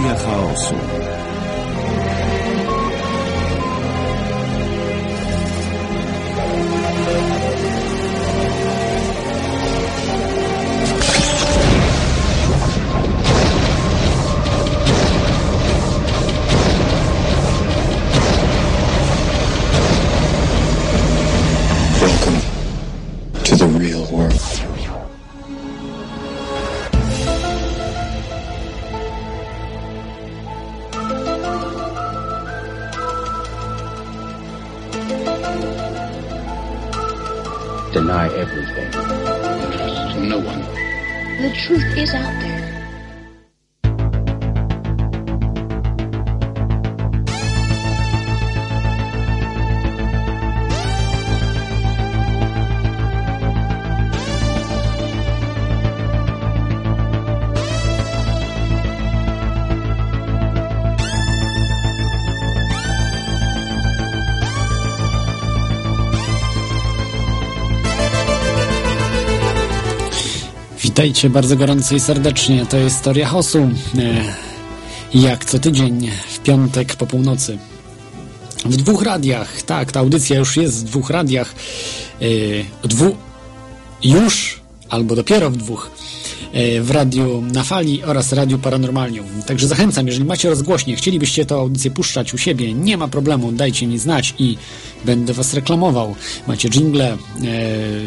[0.00, 1.09] Teoria chaosu.
[71.00, 72.66] Witajcie bardzo gorąco i serdecznie.
[72.66, 73.58] To jest Teoria Chaosu.
[73.98, 74.34] E,
[75.14, 77.58] Jak co tydzień w piątek po północy.
[78.64, 79.62] W dwóch radiach.
[79.62, 81.54] Tak, ta audycja już jest w dwóch radiach.
[82.82, 83.16] E, Dwu...
[84.04, 85.90] Już, albo dopiero w dwóch.
[86.52, 89.26] E, W radiu na fali oraz radiu Paranormalium.
[89.46, 93.86] Także zachęcam, jeżeli macie rozgłośnie, chcielibyście tę audycję puszczać u siebie, nie ma problemu, dajcie
[93.86, 94.56] mi znać i
[95.04, 96.14] będę was reklamował.
[96.46, 97.16] Macie jingle,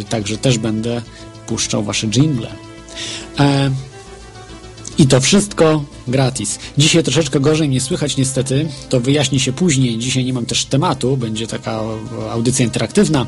[0.09, 1.01] także też będę
[1.47, 2.72] puszczał wasze jingle.
[3.39, 3.71] E,
[4.97, 6.59] I to wszystko gratis.
[6.77, 9.97] Dzisiaj troszeczkę gorzej mnie słychać niestety, to wyjaśni się później.
[9.97, 11.81] Dzisiaj nie mam też tematu, będzie taka
[12.31, 13.25] audycja interaktywna e,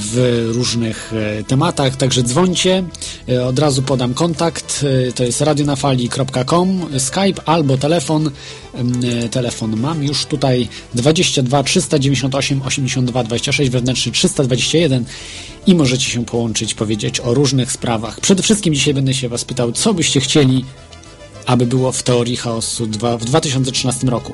[0.00, 2.84] w różnych e, tematach, także dzwońcie,
[3.28, 8.30] E, od razu podam kontakt, to jest radionafali.com, Skype albo telefon,
[9.30, 15.04] telefon mam już tutaj 22 398 82 26 wewnętrzny 321
[15.66, 18.20] i możecie się połączyć, powiedzieć o różnych sprawach.
[18.20, 20.64] Przede wszystkim dzisiaj będę się Was pytał, co byście chcieli,
[21.46, 24.32] aby było w teorii chaosu 2 w 2013 roku.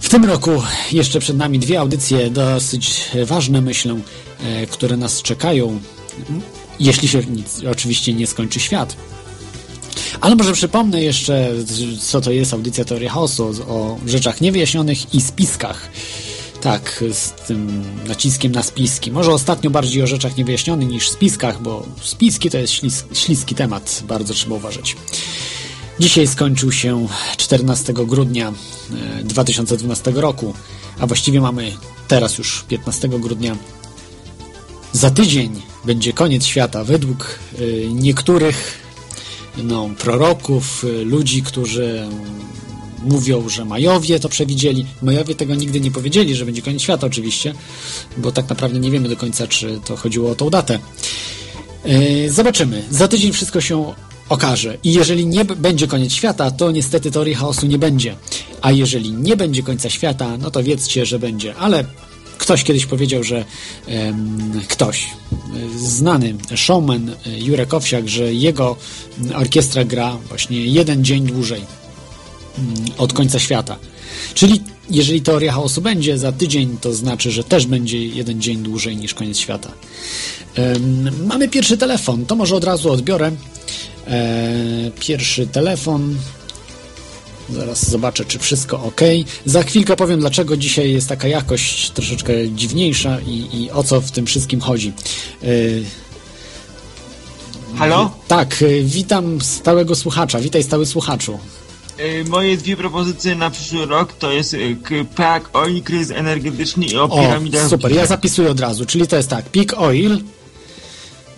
[0.00, 0.62] W tym roku
[0.92, 4.00] jeszcze przed nami dwie audycje dosyć ważne, myślę,
[4.44, 5.80] e, które nas czekają,
[6.80, 8.96] jeśli się nic, oczywiście nie skończy świat.
[10.20, 11.50] Ale może przypomnę jeszcze,
[12.00, 15.90] co to jest audycja Teorii Chaosu, o rzeczach niewyjaśnionych i spiskach.
[16.60, 19.12] Tak, z tym naciskiem na spiski.
[19.12, 24.02] Może ostatnio bardziej o rzeczach niewyjaśnionych niż spiskach, bo spiski to jest ślis śliski temat,
[24.08, 24.96] bardzo trzeba uważać.
[26.00, 28.52] Dzisiaj skończył się 14 grudnia
[29.18, 30.54] e, 2012 roku,
[30.98, 31.72] a właściwie mamy
[32.08, 33.56] teraz już 15 grudnia.
[34.92, 38.78] Za tydzień będzie koniec świata według e, niektórych
[39.56, 42.08] no, proroków, e, ludzi, którzy
[43.02, 44.86] mówią, że Majowie to przewidzieli.
[45.02, 47.54] Majowie tego nigdy nie powiedzieli, że będzie koniec świata oczywiście,
[48.16, 50.78] bo tak naprawdę nie wiemy do końca, czy to chodziło o tą datę.
[52.28, 52.84] Zobaczymy.
[52.90, 53.94] Za tydzień wszystko się
[54.28, 54.78] okaże.
[54.84, 58.16] I jeżeli nie będzie koniec świata, to niestety teorii chaosu nie będzie.
[58.60, 61.56] A jeżeli nie będzie końca świata, no to wiedzcie, że będzie.
[61.56, 61.84] Ale
[62.38, 63.44] ktoś kiedyś powiedział, że
[63.86, 65.08] em, ktoś, e,
[65.78, 68.76] znany showman e, Jurek Owsiak, że jego
[69.34, 71.62] orkiestra gra właśnie jeden dzień dłużej
[72.58, 73.76] mm, od końca świata.
[74.34, 78.96] Czyli jeżeli teoria chaosu będzie za tydzień, to znaczy, że też będzie jeden dzień dłużej
[78.96, 79.72] niż koniec świata.
[80.54, 83.32] Em, mamy pierwszy telefon, to może od razu odbiorę.
[84.08, 86.16] E, pierwszy telefon.
[87.50, 89.00] Zaraz zobaczę, czy wszystko ok.
[89.46, 94.10] Za chwilkę powiem, dlaczego dzisiaj jest taka jakość troszeczkę dziwniejsza i, i o co w
[94.10, 94.92] tym wszystkim chodzi.
[95.42, 95.46] E,
[97.78, 98.10] Halo?
[98.28, 100.40] tak, e, witam stałego słuchacza.
[100.40, 101.38] Witaj, stały słuchaczu.
[102.28, 104.56] Moje dwie propozycje na przyszły rok to jest
[105.16, 107.68] PAK, oil, kryzys energetyczny i o O, piramidach.
[107.68, 108.86] super, ja zapisuję od razu.
[108.86, 110.18] Czyli to jest tak, Peak Oil,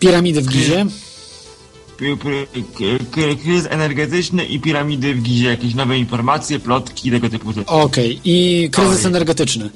[0.00, 0.86] piramidy w Gizie.
[3.10, 5.48] Kryzys energetyczny i piramidy w Gizie.
[5.48, 7.66] Jakieś nowe informacje, plotki, tego typu rzeczy.
[7.66, 9.70] Okej, i kryzys energetyczny.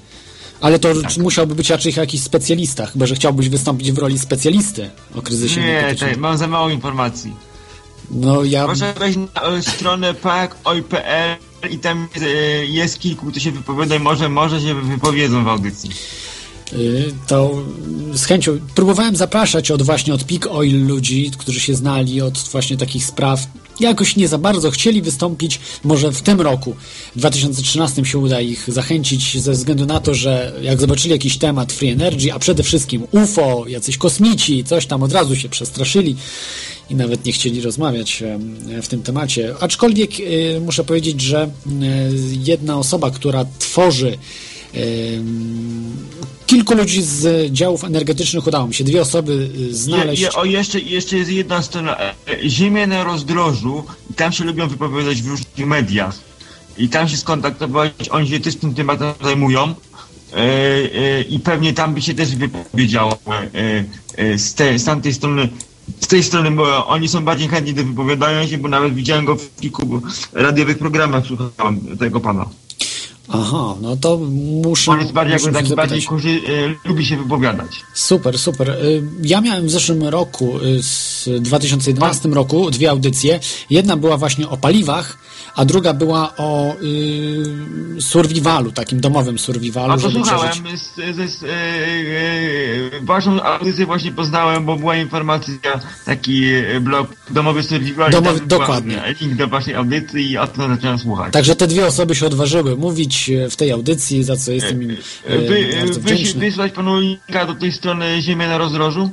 [0.60, 0.88] Ale to
[1.20, 5.66] musiałby być raczej jakiś specjalista, chyba że chciałbyś wystąpić w roli specjalisty o kryzysie Nie,
[5.66, 6.10] energetycznym.
[6.10, 7.32] tutaj mam za mało informacji.
[8.10, 8.66] No ja...
[8.66, 11.36] Można wejść na e, stronę pakoj.pl
[11.70, 12.26] i tam e,
[12.66, 15.90] jest kilku, kto się wypowiada i może, może się wypowiedzą w audycji.
[16.72, 17.62] Y, to
[18.14, 22.76] z chęcią próbowałem zapraszać od właśnie od Peak Oil ludzi, którzy się znali od właśnie
[22.76, 23.46] takich spraw.
[23.80, 26.76] Jakoś nie za bardzo chcieli wystąpić, może w tym roku,
[27.16, 31.72] w 2013 się uda ich zachęcić ze względu na to, że jak zobaczyli jakiś temat
[31.72, 36.16] Free Energy, a przede wszystkim UFO, jacyś kosmici, coś tam od razu się przestraszyli
[36.90, 38.22] i nawet nie chcieli rozmawiać
[38.82, 39.54] w tym temacie.
[39.60, 41.50] Aczkolwiek e, muszę powiedzieć, że e,
[42.44, 44.18] jedna osoba, która tworzy
[46.46, 50.22] kilku ludzi z działów energetycznych udało mi się dwie osoby e, znaleźć.
[50.22, 51.96] Je, je, o, jeszcze, jeszcze jest jedna strona.
[51.98, 52.14] e,
[52.48, 56.18] Ziemia na rozdrożu i tam się lubią wypowiadać w różnych mediach.
[56.78, 59.74] I tam się skontaktować, oni się też tym tematem zajmują.
[60.32, 63.18] E, e, I pewnie tam by się też wypowiedziało
[64.36, 65.48] z, te, z tamtej strony.
[66.00, 69.36] Z tej strony, bo oni są bardziej chętni do wypowiadania się, bo nawet widziałem go
[69.36, 72.46] w kilku radiowych programach, słuchałem tego pana.
[73.28, 74.16] Aha, no to
[74.64, 74.90] muszę.
[74.92, 75.90] On jest bardziej, muszę jakby taki zapytać.
[75.90, 76.40] bardziej kurzy,
[76.84, 77.70] e, lubi się wypowiadać.
[77.94, 78.70] Super, super.
[78.70, 83.40] Y, Ja miałem w zeszłym roku, y, z 2011 roku, dwie audycje.
[83.70, 85.18] Jedna była właśnie o paliwach,
[85.56, 86.76] a druga była o
[87.98, 90.80] y, survivalu, takim domowym survivalu, A to żeby słuchałem, przeżyć.
[90.80, 95.54] z, z, z, e, e, waszą audycję właśnie poznałem, bo była informacja,
[96.04, 96.44] taki
[96.80, 98.10] blog domowy survival.
[98.10, 99.02] Domowy- dokładnie.
[99.20, 101.32] Link do waszej audycji i o tym zacząłem słuchać.
[101.32, 104.90] Także te dwie osoby się odważyły mówić w tej audycji, za co jestem im
[105.24, 109.10] e, Wy, bardzo wysłać panu linka do tej strony Ziemię na rozdrożu?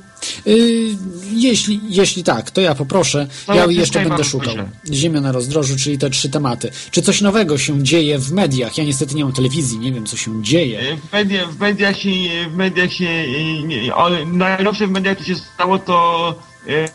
[0.47, 0.95] Y,
[1.31, 3.27] jeśli, jeśli tak, to ja poproszę.
[3.47, 4.55] Ja jeszcze będę szukał.
[4.93, 6.71] Ziemia na rozdrożu, czyli te trzy tematy.
[6.91, 8.77] Czy coś nowego się dzieje w mediach?
[8.77, 10.79] Ja niestety nie mam telewizji, nie wiem co się dzieje.
[10.79, 12.09] E, W, media, w mediach się,
[12.49, 16.35] w mediach się, e, nie, o, najnowsze w mediach to się stało to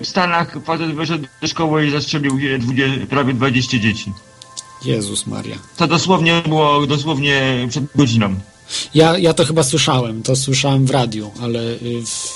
[0.00, 4.12] w Stanach facet wyszedł do szkoły i zastrzelił e, 20, prawie 20 dzieci.
[4.84, 5.56] Jezus Maria.
[5.76, 8.34] To dosłownie było dosłownie przed godziną.
[8.94, 11.78] Ja, ja to chyba słyszałem, to słyszałem w radiu, ale y,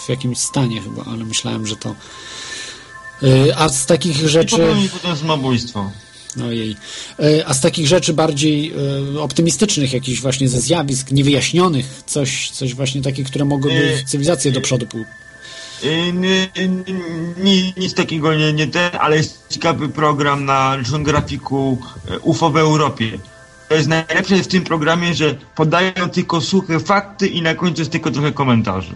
[0.06, 1.94] w jakimś stanie chyba, ale myślałem, że to.
[3.22, 4.56] Y, A z takich I rzeczy.
[4.56, 5.90] popełnił potem samobójstwo.
[6.48, 6.76] Ojej.
[7.20, 8.72] Y, A z takich rzeczy bardziej
[9.20, 14.86] optymistycznych, jakichś właśnie ze zjawisk niewyjaśnionych, coś, coś właśnie takie, które mogłyby cywilizację do przodu
[14.86, 15.04] pół.
[16.12, 16.50] Nie-
[17.44, 21.78] nie- Nic takiego nie, nie ten, ale jest ciekawy program na geografiku
[22.10, 23.18] e, UFO w Europie.
[23.70, 27.92] To jest najlepsze w tym programie, że podają tylko suche fakty i na końcu jest
[27.92, 28.92] tylko trochę komentarzy.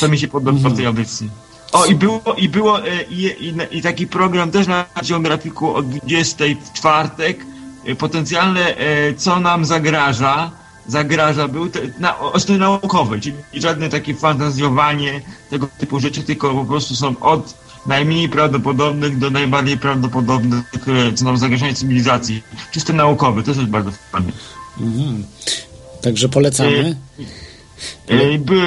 [0.00, 1.30] To mi się podoba w tej audycji.
[1.72, 5.82] O, i było, i było e, i, i, i taki program też na geografiku o
[5.82, 7.46] 20 w czwartek.
[7.86, 10.50] e, Potencjalne, e, co nam zagraża.
[10.86, 12.16] Zagraża był te, na,
[12.58, 15.20] naukowej, czyli żadne takie fantazjowanie
[15.50, 17.54] tego typu rzeczy, tylko po prostu są od
[17.86, 20.64] najmniej prawdopodobnych do najbardziej prawdopodobnych,
[21.08, 22.42] e, co nam zagrażają cywilizacji.
[22.72, 24.32] Czysto naukowy, to jest bardzo fajne.
[24.80, 25.24] Mhm.
[26.02, 26.96] Także polecamy.
[28.08, 28.60] E, I, by,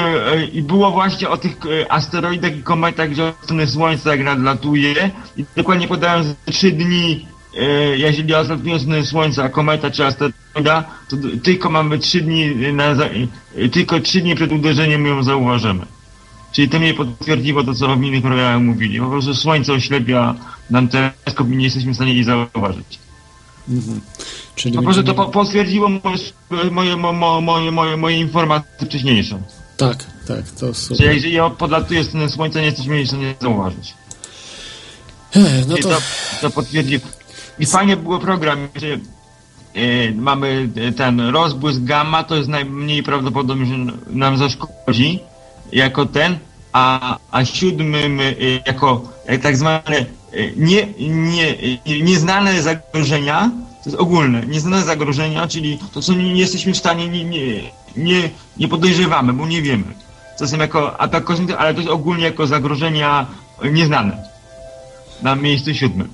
[0.58, 5.12] e, było właśnie o tych e, asteroidach i kometach, że od strony Słońca jak nadlatuje
[5.38, 7.26] i dokładnie podają, że trzy dni,
[7.58, 7.64] e,
[7.98, 13.70] jeżeli odlatuje od strony Słońca kometa czy asteroida, to tylko mamy trzy dni, na, e,
[13.72, 15.86] tylko trzy dni przed uderzeniem ją zauważymy.
[16.54, 19.00] Czyli to mnie potwierdziło to, co w innych programach mówili.
[19.00, 20.36] Po prostu Słońce oślepia
[20.70, 23.00] nam teleskop i nie jesteśmy w stanie jej zauważyć.
[23.70, 24.02] Mhm.
[24.56, 26.18] Czyli Po prostu to potwierdziło moje,
[26.72, 26.96] moje,
[27.42, 29.42] moje, moje, moje, informacje wcześniejsze.
[29.78, 31.14] Tak, tak, to super.
[31.14, 33.94] jeżeli ja podlatuję stronę słońca, nie jesteśmy w stanie zauważyć.
[35.68, 35.98] No to, to,
[36.42, 37.00] to potwierdzi.
[37.60, 38.88] I fajnie było program, że
[39.74, 43.78] e, mamy ten rozbłysk gamma, to jest najmniej prawdopodobne, że
[44.08, 45.20] nam zaszkodzi
[45.74, 46.38] jako ten,
[46.74, 48.24] a, a siódmym e,
[48.68, 50.06] jako e, tak zwane e,
[50.56, 51.56] nie, nie,
[52.02, 53.52] nieznane zagrożenia,
[53.84, 57.62] to jest ogólne, nieznane zagrożenia, czyli to, co nie, nie jesteśmy w stanie, nie, nie,
[57.98, 59.84] nie, nie podejrzewamy, bo nie wiemy.
[60.40, 63.28] To są jako atak kosmiczny, ale to jest ogólnie jako zagrożenia
[63.72, 64.24] nieznane
[65.22, 66.10] na miejscu siódmym.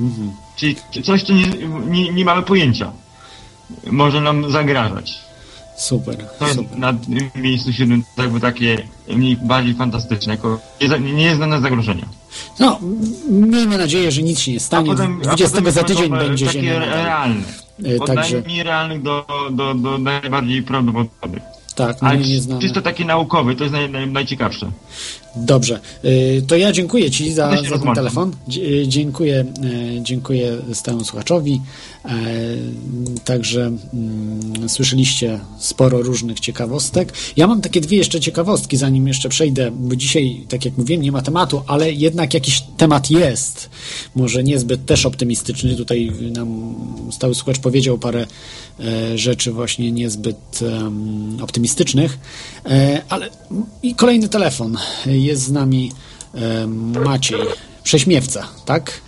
[0.00, 0.32] mhm.
[0.56, 1.46] Czyli coś, co nie,
[1.86, 2.92] nie, nie mamy pojęcia.
[3.90, 5.18] Może nam zagrażać.
[5.76, 6.78] Super, To jest super.
[6.78, 6.94] na
[7.34, 10.60] miejscu siódmym jakby takie mniej, bardziej fantastyczne, jako
[11.14, 12.06] nieznane zagrożenia.
[12.60, 12.78] No,
[13.30, 14.90] miejmy nadzieję, że nic się nie stanie.
[14.90, 16.78] a potem 20 potem za tydzień będzie takie Ziemia.
[16.78, 17.42] realne.
[17.86, 18.64] E, Od Także, najmniej
[19.02, 21.42] do, do, do najbardziej prawdopodobnych.
[21.74, 22.60] tak, Ale nie znamy.
[22.60, 24.70] czysto takie naukowe, to jest naj, naj, najciekawsze.
[25.36, 28.32] Dobrze, y, to ja dziękuję Ci za, za ten telefon.
[28.56, 31.60] Y, Dziękuję, y, dziękuję stałemu słuchaczowi.
[33.24, 33.62] Także
[33.94, 37.12] mm, słyszeliście sporo różnych ciekawostek.
[37.36, 41.12] Ja mam takie dwie jeszcze ciekawostki, zanim jeszcze przejdę, bo dzisiaj, tak jak mówiłem, nie
[41.12, 43.70] ma tematu, ale jednak jakiś temat jest.
[44.14, 45.76] Może niezbyt też optymistyczny.
[45.76, 46.74] Tutaj nam
[47.10, 48.26] stały słuchacz powiedział parę
[48.80, 50.60] e, rzeczy właśnie niezbyt
[51.42, 52.18] optymistycznych.
[52.66, 53.30] E, ale
[53.82, 54.76] i kolejny telefon.
[55.24, 55.92] Jest z nami
[57.04, 57.40] Maciej,
[57.82, 59.00] prześmiewca, tak?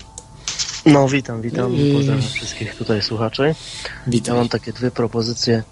[0.87, 1.75] No, witam, witam.
[1.75, 1.95] Yy.
[1.95, 3.43] Pozdrawiam wszystkich tutaj słuchaczy.
[3.43, 3.55] Ja
[4.07, 4.37] Witam.
[4.37, 5.63] mam takie dwie propozycje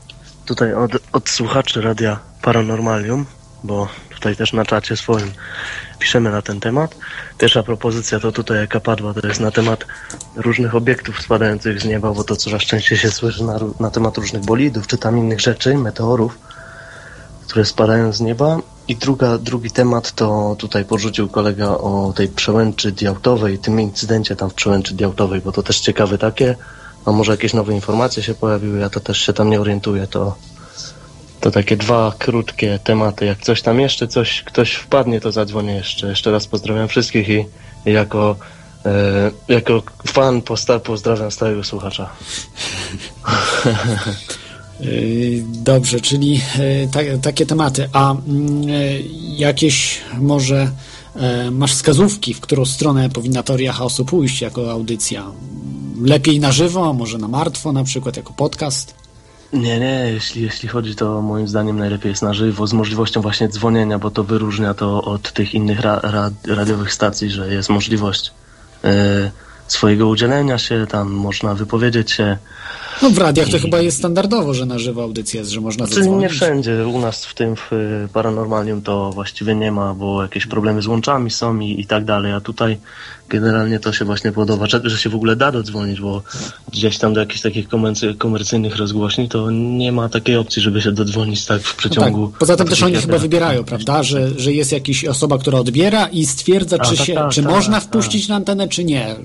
[0.46, 3.26] tutaj od, od słuchaczy Radia Paranormalium,
[3.64, 5.32] bo tutaj też na czacie swoim
[5.98, 6.96] piszemy na ten temat.
[7.38, 9.84] Pierwsza propozycja to tutaj jaka padła, to jest na temat
[10.36, 14.44] różnych obiektów spadających z nieba, bo to coraz częściej się słyszy na, na temat różnych
[14.44, 16.38] bolidów, czy tam innych rzeczy, meteorów,
[17.46, 18.58] które spadają z nieba.
[18.88, 24.50] I druga, drugi temat to tutaj porzucił kolega o tej przełęczy diautowej, tym incydencie tam
[24.50, 26.56] w przełęczy diautowej, bo to też ciekawe takie.
[27.04, 30.36] A może jakieś nowe informacje się pojawiły, ja to też się tam nie orientuję, to
[31.40, 33.26] to takie dwa krótkie tematy.
[33.26, 36.06] Jak coś tam jeszcze, coś ktoś wpadnie, to zadzwonię jeszcze.
[36.08, 37.46] Jeszcze raz pozdrawiam wszystkich i
[37.86, 38.36] i jako,
[38.86, 42.10] e, jako fan posta- pozdrawiam stałego słuchacza.
[44.84, 47.88] Yy, Dobrze, czyli yy, ta, takie tematy.
[47.92, 49.02] A mm, yy,
[49.36, 50.70] jakieś może
[51.16, 55.24] e, masz wskazówki, w którą stronę powinna teoria chaosu pójść jako audycja?
[56.02, 58.94] Lepiej na żywo, może na martwo, na przykład jako podcast?
[59.52, 63.48] Nie, nie, jeśli, jeśli chodzi, to moim zdaniem najlepiej jest na żywo, z możliwością właśnie
[63.48, 68.32] dzwonienia, bo to wyróżnia to od tych innych ra- ra- radiowych stacji, że jest możliwość
[68.84, 69.30] e,
[69.68, 72.36] swojego udzielenia się, tam można wypowiedzieć się.
[73.02, 75.98] No w radiach to chyba jest standardowo, że na żywo audycja jest, że można Czyli
[75.98, 76.32] nie zadzwonić.
[76.32, 80.82] wszędzie, u nas w tym w y, Paranormalium to właściwie nie ma, bo jakieś problemy
[80.82, 82.78] z łączami są i, i tak dalej, a tutaj
[83.28, 86.22] generalnie to się właśnie podoba, że się w ogóle da dodzwonić, bo
[86.72, 90.92] gdzieś tam do jakichś takich komercy, komercyjnych rozgłośni to nie ma takiej opcji, żeby się
[90.92, 91.76] dodzwonić tak w No tak.
[91.76, 92.32] przeciągu...
[92.38, 96.26] Poza tym też oni chyba wybierają, prawda, że, że jest jakaś osoba, która odbiera i
[96.26, 97.88] stwierdza, A, czy, tak, się, tak, czy tak, można tak.
[97.88, 99.16] wpuścić na antenę, czy nie.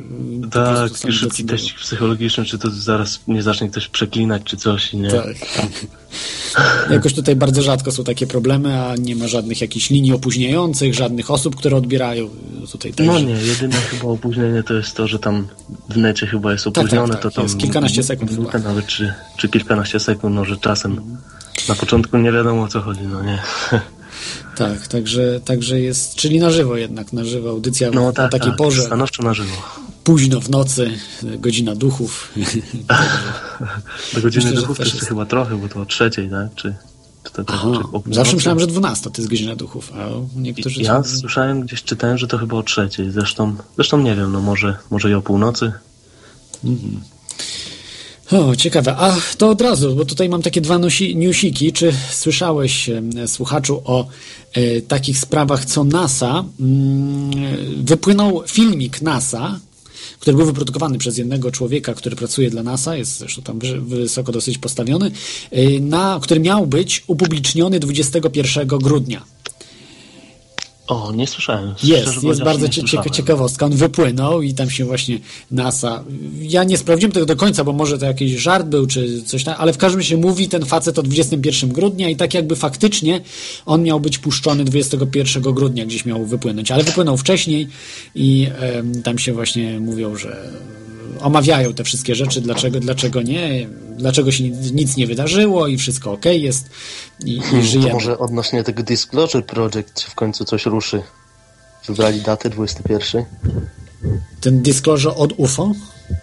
[0.52, 4.98] Tak, sami szybki teścik psychologiczny, czy to zaraz nie zacznie ktoś przeklinać, czy coś i
[4.98, 5.10] nie.
[5.10, 5.36] Tak.
[6.92, 11.32] Jakoś tutaj bardzo rzadko są takie problemy, a nie ma żadnych jakichś linii opóźniających, żadnych
[11.32, 12.30] osób, które odbierają.
[12.72, 13.08] Tutaj też.
[13.08, 15.48] No nie, jedyne chyba opóźnienie to jest to, że tam
[15.90, 18.70] w necie chyba jest tak, opóźnione, tak, to tam jest kilkanaście sekund minutę chyba.
[18.70, 21.18] nawet, czy, czy kilkanaście sekund, no że czasem
[21.70, 23.40] na początku nie wiadomo o co chodzi, no nie.
[24.56, 28.58] Tak, także, także jest, czyli na żywo jednak, na żywo audycja No tak, takiej tak,
[28.58, 29.54] porze, stanowczo na żywo.
[30.04, 30.92] późno w nocy,
[31.24, 32.34] godzina duchów.
[34.14, 35.10] Do godziny Myślę, duchów też jeszcze jest.
[35.10, 36.48] chyba trochę, bo to o trzeciej, tak?
[36.56, 36.76] Czy,
[37.44, 40.82] tak, Aha, czy o zawsze myślałem, że 12 to jest godzina duchów, a niektórzy...
[40.82, 44.78] Ja słyszałem, gdzieś czytałem, że to chyba o trzeciej, zresztą, zresztą nie wiem, no może,
[44.90, 45.72] może i o północy.
[48.32, 48.96] O, ciekawe.
[48.96, 51.74] A to od razu, bo tutaj mam takie dwa nosi, newsiki.
[51.74, 52.90] Czy słyszałeś,
[53.28, 54.08] słuchaczu, o
[54.54, 57.32] e, takich sprawach, co NASA mm,
[57.84, 59.60] wypłynął filmik NASA,
[60.20, 64.32] który był wyprodukowany przez jednego człowieka, który pracuje dla NASA, jest zresztą tam wy- wysoko
[64.32, 65.12] dosyć postawiony,
[65.52, 69.26] e, na, który miał być upubliczniony 21 grudnia.
[70.90, 71.74] O, nie słyszałem.
[71.84, 73.66] Jest, jest bardzo cieka- ciekawostka.
[73.66, 75.20] On wypłynął i tam się właśnie
[75.52, 76.04] NASA.
[76.42, 79.56] Ja nie sprawdziłem tego do końca, bo może to jakiś żart był, czy coś tam,
[79.58, 83.22] ale w każdym razie mówi ten facet o 21 grudnia i tak jakby faktycznie
[83.66, 87.68] on miał być puszczony 21 grudnia, gdzieś miał wypłynąć, ale wypłynął wcześniej
[88.16, 90.38] i em, tam się właśnie mówią, że
[91.22, 96.26] omawiają te wszystkie rzeczy, dlaczego, dlaczego nie, dlaczego się nic, nie wydarzyło i wszystko ok
[96.26, 96.70] jest
[97.26, 97.90] i, i Hmm, żyjemy.
[97.90, 101.02] To może odnośnie tego Disclosure Project w końcu coś ruszy.
[101.88, 103.26] Wybrali datę 21.
[104.42, 105.74] Ten disclosure od UFO?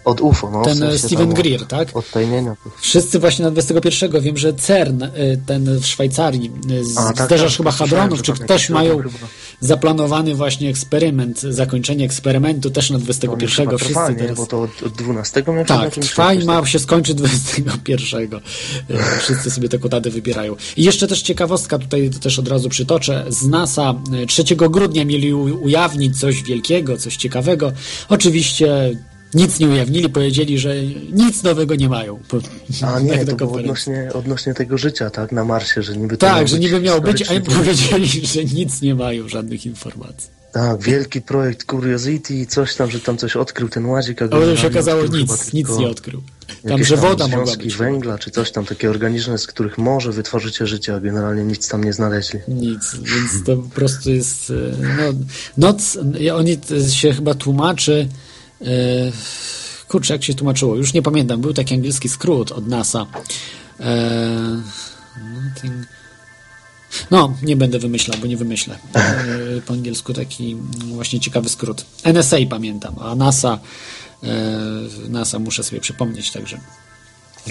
[0.05, 0.61] Od UFO, no.
[0.61, 1.97] w Ten sensie Steven tam Greer, tak?
[1.97, 2.55] Odtajnienia.
[2.81, 5.09] Wszyscy właśnie na 21 wiem, że CERN, y,
[5.45, 8.69] ten w Szwajcarii, y, z- A, tak, zderzacz tak, chyba słyszałem, hadronów, czy też jakiś
[8.69, 9.01] mają
[9.59, 13.65] zaplanowany właśnie eksperyment, zakończenie eksperymentu też na 21.
[13.65, 14.15] Chyba Wszyscy trwa, nie?
[14.15, 14.37] teraz...
[14.37, 16.69] Bo to od, od 12 miał się Tak, trwa i ma tak?
[16.69, 18.33] się skończyć 21.
[18.33, 18.39] Y,
[19.19, 20.55] Wszyscy sobie taką datę wybierają.
[20.77, 23.25] I jeszcze też ciekawostka, tutaj to też od razu przytoczę.
[23.29, 27.71] Z NASA y, 3 grudnia mieli ujawnić coś wielkiego, coś ciekawego.
[28.09, 28.97] Oczywiście
[29.33, 30.75] nic nie ujawnili, powiedzieli, że
[31.11, 32.19] nic nowego nie mają.
[32.27, 32.39] Po-
[32.87, 35.31] A nie, tak to było odnośnie, odnośnie tego życia, tak?
[35.31, 38.43] Na Marsie, że niby to miał Tak, że niby miało być, a im powiedzieli, że
[38.45, 40.37] nic nie mają, żadnych informacji.
[40.51, 44.27] Tak, wielki projekt Curiosity i coś tam, że tam coś odkrył ten łazik, a A
[44.27, 46.21] potem się okazało nic, nic nie odkrył.
[46.67, 47.75] Tam, że woda mogła związki być.
[47.75, 51.67] węgla, czy coś tam, takie organiczne, z których może wytworzyć się życie, a generalnie nic
[51.67, 52.39] tam nie znaleźli.
[52.47, 54.49] Nic, więc to po prostu jest.
[54.49, 54.53] e,
[54.97, 55.13] No,
[55.57, 55.97] noc,
[56.33, 56.57] oni
[56.91, 58.07] się chyba tłumaczy.
[58.61, 58.67] E,
[59.87, 60.75] kurczę, jak się tłumaczyło?
[60.75, 61.41] Już nie pamiętam.
[61.41, 63.05] Był taki angielski skrót od NASA.
[63.79, 64.61] E.
[67.11, 68.77] No, nie będę wymyślał, bo nie wymyślę.
[68.95, 70.55] E, po angielsku taki
[70.95, 71.85] właśnie ciekawy skrót.
[72.13, 73.59] NSA pamiętam, a NASA.
[75.09, 76.59] NASA muszę sobie przypomnieć także.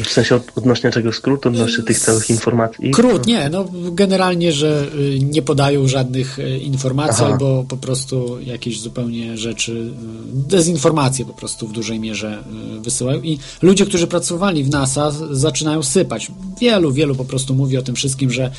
[0.05, 2.91] W sensie od, odnośnie tego skrótu, odnośnie tych całych informacji.
[2.91, 7.33] Krót, nie, no generalnie, że y, nie podają żadnych y, informacji Aha.
[7.33, 9.93] albo po prostu jakieś zupełnie rzeczy, y,
[10.33, 12.45] dezinformacje po prostu w dużej mierze
[12.81, 16.31] wysyłają i ludzie, którzy pracowali w NASA zaczynają sypać.
[16.61, 18.51] wielu, wielu po prostu mówi o tym wszystkim, że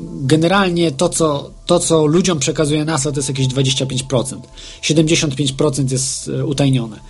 [0.00, 4.40] generalnie to co, to, co ludziom przekazuje NASA, to jest jakieś 25%.
[4.82, 7.00] 75% jest utajnione.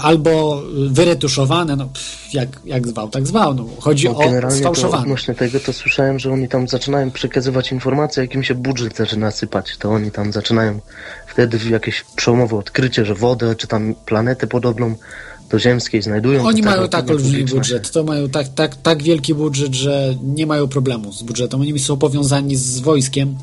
[0.00, 3.54] Albo wyretuszowane, no pff, jak, jak zwał, tak zwał.
[3.54, 5.02] No, chodzi No, o sfałszowane.
[5.02, 9.30] odnośnie tego to słyszałem, że oni tam zaczynają przekazywać informacje, jak im się budżet zaczyna
[9.30, 10.80] sypać, to oni tam zaczynają
[11.26, 14.94] wtedy jakieś przełomowe odkrycie, że wodę, czy tam planetę podobną
[15.50, 16.44] do ziemskiej znajdują.
[16.46, 20.68] Oni mają tak olbrzymi budżet, to mają tak, tak, tak wielki budżet, że nie mają
[20.68, 21.60] problemu z budżetem.
[21.60, 23.36] Oni są powiązani z wojskiem.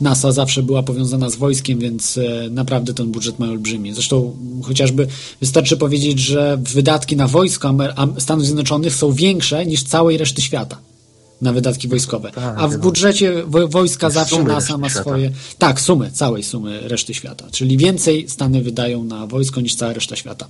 [0.00, 3.92] NASA zawsze była powiązana z wojskiem, więc e, naprawdę ten budżet ma olbrzymi.
[3.94, 5.06] Zresztą chociażby
[5.40, 7.74] wystarczy powiedzieć, że wydatki na wojsko
[8.18, 10.78] Stanów Zjednoczonych są większe niż całej reszty świata
[11.42, 12.30] na wydatki wojskowe.
[12.34, 15.02] Tak, A w budżecie wo- wojska zawsze NASA ma świata.
[15.04, 15.30] swoje.
[15.58, 17.44] Tak, sumy, całej sumy reszty świata.
[17.52, 20.46] Czyli więcej Stany wydają na wojsko niż cała reszta świata.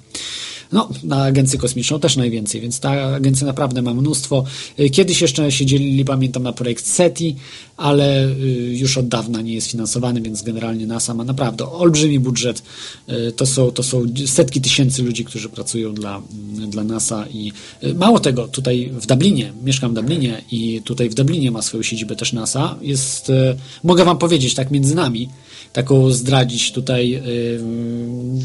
[0.75, 4.45] No, na agencję kosmiczną też najwięcej, więc ta agencja naprawdę ma mnóstwo.
[4.81, 7.37] Y, Kiedyś jeszcze się dzielili, pamiętam, na projekt SETI,
[7.77, 12.63] ale y, już od dawna nie jest finansowany, więc generalnie NASA ma naprawdę olbrzymi budżet.
[13.09, 16.23] Y, To są, to są setki tysięcy ludzi, którzy pracują dla,
[16.57, 17.53] mm, dla NASA i
[17.95, 22.17] mało tego, tutaj w Dublinie, mieszkam w Dublinie i tutaj w Dublinie ma swoją siedzibę
[22.17, 22.77] też NASA.
[22.83, 23.33] Jest,
[23.85, 25.29] mogę wam powiedzieć tak między nami,
[25.75, 27.61] taką zdradzić tutaj y,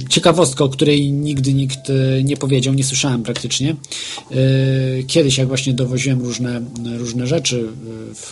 [0.09, 3.75] ciekawostkę, o której nigdy nikt y, nie powiedział, nie słyszałem praktycznie.
[4.31, 6.61] Y, Kiedyś, jak właśnie dowoziłem różne,
[6.97, 7.67] różne rzeczy,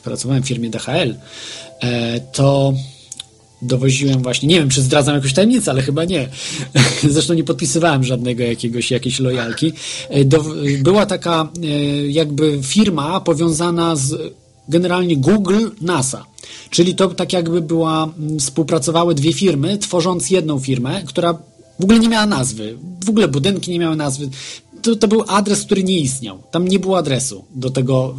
[0.03, 1.15] pracowałem w firmie DHL,
[2.31, 2.73] to
[3.61, 6.29] dowoziłem właśnie, nie wiem, czy zdradzam jakąś tajemnicę, ale chyba nie.
[7.09, 9.73] Zresztą nie podpisywałem żadnego jakiegoś, jakiejś lojalki.
[10.25, 10.45] Do,
[10.79, 11.49] była taka
[12.07, 14.33] jakby firma powiązana z
[14.69, 16.25] generalnie Google, NASA.
[16.69, 21.33] Czyli to tak jakby była, mm, współpracowały dwie firmy, tworząc jedną firmę, która
[21.79, 22.77] w ogóle nie miała nazwy.
[23.05, 24.29] W ogóle budynki nie miały nazwy.
[24.81, 26.39] To, to był adres, który nie istniał.
[26.51, 28.15] Tam nie było adresu do tego.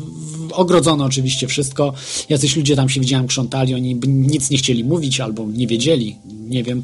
[0.53, 1.93] Ogrodzono oczywiście wszystko.
[2.29, 6.17] Jacyś ludzie tam się widziałem krzątali, oni nic nie chcieli mówić albo nie wiedzieli.
[6.49, 6.83] Nie wiem.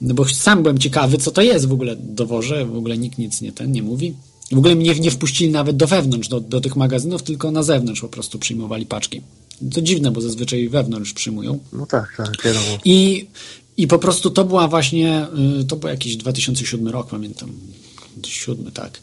[0.00, 2.66] No bo sam byłem ciekawy, co to jest w ogóle dowoże.
[2.66, 4.14] W ogóle nikt nic nie ten nie mówi.
[4.52, 8.00] W ogóle mnie nie wpuścili nawet do wewnątrz, do, do tych magazynów, tylko na zewnątrz
[8.00, 9.20] po prostu przyjmowali paczki.
[9.74, 11.58] To dziwne, bo zazwyczaj wewnątrz przyjmują.
[11.72, 12.66] No tak, tak, wiadomo.
[12.84, 13.26] I,
[13.76, 15.26] I po prostu to była właśnie,
[15.60, 17.52] y, to był jakiś 2007 rok, pamiętam.
[18.26, 19.00] Siódmy, tak.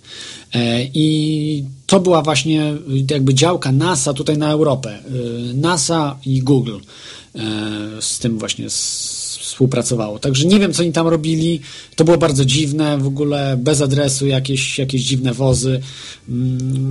[0.54, 2.78] E, I to była właśnie y,
[3.12, 5.00] jakby działka NASA tutaj na Europę.
[5.50, 6.78] Y, NASA i Google
[7.36, 7.42] e,
[8.02, 9.25] z tym właśnie s-
[9.56, 10.20] współpracowało.
[10.20, 11.62] Także nie wiem, co oni tam robili.
[11.96, 15.82] To było bardzo dziwne, w ogóle bez adresu, jakieś, jakieś dziwne wozy.
[16.30, 16.90] Mm,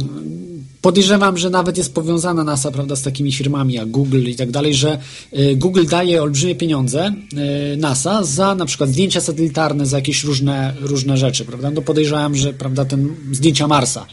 [0.85, 4.75] Podejrzewam, że nawet jest powiązana NASA, prawda, z takimi firmami jak Google i tak dalej,
[4.75, 4.99] że
[5.39, 7.13] y, Google daje olbrzymie pieniądze
[7.73, 11.71] y, NASA za na przykład zdjęcia satelitarne, za jakieś różne, różne rzeczy, prawda?
[11.71, 14.07] No podejrzewam, że prawda, ten zdjęcia Marsa.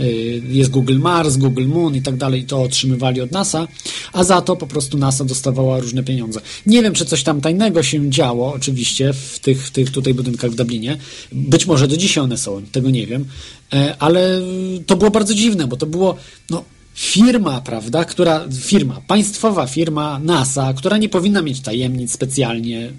[0.00, 3.68] Y, Jest Google Mars, Google Moon i tak dalej, to otrzymywali od NASA,
[4.12, 6.40] a za to po prostu NASA dostawała różne pieniądze.
[6.66, 10.50] Nie wiem, czy coś tam tajnego się działo, oczywiście, w tych, w tych tutaj budynkach
[10.50, 10.96] w Dublinie.
[11.32, 13.24] Być może do dzisiaj one są, tego nie wiem,
[13.72, 14.40] E, ale
[14.86, 16.16] to było bardzo dziwne, bo to było,
[16.50, 22.92] no, firma, prawda, która, firma, państwowa firma NASA, która nie powinna mieć tajemnic specjalnie,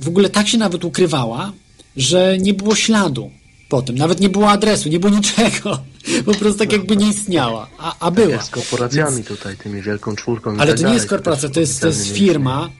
[0.00, 1.52] w ogóle tak się nawet ukrywała,
[1.96, 3.30] że nie było śladu
[3.70, 5.78] po tym, nawet nie było adresu, nie było niczego,
[6.26, 8.30] po prostu tak jakby nie istniała, a, a była.
[8.30, 11.80] Jak z korporacjami tutaj, tymi wielką czwórką Ale tak to nie jest korporacja, to jest,
[11.80, 12.70] to jest firma,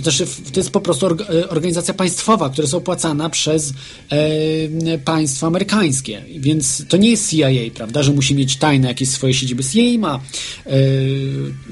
[0.00, 3.72] znaczy to jest po prostu y, organizacja państwowa, która jest opłacana przez
[4.10, 9.34] e, państwo amerykańskie, więc to nie jest CIA, prawda, że musi mieć tajne jakieś swoje
[9.34, 9.64] siedziby.
[9.64, 10.20] CIA ma
[10.66, 10.70] e,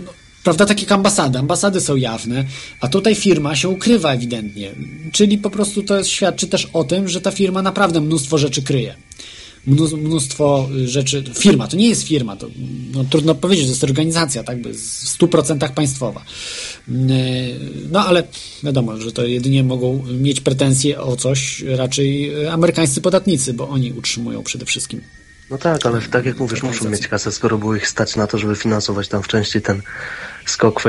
[0.04, 1.38] no, Prawda, takie jak ambasady.
[1.38, 2.44] Ambasady są jawne,
[2.80, 4.70] a tutaj firma się ukrywa ewidentnie.
[5.12, 8.62] Czyli po prostu to jest, świadczy też o tym, że ta firma naprawdę mnóstwo rzeczy
[8.62, 8.94] kryje.
[9.68, 11.24] Mnó- Mnóstwo y, rzeczy.
[11.38, 12.48] Firma, to nie jest firma, to
[12.94, 16.24] no, trudno powiedzieć, to jest organizacja, tak, by w 100% państwowa.
[16.88, 16.94] Yy,
[17.90, 18.22] No ale
[18.62, 23.92] wiadomo, że to jedynie mogą mieć pretensje o coś raczej y, amerykańscy podatnicy, bo oni
[23.92, 25.00] utrzymują przede wszystkim.
[25.50, 28.38] No tak, ale tak jak mówisz, muszą mieć kasę, skoro było ich stać na to,
[28.38, 29.82] żeby finansować tam w części ten
[30.46, 30.82] skok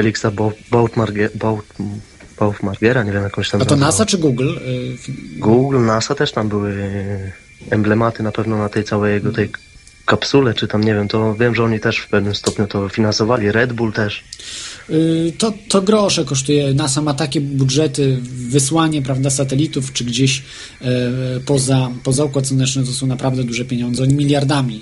[1.37, 1.63] Baut-
[2.39, 3.75] Bautmargera, nie wiem jakąś tam A to.
[3.75, 4.53] NASA czy Google?
[5.37, 6.73] Google, NASA też tam były
[7.69, 9.49] emblematy na pewno na tej całej jego tej
[10.05, 13.51] kapsule, czy tam nie wiem, to wiem, że oni też w pewnym stopniu to finansowali,
[13.51, 14.23] Red Bull też.
[14.89, 16.73] Y, To, to grosze kosztuje.
[16.73, 18.17] NASA ma takie budżety,
[18.49, 20.43] wysłanie prawda, satelitów, czy gdzieś
[20.81, 20.85] e,
[21.45, 24.03] poza, poza Układ Słoneczny to są naprawdę duże pieniądze.
[24.03, 24.81] Oni miliardami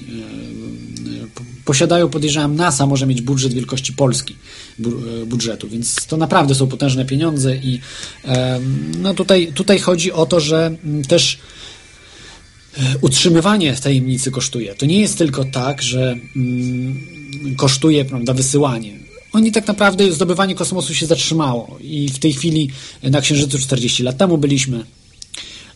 [0.50, 0.53] e,
[1.65, 4.36] posiadają, podejrzewam, NASA może mieć budżet wielkości Polski
[4.80, 7.80] e, budżetu, więc to naprawdę są potężne pieniądze i
[8.26, 8.60] e,
[8.99, 11.39] no tutaj, tutaj chodzi o to, że mm, też
[13.02, 14.76] utrzymywanie tajemnicy kosztuje.
[14.76, 18.99] To nie jest tylko tak, że mm, kosztuje prawda, wysyłanie.
[19.34, 22.69] Oni tak naprawdę, zdobywanie kosmosu się zatrzymało i w tej chwili
[23.04, 24.86] na Księżycu 40 lat temu byliśmy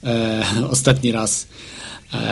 [0.04, 1.48] e, ostatni raz.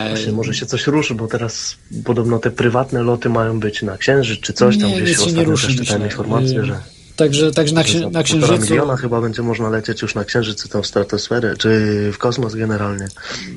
[0.09, 4.39] Właśnie może się coś ruszy, bo teraz podobno te prywatne loty mają być na Księżyc
[4.39, 6.79] czy coś tam, Nie, gdzieś się ostatnio też czytałem informację, że
[7.15, 8.62] Także, także na, księ, na Księżycu...
[8.62, 11.69] miliona chyba będzie można lecieć już na Księżyc, czy tam w stratosferę, czy
[12.13, 13.08] w kosmos generalnie.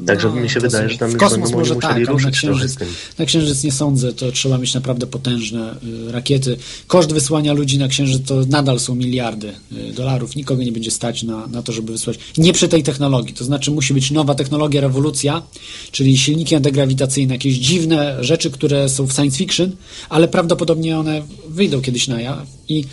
[0.06, 2.40] Także mi się No, wydaje, są- że tam już będą może musieli tak, na ruszyć
[2.40, 2.76] trochę księżyc,
[3.18, 5.74] na księżyc nie sądzę, to trzeba mieć naprawdę potężne
[6.08, 6.56] y, rakiety.
[6.86, 10.36] Koszt wysłania ludzi na księżyc to nadal są miliardy y, dolarów.
[10.36, 12.18] Nikogo nie będzie stać na, na to, żeby wysłać.
[12.38, 15.42] Nie przy tej technologii, to znaczy musi być nowa technologia, rewolucja,
[15.92, 19.70] czyli silniki antygrawitacyjne, jakieś dziwne rzeczy, które są w science fiction,
[20.08, 22.84] ale prawdopodobnie one wyjdą kiedyś na jaw i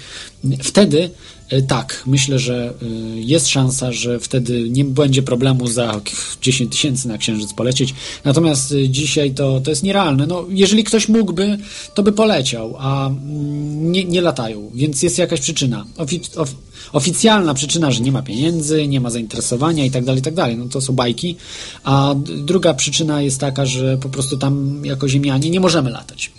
[0.64, 1.10] wtedy
[1.54, 2.86] y, tak, myślę, że y,
[3.16, 6.02] jest szansa, że wtedy nie będzie problemu za
[6.42, 7.94] 10 tysięcy na księżyc polecieć.
[8.24, 10.28] Natomiast y, dzisiaj to, to jest nierealne.
[10.28, 11.58] No, jeżeli ktoś mógłby,
[11.94, 15.86] to by poleciał, a mm, nie, nie latają, więc jest jakaś przyczyna.
[15.98, 16.56] Ofi- of,
[16.94, 20.58] oficjalna przyczyna, że nie ma pieniędzy, nie ma zainteresowania i tak dalej, i tak.
[20.58, 21.36] No to są bajki.
[21.84, 26.32] A druga przyczyna jest taka, że po prostu tam jako ziemianie nie możemy latać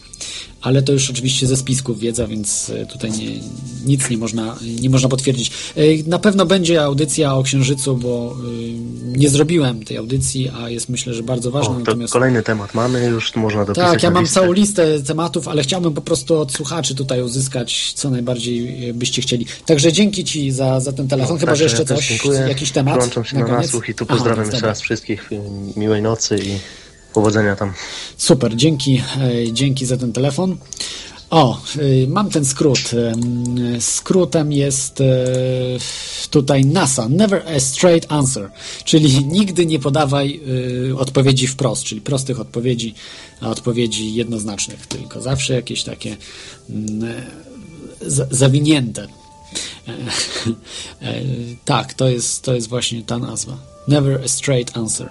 [0.62, 3.26] ale to już oczywiście ze spisków wiedza, więc e, tutaj nie,
[3.86, 5.50] nic nie można, nie można potwierdzić.
[5.76, 10.88] E, Na pewno będzie audycja o Księżycu, bo e, nie zrobiłem tej audycji, a jest
[10.88, 11.70] myślę, że bardzo ważna.
[11.70, 12.12] O, to natomiast...
[12.12, 14.34] kolejny temat mamy, już można dopisać Tak, ja na mam listę.
[14.40, 19.46] całą listę tematów, ale chciałbym po prostu od słuchaczy tutaj uzyskać, co najbardziej byście chcieli.
[19.66, 22.40] Także dzięki Ci za, za ten telefon, chyba, że Także jeszcze ja coś, dziękuję.
[22.40, 22.94] jakiś temat.
[22.94, 23.62] Przyłączam się na, koniec?
[23.62, 25.30] nasłuch i tu pozdrawiam tak, jeszcze raz wszystkich.
[25.76, 26.58] Miłej nocy i
[27.20, 27.72] powodzenia tam.
[28.16, 29.02] Super, dzięki,
[29.46, 30.56] e, dzięki za ten telefon.
[31.30, 32.78] O, y, mam ten skrót.
[32.94, 35.04] Em, Skrótem jest e,
[36.30, 38.50] tutaj NASA, never a straight answer,
[38.84, 40.40] czyli nigdy nie podawaj
[40.98, 42.94] odpowiedzi wprost, czyli prostych odpowiedzi,
[43.40, 46.16] a odpowiedzi jednoznacznych, tylko zawsze jakieś takie
[46.70, 47.14] mm,
[48.02, 49.02] za- zawinięte.
[49.88, 49.92] E,
[51.02, 51.22] e,
[51.64, 53.56] Tak, to jest, to jest właśnie ta nazwa.
[53.88, 55.08] Never a straight answer.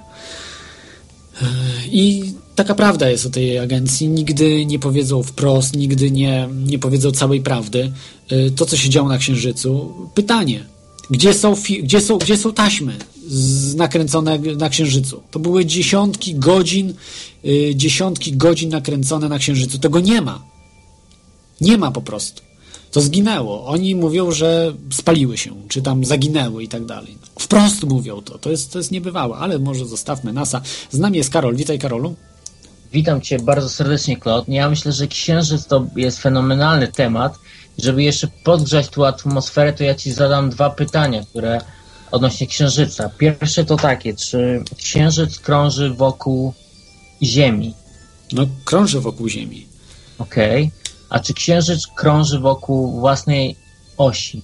[1.92, 4.08] I taka prawda jest o tej agencji.
[4.10, 7.92] Nigdy nie powiedzą wprost, nigdy nie, nie powiedzą całej prawdy.
[8.32, 9.94] Y, To, co się działo na Księżycu.
[10.14, 10.66] Pytanie.
[11.10, 12.94] Gdzie są, gdzie są, gdzie są taśmy
[13.28, 15.22] z nakręcone na Księżycu?
[15.32, 16.94] To były dziesiątki godzin,
[17.46, 19.80] y, dziesiątki godzin nakręcone na Księżycu.
[19.80, 20.44] Tego nie ma.
[21.62, 22.42] Nie ma po prostu.
[22.96, 23.66] To zginęło.
[23.66, 27.18] Oni mówią, że spaliły się, czy tam zaginęły i tak dalej.
[27.40, 28.38] Wprost mówią to.
[28.38, 30.62] To jest, to jest niebywałe, ale może zostawmy NASA.
[30.92, 31.56] Z nami jest Karol.
[31.56, 32.16] Witaj, Karolu.
[32.94, 34.54] Witam Cię bardzo serdecznie, Claude.
[34.54, 37.36] Ja myślę, że Księżyc to jest fenomenalny temat.
[37.78, 41.62] Żeby jeszcze podgrzać tu atmosferę, to ja Ci zadam dwa pytania, które
[42.12, 43.10] odnośnie Księżyca.
[43.18, 46.54] Pierwsze to takie, czy Księżyc krąży wokół
[47.24, 47.74] Ziemi?
[48.34, 49.68] No, krąży wokół Ziemi.
[50.18, 50.72] Okej.
[51.16, 53.56] A czy Księżyc krąży wokół własnej
[53.98, 54.42] osi?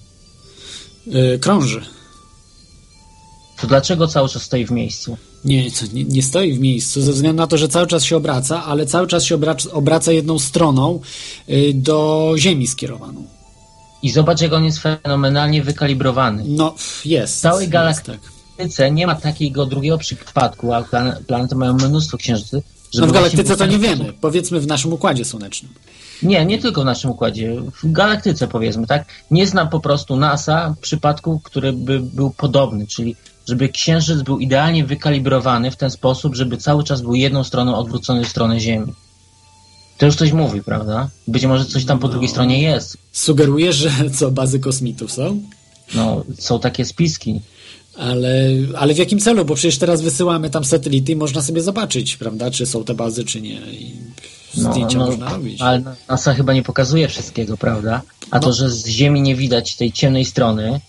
[1.07, 1.81] Yy, krąży.
[3.61, 5.17] To dlaczego cały czas stoi w miejscu?
[5.45, 8.65] Nie, nie, nie stoi w miejscu, ze względu na to, że cały czas się obraca,
[8.65, 10.99] ale cały czas się obraca, obraca jedną stroną
[11.47, 13.25] yy, do Ziemi skierowaną.
[14.03, 16.43] I zobacz, jak on jest fenomenalnie wykalibrowany.
[16.47, 17.41] No, jest.
[17.41, 18.11] Całej jest, galaktyce
[18.57, 18.91] tak.
[18.91, 22.63] W nie ma takiego drugiego przypadku, a plan- planety mają mnóstwo księżycy.
[22.93, 24.13] żeby No w galaktyce to nie wiemy.
[24.21, 25.73] Powiedzmy w naszym Układzie Słonecznym.
[26.23, 27.55] Nie, nie tylko w naszym układzie.
[27.83, 29.05] W galaktyce powiedzmy, tak?
[29.31, 33.15] Nie znam po prostu NASA przypadku, który by był podobny, czyli
[33.47, 38.25] żeby księżyc był idealnie wykalibrowany w ten sposób, żeby cały czas był jedną stroną odwrócony
[38.25, 38.93] w stronę Ziemi.
[39.97, 41.09] To już coś mówi, prawda?
[41.27, 42.97] Być może coś tam po drugiej stronie jest.
[43.11, 45.41] Sugerujesz, że co, bazy kosmitów są?
[45.95, 47.41] No, są takie spiski.
[47.97, 48.45] Ale,
[48.77, 49.45] ale w jakim celu?
[49.45, 53.25] Bo przecież teraz wysyłamy tam satelity i można sobie zobaczyć, prawda, czy są te bazy,
[53.25, 53.61] czy nie.
[53.71, 53.95] I
[54.53, 55.59] zdjęcia można robić.
[55.59, 58.01] No, Ale NASA chyba nie pokazuje wszystkiego, prawda?
[58.31, 58.41] A No.
[58.41, 60.79] to, że z Ziemi nie widać tej ciemnej strony,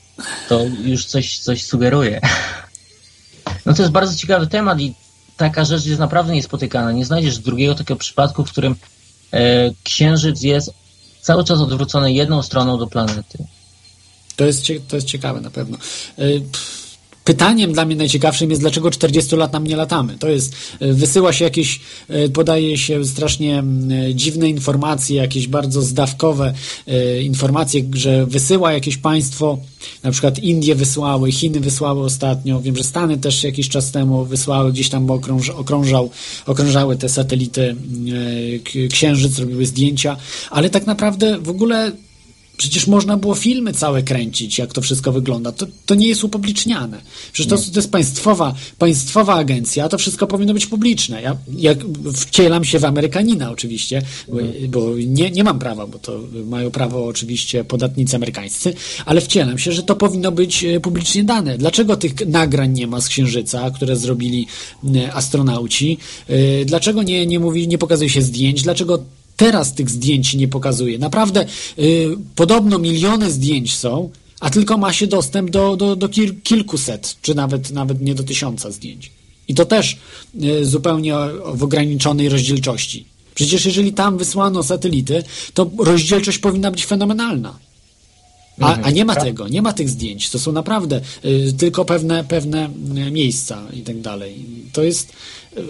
[0.49, 2.21] to już coś, coś sugeruje.
[3.67, 4.95] No to jest bardzo ciekawy temat i
[5.37, 6.93] taka rzecz jest naprawdę niespotykana.
[6.93, 8.77] Nie znajdziesz drugiego takiego przypadku, w którym
[9.33, 10.73] e, Księżyc jest
[11.21, 13.39] cały czas odwrócony jedną stroną do planety.
[14.37, 15.79] To jest, to jest ciekawe na pewno.
[16.17, 16.82] Pff,
[17.25, 20.19] Pytaniem dla mnie najciekawszym jest, dlaczego 40 lat nam nie latamy.
[20.19, 21.81] To jest, y, wysyła się jakieś,
[22.11, 26.53] y, podaje się strasznie mm, dziwne informacje, jakieś bardzo zdawkowe
[27.23, 29.59] informacje, że wysyła jakieś państwo,
[30.03, 34.73] na przykład Indie wysłały, Chiny wysłały ostatnio, wiem, że Stany też jakiś czas temu wysłały,
[34.73, 36.11] gdzieś tam okrąż, okrążał,
[36.47, 37.77] okrążały te satelity
[38.65, 40.17] k- Księżyc, robiły zdjęcia,
[40.51, 41.93] ale tak naprawdę w ogóle
[42.57, 45.53] Przecież można było filmy całe kręcić, jak to wszystko wygląda.
[45.53, 47.01] To, to nie jest upubliczniane.
[47.33, 51.23] Przecież to, to jest państwowa, państwowa agencja, to wszystko powinno być publiczne.
[51.23, 51.79] Ja jak
[52.15, 54.39] wcielam się w Amerykanina oczywiście, bo,
[54.69, 58.75] bo nie, nie mam prawa, bo to mają prawo oczywiście podatnicy amerykańscy,
[59.07, 61.59] ale wcielam się, że to powinno być e, publicznie dane.
[61.59, 64.47] Dlaczego tych nagrań nie ma z Księżyca, które zrobili
[64.95, 65.99] e, astronauci?
[66.29, 68.63] E, Dlaczego nie, nie mówi, nie pokazuje się zdjęć?
[68.63, 69.05] Dlaczego
[69.43, 70.99] teraz tych zdjęć nie pokazuje.
[70.99, 71.47] Naprawdę
[71.79, 77.17] y, podobno miliony zdjęć są, a tylko ma się dostęp do, do, do kil, kilkuset,
[77.23, 79.13] czy nawet, nawet nie do tysiąca zdjęć.
[79.49, 79.97] I to też
[80.43, 81.15] y, zupełnie
[81.55, 83.05] w ograniczonej rozdzielczości.
[83.35, 85.25] Przecież jeżeli tam wysłano satelity,
[85.55, 87.59] to rozdzielczość powinna być fenomenalna.
[88.61, 90.31] A, a nie ma tego, nie ma tych zdjęć.
[90.31, 92.71] To są naprawdę y, tylko pewne, pewne
[93.11, 94.45] miejsca i tak dalej.
[94.73, 95.13] To jest.
[95.57, 95.63] Y,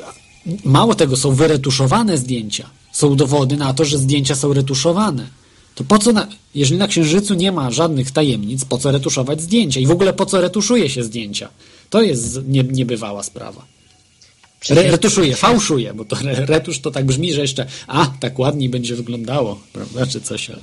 [0.65, 2.82] mało tego, są wyretuszowane zdjęcia.
[2.93, 5.27] Są dowody na to, że zdjęcia są retuszowane.
[5.75, 9.81] To po co, na, jeżeli na Księżycu nie ma żadnych tajemnic, po co retuszować zdjęcia?
[9.81, 11.49] I w ogóle po co retuszuje się zdjęcia?
[11.91, 13.65] To jest nie, niebywała sprawa.
[14.71, 18.69] Re, retuszuje, fałszuje, bo to re, retusz to tak brzmi, że jeszcze, a, tak ładniej
[18.69, 20.61] będzie wyglądało, prawda, czy coś, ale...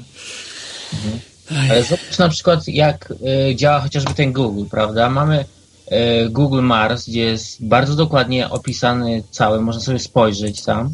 [1.70, 3.13] Ale zobacz na przykład, jak
[3.52, 5.10] y, działa chociażby ten Google, prawda?
[5.10, 5.46] Mamy
[5.92, 10.94] y, Google Mars, gdzie jest bardzo dokładnie opisany cały, można sobie spojrzeć tam.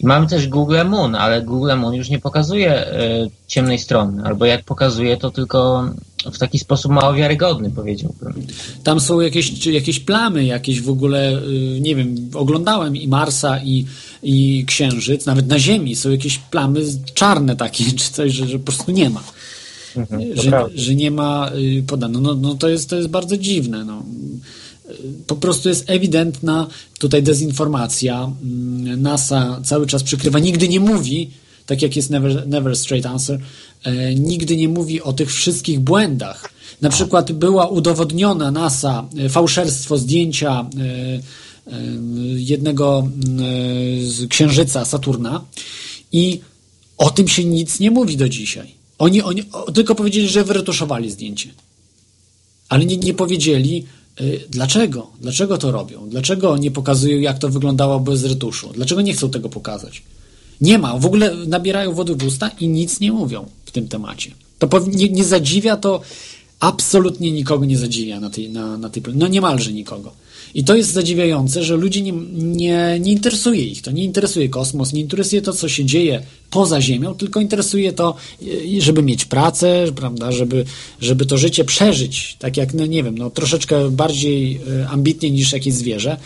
[0.00, 4.44] I mamy też Google Moon, ale Google Moon już nie pokazuje y, ciemnej strony, albo
[4.44, 5.90] jak pokazuje, to tylko
[6.32, 8.46] w taki sposób mało wiarygodny, powiedziałbym.
[8.84, 13.86] Tam są jakieś, jakieś plamy, jakieś w ogóle, y, nie wiem, oglądałem i Marsa, i,
[14.22, 16.80] i Księżyc, nawet na Ziemi są jakieś plamy
[17.14, 19.22] czarne takie, czy coś, że, że po prostu nie ma.
[19.96, 22.20] Mhm, Że, że nie ma y, podano.
[22.20, 23.84] No, no to, jest, to jest bardzo dziwne.
[23.84, 24.02] No.
[25.26, 26.66] Po prostu jest ewidentna
[26.98, 28.32] tutaj dezinformacja.
[28.42, 31.30] Mm, NASA cały czas przykrywa, nigdy nie mówi,
[31.66, 33.40] tak jak jest Never, never Straight Answer,
[33.84, 36.50] e, nigdy nie mówi o tych wszystkich błędach.
[36.80, 41.76] Na przykład była udowodniona NASA e, fałszerstwo zdjęcia e,
[42.36, 43.40] jednego mm,
[44.10, 45.44] z księżyca Saturna
[46.12, 46.40] i
[46.98, 48.74] o tym się nic nie mówi do dzisiaj.
[48.98, 49.42] Oni, oni
[49.74, 51.48] tylko powiedzieli, że wyretuszowali zdjęcie.
[52.68, 53.86] Ale nie, nie powiedzieli,
[54.48, 55.06] dlaczego.
[55.20, 56.08] Dlaczego to robią?
[56.08, 58.70] Dlaczego nie pokazują, jak to wyglądało bez retuszu?
[58.74, 60.02] Dlaczego nie chcą tego pokazać?
[60.60, 60.98] Nie ma.
[60.98, 64.30] W ogóle nabierają wody w usta i nic nie mówią w tym temacie.
[64.58, 66.00] To nie, nie zadziwia to,
[66.60, 70.12] absolutnie nikogo nie zadziwia na tej, na, na tej no niemalże nikogo.
[70.56, 74.92] I to jest zadziwiające, że ludzi nie, nie, nie interesuje ich to, nie interesuje kosmos,
[74.92, 78.14] nie interesuje to, co się dzieje poza Ziemią, tylko interesuje to,
[78.78, 80.64] żeby mieć pracę, prawda, żeby,
[81.00, 85.52] żeby to życie przeżyć, tak jak, no nie wiem, no troszeczkę bardziej y, ambitnie niż
[85.52, 86.16] jakieś zwierzę.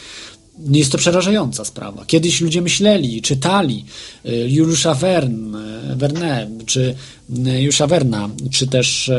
[0.71, 2.05] Jest to przerażająca sprawa.
[2.07, 3.85] Kiedyś ludzie myśleli, czytali
[4.27, 6.95] y, Juliusza Verne, Verne czy
[7.31, 9.11] Juliusza Verna, czy też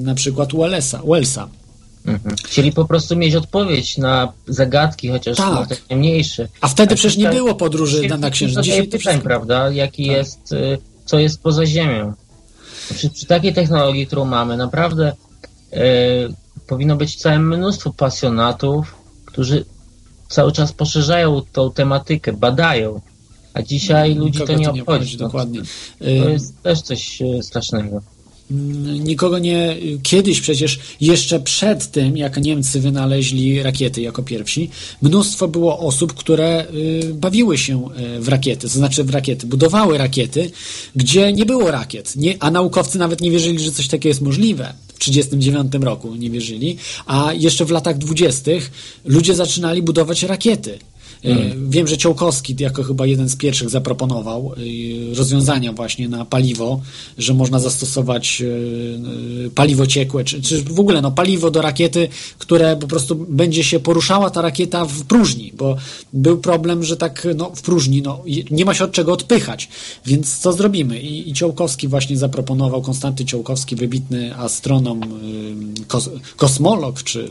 [0.00, 1.48] na przykład Wellesa, Wellsa.
[2.06, 2.36] Mhm.
[2.46, 5.52] Chcieli po prostu mieć odpowiedź na zagadki, chociaż Tak.
[5.70, 6.48] no, te mniejsze.
[6.60, 8.60] A wtedy A przecież nie było podróży na, na księżyc.
[8.64, 9.24] Dzisiaj to pytań, wszystko...
[9.24, 9.70] prawda?
[9.70, 10.16] Jaki Tak.
[10.16, 12.12] jest, y, co jest poza Ziemią.
[12.94, 15.12] Przy, przy takiej technologii, którą mamy, naprawdę
[15.72, 15.76] y,
[16.66, 19.64] powinno być całe mnóstwo pasjonatów, którzy
[20.28, 23.00] cały czas poszerzają tą tematykę, badają.
[23.54, 25.16] A dzisiaj ludzi to Nikogo nie obchodzi.
[25.20, 25.60] No, dokładnie.
[25.98, 28.00] To Y, jest też coś strasznego.
[28.50, 29.76] Nikogo nie.
[30.02, 34.70] Kiedyś przecież, jeszcze przed tym, jak Niemcy wynaleźli rakiety jako pierwsi,
[35.02, 39.98] mnóstwo było osób, które y, bawiły się y, w rakiety, to znaczy w rakiety, budowały
[39.98, 40.50] rakiety,
[40.96, 44.74] gdzie nie było rakiet, nie, a naukowcy nawet nie wierzyli, że coś takiego jest możliwe.
[44.88, 48.50] W 1939 roku nie wierzyli, a jeszcze w latach 20.
[49.04, 50.78] ludzie zaczynali budować rakiety.
[51.24, 56.80] E, Wiem, że Ciołkowski jako chyba jeden z pierwszych zaproponował e, rozwiązania właśnie na paliwo,
[57.18, 58.42] że można zastosować
[59.46, 63.64] e, paliwo ciekłe, czy, czy w ogóle no, paliwo do rakiety, które po prostu będzie
[63.64, 65.76] się poruszała ta rakieta w próżni, bo
[66.12, 69.68] był problem, że tak no, w próżni no, nie ma się od czego odpychać,
[70.06, 71.00] więc co zrobimy?
[71.00, 75.00] I, i Ciołkowski właśnie zaproponował, Konstanty Ciołkowski, wybitny astronom,
[75.86, 77.30] kos, kosmolog, czy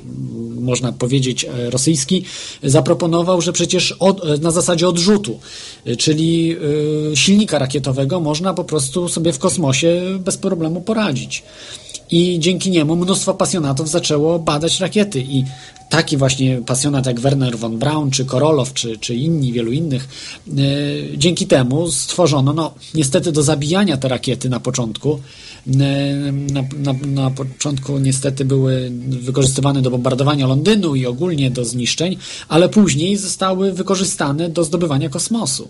[0.60, 2.24] można powiedzieć rosyjski,
[2.64, 5.40] zaproponował, że przecież od, e, na zasadzie odrzutu,
[5.88, 6.56] y, czyli
[7.12, 11.44] y, silnika rakietowego można po prostu sobie w kosmosie bez problemu poradzić.
[12.12, 15.44] I dzięki niemu mnóstwo pasjonatów zaczęło badać rakiety i
[15.90, 20.08] taki właśnie pasjonat jak Werner von Braun, czy Korolow, czy, czy inni, wielu innych,
[20.48, 25.20] yy, dzięki temu stworzono, no niestety do zabijania te rakiety na początku,
[25.68, 25.76] yy,
[26.32, 32.18] na, na, na początku niestety były wykorzystywane do bombardowania Londynu i ogólnie do zniszczeń,
[32.50, 35.68] ale później zostały wykorzystane do zdobywania kosmosu.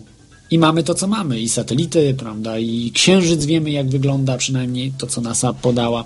[0.50, 1.40] I mamy to, co mamy.
[1.40, 2.58] I satelity, prawda?
[2.58, 6.04] I księżyc wiemy, jak wygląda, przynajmniej to, co NASA podała.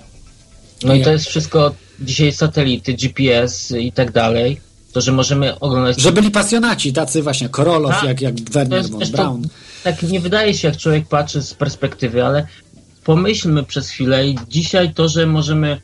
[0.83, 4.61] No i to jest wszystko dzisiaj satelity, GPS i tak dalej.
[4.93, 6.01] To, że możemy oglądać.
[6.01, 8.03] Że byli pasjonaci, tacy właśnie Korolow, Tak.
[8.03, 9.47] jak, jak Werner von też to, Braun.
[9.83, 12.47] tak nie wydaje się, jak człowiek patrzy z perspektywy, ale
[13.03, 15.81] pomyślmy przez chwilę i dzisiaj to, że możemy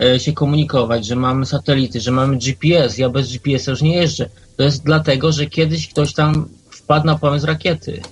[0.00, 4.28] e, się komunikować, że mamy satelity, że mamy GPS, ja bez GPS już nie jeżdżę.
[4.56, 8.02] To jest dlatego, że kiedyś ktoś tam wpadł na pomysł rakiety.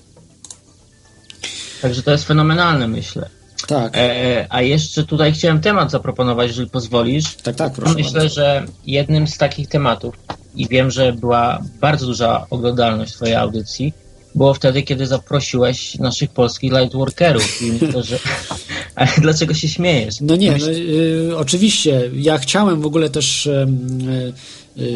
[1.82, 3.28] Także to jest fenomenalne, myślę.
[3.68, 7.34] Tak, E, a jeszcze tutaj chciałem temat zaproponować, jeżeli pozwolisz.
[7.34, 8.34] tak, tak, proszę Myślę, bardzo.
[8.34, 10.14] że jednym z takich tematów,
[10.56, 13.92] i wiem, że była bardzo duża oglądalność Twojej audycji,
[14.34, 17.62] było wtedy, kiedy zaprosiłeś naszych polskich lightworkerów.
[17.62, 18.18] I myślę, że.
[18.94, 20.20] Ale dlaczego się śmiejesz?
[20.20, 22.10] No nie, no, y, oczywiście.
[22.14, 23.66] Ja chciałem w ogóle też y,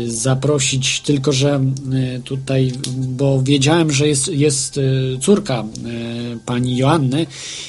[0.07, 1.61] zaprosić, tylko że
[2.17, 7.27] y, tutaj, bo wiedziałem, że jest, jest y, córka y, pani Joanny,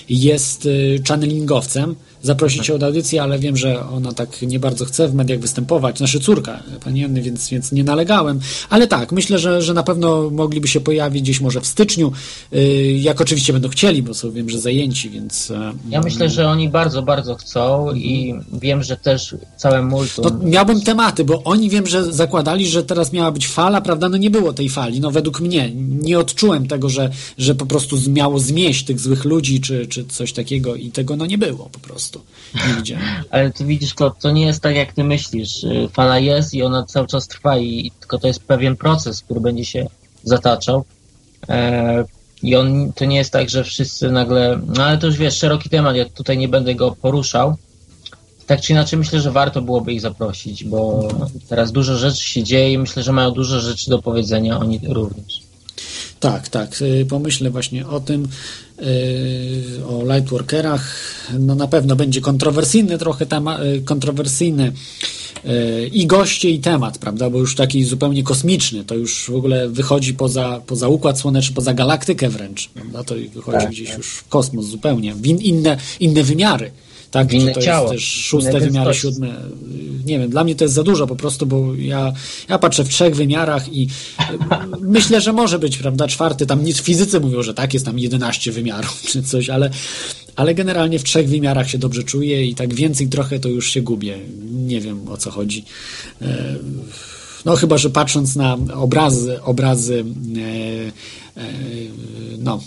[0.10, 1.96] jest y, channelingowcem.
[2.24, 6.00] Zaprosić ją do audycji, ale wiem, że ona tak nie bardzo chce w mediach występować.
[6.00, 8.40] Nasza córka, pani Joanny, więc, więc nie nalegałem.
[8.70, 12.12] Ale tak, myślę, że, że na pewno mogliby się pojawić gdzieś może w styczniu,
[12.54, 15.52] y, jak oczywiście będą chcieli, bo są wiem, że zajęci, więc...
[15.52, 20.26] e, Ja myślę, że oni bardzo, bardzo chcą i wiem, że też całe multum.
[20.26, 24.10] No, miałbym tematy, bo oni wiem, że zakładali, że teraz miała być fala, prawda?
[24.10, 25.00] No nie było tej fali.
[25.00, 29.62] No według mnie nie odczułem tego, że, że po prostu miało zmieść tych złych ludzi,
[29.62, 32.11] czy, czy coś takiego i tego no nie było po prostu.
[32.68, 33.06] Nie widziałem.
[33.30, 35.64] Ale ty widzisz, to, to nie jest tak, jak ty myślisz.
[35.64, 39.40] Y, Fala jest i ona cały czas trwa, i tylko to jest pewien proces, który
[39.40, 39.88] będzie się
[40.24, 40.86] zataczał.
[41.50, 42.06] E,
[42.44, 44.60] I on to nie jest tak, że wszyscy nagle.
[44.76, 47.58] No ale to już wiesz, szeroki temat, ja tutaj nie będę go poruszał.
[48.48, 51.08] Tak czy inaczej, myślę, że warto byłoby ich zaprosić, bo
[51.50, 55.42] teraz dużo rzeczy się dzieje i myślę, że mają dużo rzeczy do powiedzenia, oni również.
[56.20, 56.82] Tak, tak.
[56.82, 58.28] y, Pomyślę właśnie o tym,
[59.88, 60.96] o lightworkerach.
[61.40, 64.72] No na pewno będzie kontrowersyjny trochę temat, kontrowersyjny
[65.46, 67.30] y, i goście, i temat, prawda?
[67.30, 68.84] Bo już taki zupełnie kosmiczny.
[68.86, 73.04] To już w ogóle wychodzi poza, poza Układ Słoneczny, poza galaktykę wręcz, prawda?
[73.04, 76.72] To wychodzi Tak, gdzieś już w kosmos zupełnie, w in, inne, inne wymiary.
[77.12, 79.36] Tak, W inne to ciało, jest też szóste wymiary, siódme.
[80.06, 82.14] Nie wiem, dla mnie to jest za dużo po prostu, bo ja,
[82.50, 83.88] ja patrzę w trzech wymiarach i y,
[84.82, 88.52] myślę, że może być, prawda, czwarty, tam nic fizycy mówią, że tak, jest tam 11
[88.52, 89.70] wymiarów czy coś, ale,
[90.36, 93.82] ale generalnie w trzech wymiarach się dobrze czuję i tak więcej trochę to już się
[93.82, 94.18] gubię.
[94.52, 95.66] Nie wiem o co chodzi.
[96.22, 96.56] E,
[97.46, 100.06] No chyba, że patrząc na obrazy, obrazy
[100.38, 101.44] e, e,
[102.38, 102.62] no,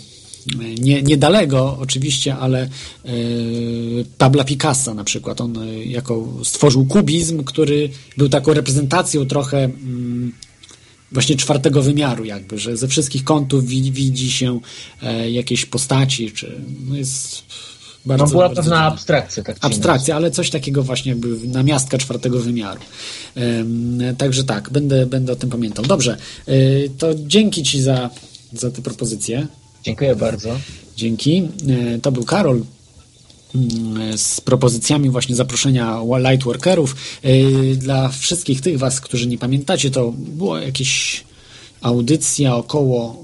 [0.79, 2.69] nie, niedalego oczywiście, ale e,
[4.17, 9.69] Pabla Picassa na przykład, on e, jako stworzył kubizm, który był taką reprezentacją trochę
[11.11, 14.59] właśnie czwartego wymiaru jakby, że ze wszystkich kątów widzi, widzi się
[15.01, 17.43] e, jakieś postaci, czy no jest
[18.05, 22.39] bardzo, No była bardzo pewna abstrakcja, tak Abstrakcja, ale coś takiego właśnie jakby namiastka czwartego
[22.39, 22.81] wymiaru.
[24.17, 25.85] Także tak, będę, będę o tym pamiętał.
[25.85, 26.17] Dobrze,
[26.97, 28.09] to dzięki Ci za,
[28.53, 29.47] za tę propozycję.
[29.85, 30.59] Dziękuję bardzo.
[30.97, 31.43] Dzięki.
[31.95, 32.61] E, To był Karol
[33.55, 36.95] mm, z propozycjami właśnie zaproszenia lightworkerów.
[37.23, 41.23] E, Dla wszystkich tych Was, którzy nie pamiętacie, to była jakieś
[41.81, 43.23] audycja około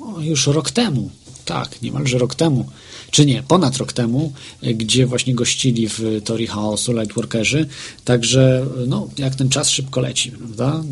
[0.00, 1.10] o, już rok temu.
[1.44, 2.66] Tak, niemalże rok temu.
[3.10, 7.66] Czy nie, ponad rok temu, e, gdzie właśnie gościli w Teorii Chaosu Lightworkerzy.
[8.04, 10.82] Także, no, jak ten czas szybko leci, prawda?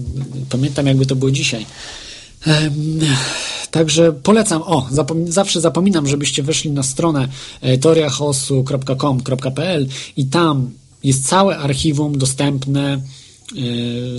[0.51, 1.67] Pamiętam, jakby to było dzisiaj.
[3.71, 7.29] Także polecam, o, zapom- zawsze zapominam, żebyście weszli na stronę
[7.61, 10.71] e, teoriachaosu.com.pl i tam
[11.05, 13.01] jest całe archiwum dostępne e,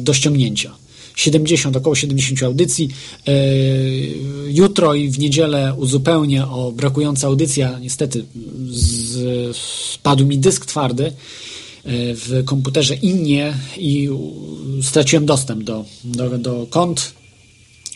[0.02, 0.72] do ściągnięcia.
[1.16, 2.90] 70, około 70 audycji.
[3.28, 3.32] E,
[4.48, 7.80] Jutro i w niedzielę uzupełnię o brakujące audycja.
[7.80, 8.26] Niestety
[8.70, 9.58] z,
[9.92, 11.14] spadł mi dysk twardy
[11.86, 14.10] w komputerze i nie i
[14.82, 17.14] straciłem dostęp do, do, do kont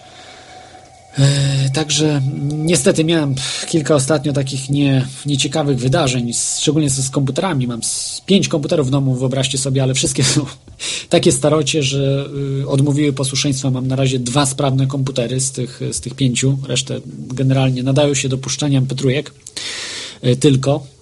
[1.19, 2.21] E, Także
[2.53, 3.35] niestety miałem
[3.67, 7.67] kilka ostatnio takich nie, nieciekawych wydarzeń, szczególnie z, z komputerami.
[7.67, 10.45] Mam z pięć komputerów w domu, wyobraźcie sobie, ale wszystkie są
[11.09, 12.25] takie starocie, że
[12.61, 13.71] y, odmówiły posłuszeństwa.
[13.71, 16.57] Mam na razie dwa sprawne komputery z tych, z tych pięciu.
[16.67, 16.99] Resztę
[17.33, 18.95] generalnie nadają się do puszczania mp
[20.23, 20.94] y, tylko.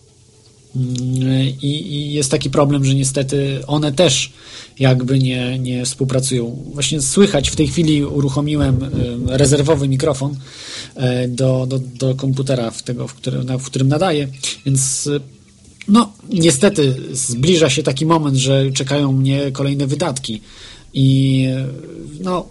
[1.62, 4.32] I, I jest taki problem, że niestety one też
[4.80, 6.64] jakby nie, nie współpracują.
[6.74, 8.80] Właśnie słychać, w tej chwili uruchomiłem
[9.28, 14.28] rezerwowy mikrofon y, do, do, do komputera, w, tego, w, którym, na- w którym nadaję,
[14.66, 15.20] więc y,
[15.88, 20.42] no niestety zbliża się taki moment, że czekają mnie kolejne wydatki
[20.94, 21.46] i
[22.20, 22.46] y, no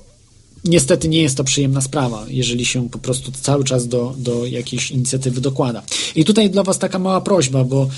[0.64, 4.90] niestety nie jest to przyjemna sprawa, jeżeli się po prostu cały czas do, do jakiejś
[4.90, 5.82] inicjatywy dokłada.
[6.14, 7.88] I tutaj dla Was taka mała prośba, bo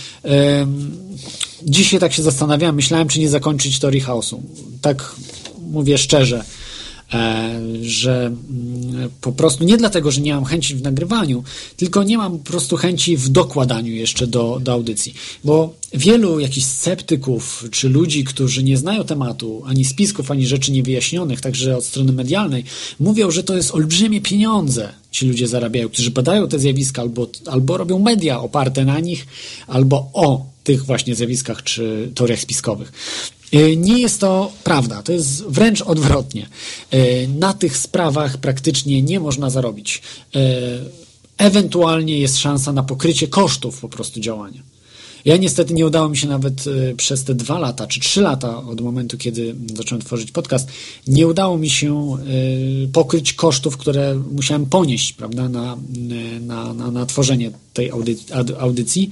[1.63, 4.43] dzisiaj tak się zastanawiałem, myślałem, czy nie zakończyć teorii chaosu.
[4.81, 5.15] Tak
[5.71, 6.45] mówię szczerze,
[7.83, 11.45] że mm, po prostu nie dlatego, że nie mam chęci w nagrywaniu,
[11.77, 15.15] tylko nie mam po prostu chęci w dokładaniu jeszcze do, do audycji.
[15.45, 21.41] Bo wielu jakichś sceptyków, czy ludzi, którzy nie znają tematu, ani spisków, ani rzeczy niewyjaśnionych,
[21.41, 22.65] także od strony medialnej,
[23.01, 27.77] mówią, że to jest olbrzymie pieniądze ci ludzie zarabiają, którzy badają te zjawiska albo, albo
[27.77, 29.27] robią media oparte na nich,
[29.67, 32.93] albo o tych właśnie zjawiskach czy teoriach spiskowych.
[33.55, 36.49] Y, Nie jest to prawda, to jest wręcz odwrotnie.
[36.95, 40.03] Y, Na tych sprawach praktycznie nie można zarobić.
[40.37, 40.41] Y,
[41.39, 44.63] Ewentualnie jest szansa na pokrycie kosztów po prostu działania.
[45.25, 48.63] Ja niestety nie udało mi się nawet y, przez te dwa lata, czy trzy lata
[48.63, 50.69] od momentu, kiedy zacząłem tworzyć podcast,
[51.07, 52.17] nie udało mi się
[52.85, 55.77] y, pokryć kosztów, które musiałem ponieść, prawda, na,
[56.37, 57.91] y, na, na, na tworzenie tej
[58.61, 59.11] audycji.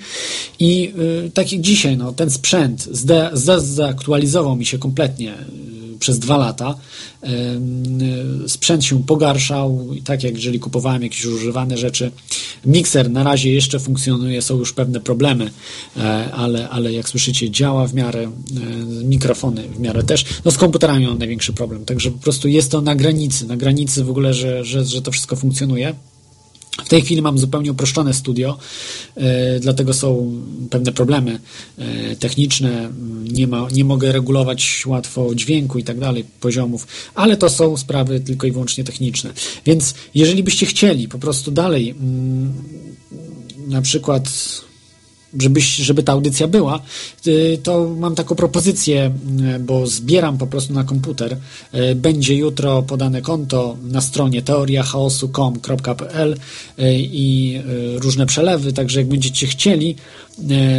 [0.59, 0.93] I
[1.35, 5.35] tak jak dzisiaj, no, ten sprzęt zde, zde, zaktualizował mi się kompletnie
[6.03, 6.75] przez dwa lata.
[8.47, 12.11] Sprzęt się pogarszał, i tak jak jeżeli kupowałem jakieś używane rzeczy.
[12.67, 15.51] Mikser na razie jeszcze funkcjonuje, są już pewne problemy,
[15.97, 18.31] e, ale, ale jak słyszycie, działa w miarę, e,
[19.05, 20.25] mikrofony w miarę też.
[20.45, 24.05] No z komputerami mam największy problem, także po prostu jest to na granicy, na granicy
[24.05, 25.95] w ogóle, że, że, że to wszystko funkcjonuje.
[26.79, 28.59] W tej chwili mam zupełnie uproszczone studio,
[29.17, 30.33] e, dlatego są
[30.71, 31.41] pewne problemy
[31.79, 32.91] e, techniczne.
[33.33, 38.21] Nie, ma, nie mogę regulować łatwo dźwięku i tak dalej, poziomów, ale to są sprawy
[38.21, 39.33] tylko i wyłącznie techniczne.
[39.67, 42.53] Więc jeżeli byście chcieli po prostu dalej, mm,
[43.69, 44.29] na przykład
[45.41, 46.81] żebyś, żeby ta audycja była,
[47.27, 49.13] y, to mam taką propozycję,
[49.57, 51.37] y, bo zbieram po prostu na komputer.
[51.75, 56.37] Y, Będzie jutro podane konto na stronie teoriachaosu.com.pl
[56.99, 57.61] i
[57.97, 59.97] różne przelewy, także jak będziecie chcieli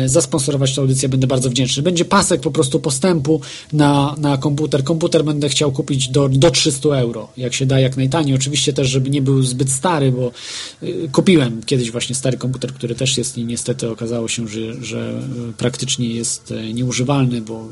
[0.06, 1.84] zasponsorować tę audycję, będę bardzo wdzięczny.
[1.84, 3.42] Będzie pasek po prostu postępu
[3.74, 4.84] na, na komputer.
[4.84, 8.36] Komputer będę chciał kupić do, do 300 euro, jak się da, jak najtaniej.
[8.36, 10.32] Oczywiście też, żeby nie był zbyt stary, bo
[11.12, 15.54] kupiłem kiedyś właśnie stary komputer, który też jest i niestety okazało się, że, że y,
[15.54, 17.68] praktycznie jest y, nieużywalny, bo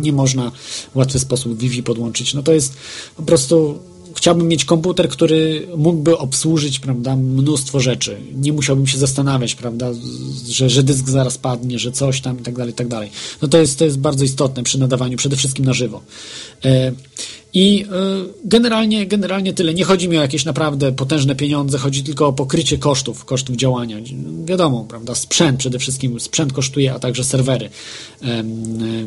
[0.00, 0.52] nie można
[0.94, 2.34] w łatwy sposób Wi-Fi podłączyć.
[2.34, 2.76] No to jest
[3.16, 3.78] po prostu
[4.14, 8.16] chciałbym mieć komputer, który mógłby obsłużyć, prawda, mnóstwo rzeczy.
[8.34, 9.90] Nie musiałbym się zastanawiać, prawda,
[10.48, 13.10] że, że dysk zaraz padnie, że coś tam i tak dalej, i tak dalej.
[13.42, 16.00] No to jest, to jest bardzo istotne przy nadawaniu, przede wszystkim na żywo.
[16.64, 16.92] E,
[17.54, 17.86] I e,
[18.44, 19.74] generalnie, generalnie tyle.
[19.74, 23.96] Nie chodzi mi o jakieś naprawdę potężne pieniądze, chodzi tylko o pokrycie kosztów, kosztów działania.
[24.44, 27.70] Wiadomo, prawda, sprzęt przede wszystkim, sprzęt kosztuje, a także serwery.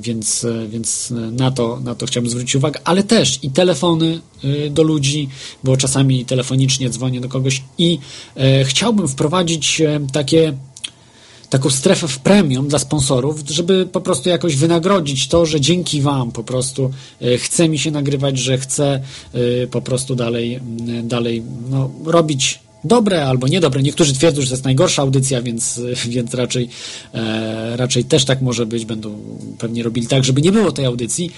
[0.01, 4.83] Więc, więc na to, na to chciałbym zwrócić uwagę, ale też i telefony y, do
[4.83, 5.29] ludzi,
[5.63, 7.99] bo czasami telefonicznie dzwonię do kogoś i
[8.35, 10.53] e, chciałbym wprowadzić e, takie
[11.53, 16.31] taką strefę w premium dla sponsorów, żeby po prostu jakoś wynagrodzić to, że dzięki Wam
[16.31, 16.91] po prostu
[17.21, 19.01] e, chce mi się nagrywać, że chcę
[19.33, 20.59] e, po prostu dalej,
[21.03, 23.83] dalej no, robić dobre albo niedobre.
[23.83, 25.81] Niektórzy twierdzą, że to jest najgorsza audycja, więc,
[26.15, 26.69] więc raczej,
[27.13, 28.85] e, raczej też tak może być.
[28.85, 29.15] Będą
[29.57, 31.31] pewnie robili tak, żeby nie było tej audycji.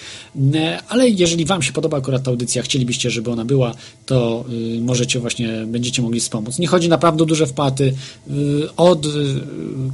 [0.54, 3.74] E, ale jeżeli Wam się podoba akurat ta audycja, chcielibyście, żeby ona była,
[4.06, 4.46] to
[4.78, 6.60] y, możecie właśnie, będziecie mogli wspomóc.
[6.60, 7.94] Nie chodzi naprawdę o duże wpłaty.
[8.30, 9.10] Y, od, y,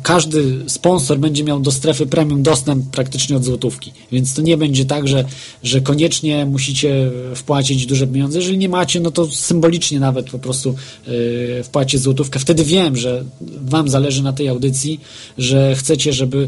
[0.04, 3.92] każdy sponsor będzie miał do strefy premium dostęp praktycznie od złotówki.
[4.12, 5.26] Więc to nie będzie tak, że,
[5.64, 8.40] że koniecznie musicie wpłacić duże pieniądze.
[8.40, 10.76] Jeżeli nie macie, no to symbolicznie nawet po prostu
[11.64, 12.40] wpłacie złotówkę.
[12.40, 13.24] Wtedy wiem, że
[13.66, 15.00] Wam zależy na tej audycji,
[15.38, 16.48] że chcecie, żeby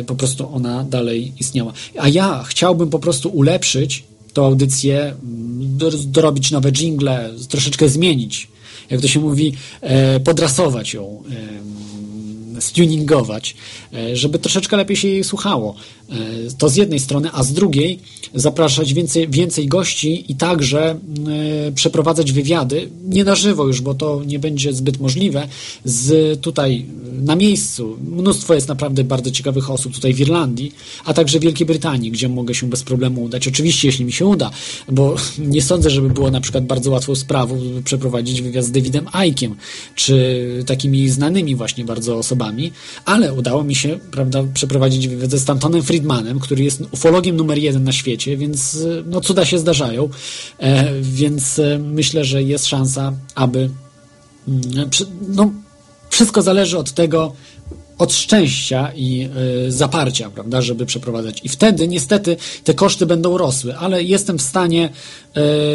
[0.00, 1.72] y, po prostu ona dalej istniała.
[1.98, 8.48] A ja chciałbym po prostu ulepszyć tą audycję, mm, do- dorobić nowe jingle, troszeczkę zmienić.
[8.90, 11.34] jak to się mówi, e, podrasować ją, e,
[12.60, 13.56] stuningować,
[13.94, 15.74] e, żeby troszeczkę lepiej się jej słuchało.
[16.10, 16.14] E,
[16.58, 17.98] To z jednej strony, a z drugiej
[18.34, 24.22] zapraszać więcej, więcej gości i także e, przeprowadzać wywiady, nie na żywo już, bo to
[24.26, 25.48] nie będzie zbyt możliwe,
[25.84, 26.86] z tutaj
[27.22, 27.96] na miejscu.
[28.04, 30.72] Mnóstwo jest naprawdę bardzo ciekawych osób tutaj w Irlandii,
[31.04, 33.48] a także w Wielkiej Brytanii, gdzie mogę się bez problemu udać.
[33.48, 34.50] Oczywiście, jeśli mi się uda,
[34.92, 39.54] bo nie sądzę, żeby było na przykład bardzo łatwą sprawą przeprowadzić wywiad z Davidem Ickiem,
[39.94, 42.47] czy takimi znanymi właśnie bardzo osobami,
[43.04, 47.84] ale udało mi się, prawda, przeprowadzić wywiad ze Stantonem Friedmanem, który jest ufologiem numer jeden
[47.84, 50.08] na świecie, więc e, no cuda się zdarzają,
[50.58, 53.70] e, więc e, myślę, że jest szansa, aby
[54.48, 55.50] mm, przy- no,
[56.10, 57.32] wszystko zależy od tego,
[57.98, 59.28] od szczęścia i
[59.66, 61.40] y, zaparcia, prawda, żeby przeprowadzać.
[61.44, 64.90] I wtedy niestety te koszty będą rosły, ale jestem w stanie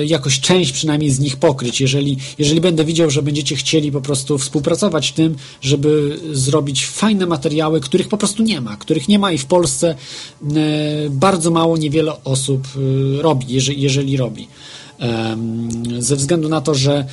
[0.01, 4.01] y, jakoś część przynajmniej z nich pokryć, jeżeli, jeżeli będę widział, że będziecie chcieli po
[4.01, 9.19] prostu współpracować w tym, żeby zrobić fajne materiały, których po prostu nie ma, których nie
[9.19, 9.95] ma i w Polsce
[10.43, 12.67] y, bardzo mało, niewiele osób
[13.21, 14.47] robi, jeżeli, jeżeli robi.
[15.99, 17.05] Ze względu na to, że e,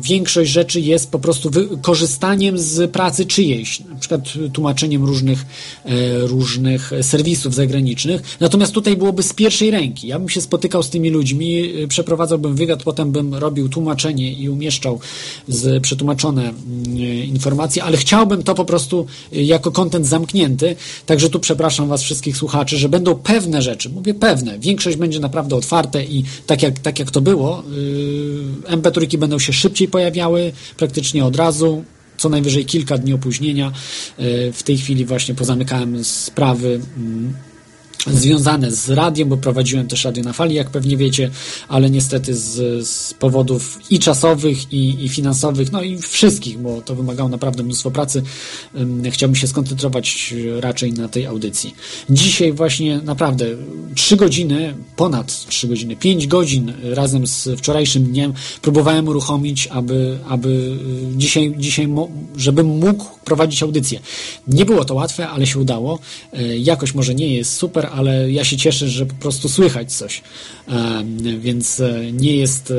[0.00, 1.50] większość rzeczy jest po prostu
[1.82, 4.20] korzystaniem z pracy czyjejś, na przykład
[4.52, 5.46] tłumaczeniem różnych,
[5.84, 8.22] e, różnych serwisów zagranicznych.
[8.40, 10.08] Natomiast tutaj byłoby z pierwszej ręki.
[10.08, 14.48] Ja bym się spotykał z tymi ludźmi, e, przeprowadzałbym wywiad, potem bym robił tłumaczenie i
[14.48, 15.00] umieszczał
[15.48, 16.56] z przetłumaczone mm,
[16.96, 20.76] e, informacje, ale chciałbym to po prostu e, jako kontent zamknięty.
[21.06, 25.56] Także tu przepraszam Was wszystkich słuchaczy, że będą pewne rzeczy, mówię pewne, większość będzie naprawdę
[25.56, 27.62] otwarte i tak jak, tak jak to było,
[28.66, 31.84] yy, MP3 będą się szybciej pojawiały, praktycznie od razu,
[32.16, 33.72] co najwyżej kilka dni opóźnienia.
[34.18, 36.80] Yy, W tej chwili właśnie pozamykałem sprawy.
[38.06, 41.30] Związane z radiem, bo prowadziłem też radio na fali, jak pewnie wiecie,
[41.68, 46.94] ale niestety z, z powodów i czasowych, i, i finansowych, no i wszystkich, bo to
[46.94, 48.22] wymagało naprawdę mnóstwo pracy,
[48.76, 51.74] ym, chciałbym się skoncentrować raczej na tej audycji.
[52.10, 53.46] Dzisiaj właśnie naprawdę
[53.94, 58.32] trzy godziny, ponad trzy godziny, pięć godzin razem z wczorajszym dniem
[58.62, 61.88] próbowałem uruchomić, aby, aby y, dzisiaj, dzisiaj
[62.36, 64.00] żebym mógł prowadzić audycję.
[64.48, 65.98] Nie było to łatwe, ale się udało.
[66.58, 70.22] Jakość może nie jest super, ale ja się cieszę, że po prostu słychać coś.
[70.68, 72.70] Em, Więc e, nie jest.
[72.70, 72.74] e,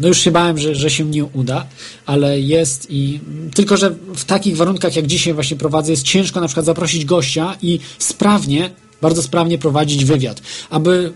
[0.00, 1.66] No już się bałem, że, że się nie uda,
[2.06, 3.20] ale jest i.
[3.54, 7.56] Tylko, że w takich warunkach, jak dzisiaj właśnie prowadzę, jest ciężko na przykład zaprosić gościa
[7.62, 8.70] i sprawnie
[9.02, 10.42] bardzo sprawnie prowadzić wywiad.
[10.70, 11.12] Aby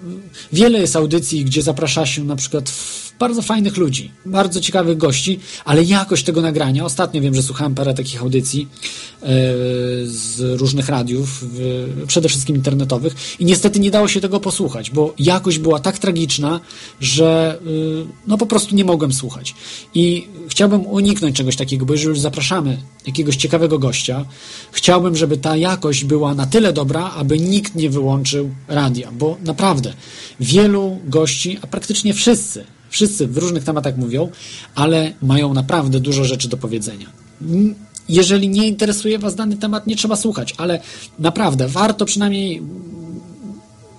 [0.53, 2.73] wiele jest audycji, gdzie zaprasza się na przykład
[3.21, 7.95] bardzo fajnych ludzi, bardzo ciekawych gości, ale jakość tego nagrania, ostatnio wiem, że słuchałem parę
[7.95, 8.69] takich audycji
[9.23, 9.27] e,
[10.05, 11.45] z różnych radiów,
[12.07, 16.61] przede wszystkim internetowych i niestety nie dało się tego posłuchać, bo jakość była tak tragiczna,
[17.01, 19.55] że y, no po prostu nie mogłem słuchać.
[19.95, 24.25] I chciałbym uniknąć czegoś takiego, bo jeżeli już zapraszamy jakiegoś ciekawego gościa,
[24.73, 29.93] chciałbym, żeby ta jakość była na tyle dobra, aby nikt nie wyłączył radia, bo naprawdę
[30.41, 34.31] wielu gości, a praktycznie wszyscy, wszyscy w różnych tematach mówią,
[34.75, 37.07] ale mają naprawdę dużo rzeczy do powiedzenia.
[37.43, 37.75] Mm,
[38.09, 40.81] Jeżeli nie interesuje Was dany temat, nie trzeba słuchać, ale
[41.19, 42.63] naprawdę warto przynajmniej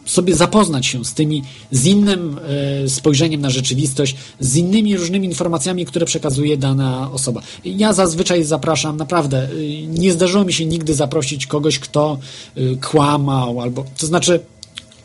[0.05, 2.39] sobie zapoznać się z tymi, z innym
[2.83, 7.41] e, spojrzeniem na rzeczywistość, z innymi różnymi informacjami, które przekazuje dana osoba.
[7.65, 12.19] Ja zazwyczaj zapraszam, naprawdę, e, nie zdarzyło mi się nigdy zaprosić kogoś, kto
[12.55, 14.39] e, kłamał, albo, to znaczy,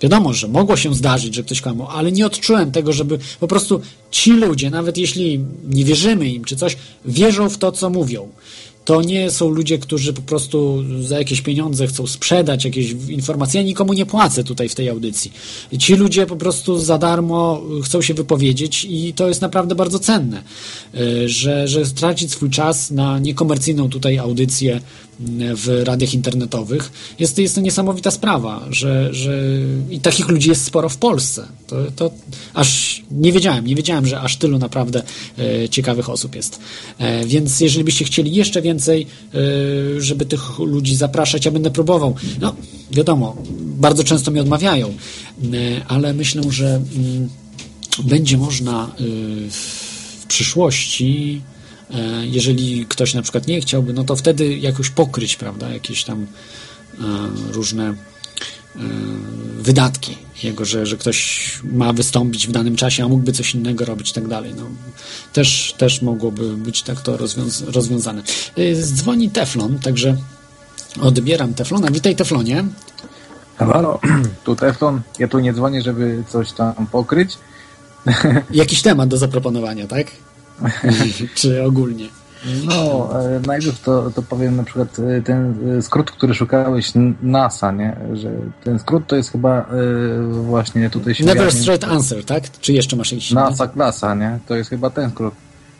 [0.01, 3.81] Wiadomo, że mogło się zdarzyć, że ktoś kłamał, ale nie odczułem tego, żeby po prostu
[4.11, 8.29] ci ludzie, nawet jeśli nie wierzymy im czy coś, wierzą w to, co mówią.
[8.87, 13.61] To nie są ludzie, którzy po prostu za jakieś pieniądze chcą sprzedać jakieś informacje.
[13.61, 15.33] Ja nikomu nie płacę tutaj w tej audycji.
[15.79, 20.43] Ci ludzie po prostu za darmo chcą się wypowiedzieć i to jest naprawdę bardzo cenne,
[20.95, 24.81] y, że, że stracić swój czas na niekomercyjną tutaj audycję
[25.55, 26.93] w radiach internetowych.
[27.19, 29.43] Jest, jest to niesamowita sprawa, że, że
[29.91, 31.47] i takich ludzi jest sporo w Polsce.
[31.67, 32.11] To, to
[32.55, 35.03] aż nie wiedziałem, nie wiedziałem, że aż tylu naprawdę
[35.39, 36.61] e, ciekawych osób jest.
[36.99, 39.39] E, więc jeżeli byście chcieli jeszcze więcej, e,
[40.01, 42.15] żeby tych ludzi zapraszać, ja będę próbował.
[42.41, 42.55] No,
[42.91, 44.95] wiadomo, bardzo często mi odmawiają, e,
[45.89, 47.29] ale myślę, że mm,
[48.05, 49.03] będzie można e,
[49.51, 51.43] w przyszłości
[52.23, 56.27] jeżeli ktoś na przykład nie chciałby, no to wtedy jakoś pokryć, prawda, jakieś tam
[57.53, 57.95] różne
[59.59, 64.11] wydatki jego, że, że ktoś ma wystąpić w danym czasie, a mógłby coś innego robić
[64.11, 64.55] i tak dalej.
[64.57, 64.63] No,
[65.33, 68.23] też, też mogłoby być tak to rozwiąz rozwiązane.
[68.57, 70.17] E, Dzwoni Teflon, także
[71.01, 71.91] odbieram Teflona.
[71.91, 72.65] Witaj Teflonie.
[73.57, 74.01] Halo,
[74.45, 75.01] tu Teflon.
[75.19, 77.39] Ja tu nie dzwonię, żeby coś tam pokryć.
[78.51, 80.07] Jakiś temat do zaproponowania, tak?
[81.35, 82.09] Czy ogólnie?
[82.67, 87.73] No, e, najpierw to, to powiem na przykład e, ten e, skrót, który szukałeś, NASA,
[87.73, 87.97] nie?
[88.13, 88.31] Że
[88.65, 89.67] ten skrót to jest chyba
[90.31, 92.45] właśnie tutaj się Never wyjaśnił, straight answer, tak?
[92.61, 93.31] Czy jeszcze masz jakiś?
[93.31, 94.39] NASA klasa, nie?
[94.49, 95.35] To jest chyba ten skrót.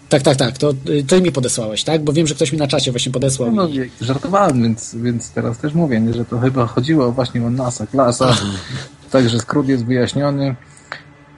[0.09, 0.59] Tak, tak, tak.
[0.59, 2.05] To y, ty mi podesłałeś, tak?
[2.05, 3.53] Bo wiem, że ktoś mi na czacie właśnie podesłał.
[3.53, 3.91] No, i...
[4.01, 6.15] żartowałem, więc, więc teraz też mówię, nie?
[6.15, 8.37] że to chyba chodziło właśnie o NASA klasa.
[9.11, 10.55] Także skrót jest wyjaśniony.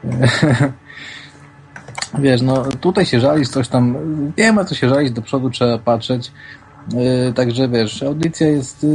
[2.19, 3.97] Wiesz, no tutaj się żalić, coś tam,
[4.39, 6.33] nie ma co się żalić, do przodu trzeba patrzeć.
[6.93, 8.89] Yy, Także wiesz, audycja jest, yy,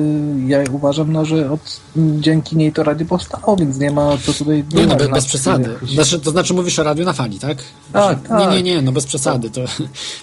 [0.48, 4.64] ja uważam, no, że od, dzięki niej to radio powstało, więc nie ma co tutaj...
[4.74, 5.70] Nie no, ma bez, bez przesady.
[5.94, 7.58] Znaczy, to znaczy mówisz o radiu na fali, tak?
[7.94, 8.40] Tak, Że- tak.
[8.40, 9.50] Nie, nie, nie, no bez przesady.
[9.50, 9.62] To,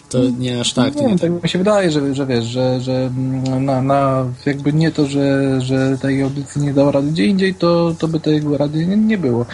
[0.09, 0.97] to nie aż tak.
[0.97, 3.11] Nie, nie, tak mi się wydaje, że, że wiesz, że, że
[3.61, 7.95] na, na jakby nie to, że, że tej audycji nie dało rady gdzie indziej, to,
[7.99, 9.47] to by tego rady nie, nie było.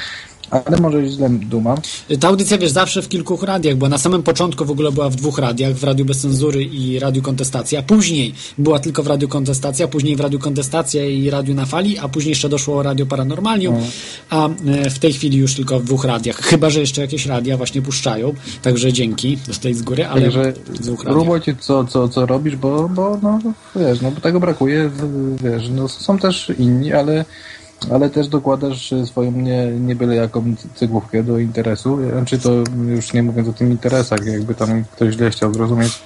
[0.51, 1.78] Ale może źle dumam.
[2.20, 5.16] Ta audycja, wiesz, zawsze w kilku radiach, bo na samym początku w ogóle była w
[5.16, 9.88] dwóch radiach, w Radiu Bez Cenzury i Radiu Kontestacja, później była tylko w Radiu Kontestacja,
[9.88, 13.92] później w Radiu Kontestacja i Radiu na Fali, a później jeszcze doszło Radio Paranormalium, Mhm.
[14.30, 14.49] a
[14.86, 17.82] e, w tej chwili już tylko w dwóch radiach, chyba, że jeszcze jakieś radia właśnie
[17.82, 21.57] puszczają, także dzięki tutaj z góry, ale Także w dwóch radiach.
[21.61, 23.38] co, co, co robisz, bo, bo no,
[23.76, 24.90] wiesz, no bo tego brakuje,
[25.44, 27.24] wiesz, no są też inni, ale,
[27.93, 32.51] ale też dokładasz swoją nie, nie byle jaką cegłówkę do interesu, znaczy to
[32.89, 36.03] już nie mówiąc o tym interesach, jakby tam ktoś źle chciał zrozumieć.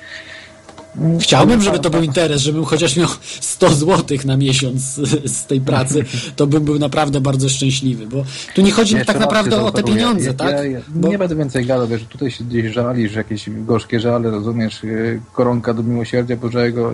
[1.21, 3.09] Chciałbym, żeby to był interes, żebym chociaż miał
[3.41, 4.81] 100 zł na miesiąc
[5.25, 6.05] z- tej pracy,
[6.37, 8.25] to bym był naprawdę bardzo szczęśliwy, bo
[8.55, 10.51] tu nie chodzi Jeszcze tak naprawdę o te pieniądze, ja, tak?
[10.53, 14.31] Ja, ja Bo- Nie będę więcej gadał, wiesz, tutaj się gdzieś żalisz, jakieś gorzkie żale,
[14.31, 16.93] rozumiesz, yy, koronka do miłosierdzia Bożego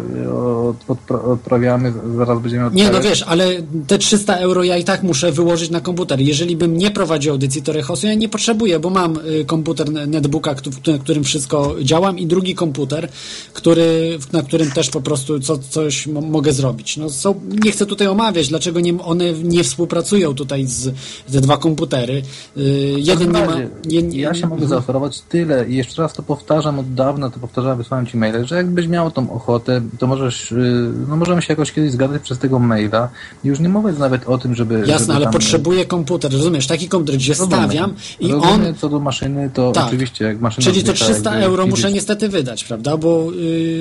[0.89, 3.09] odpra- odprawiamy, zaraz będziemy Nie, no odprawiać.
[3.11, 3.47] wiesz, ale
[3.87, 6.21] te 300 euro ja i tak muszę wyłożyć na komputer.
[6.21, 10.99] Jeżeli bym nie prowadził audycji Torehosu, ja nie potrzebuję, bo mam y, komputer netbooka, w
[11.03, 13.09] którym wszystko działam i drugi komputer,
[13.53, 13.86] który,
[14.33, 16.97] na którym też po prostu co, coś mo- mogę zrobić.
[16.97, 20.95] No, są, nie chcę tutaj omawiać, dlaczego nie, one nie współpracują tutaj z
[21.33, 22.23] te dwa komputery.
[22.57, 23.57] Y, jeden nie ma...
[23.89, 27.41] Je, nie- Ja się mogę zaoferować tyle i jeszcze raz to powtarzam od dawna, to
[27.41, 31.53] powtarzałem, wysłałem ci maile, że jakbyś miał tą ochotę, to możesz, yy, no możemy się
[31.53, 33.09] jakoś kiedyś zgadać przez tego maila.
[33.45, 34.79] Już nie mówię nawet o tym, żeby...
[34.79, 36.67] Jasne, żeby ale tam, potrzebuję komputer, rozumiesz?
[36.67, 37.59] Taki komputer, gdzie Rozumiem.
[37.65, 39.87] stawiam i Rozumiem, on co do maszyny, to Tak.
[39.87, 40.65] oczywiście jak maszyna...
[40.65, 42.97] Czyli to zwykła, 300 jakby euro muszę niestety wydać, prawda?
[42.97, 43.76] Bo yy,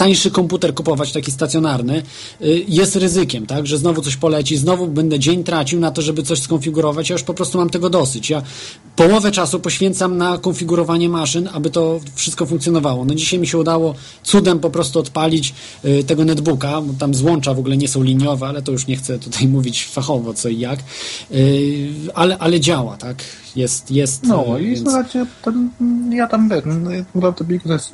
[0.00, 2.02] tańszy komputer kupować, taki stacjonarny,
[2.40, 3.66] yy, jest ryzykiem, tak?
[3.66, 7.10] Że znowu coś poleci, znowu będę dzień tracił na to, żeby coś skonfigurować.
[7.10, 8.30] Ja już po prostu mam tego dosyć.
[8.30, 8.42] Ja
[8.96, 13.04] połowę czasu poświęcam na konfigurowanie maszyn, aby to wszystko funkcjonowało.
[13.04, 17.54] No dzisiaj mi się udało cudem po prostu odpalić yy, tego netbooka, bo tam złącza
[17.54, 20.58] w ogóle nie są liniowe, ale to już nie chcę tutaj mówić fachowo co i
[20.58, 20.78] jak.
[21.30, 23.16] Yy, ale, ale działa, tak?
[23.56, 24.22] Jest, jest.
[24.26, 25.52] No yy, i więc- słuchajcie, to,
[26.10, 26.62] ja tam wiesz,
[27.14, 27.44] no, to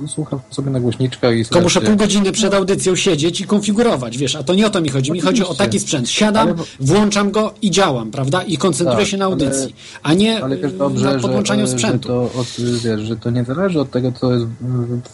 [0.09, 4.37] słucham sobie na głośniczkach i Tylko muszę pół godziny przed audycją siedzieć i konfigurować, wiesz,
[4.37, 5.13] a to nie o to mi chodzi.
[5.13, 6.09] Mi chodzi o taki sprzęt.
[6.11, 8.43] Siadam, Ale- włączam go i działam, prawda?
[8.43, 11.67] I koncentruję Tak, się na ale- audycji, a nie Ale y, dobrze, na że, podłączaniu
[11.67, 12.09] że, sprzętu.
[12.09, 12.47] to od,
[12.85, 14.47] wiesz, że to nie zależy od tego, co jest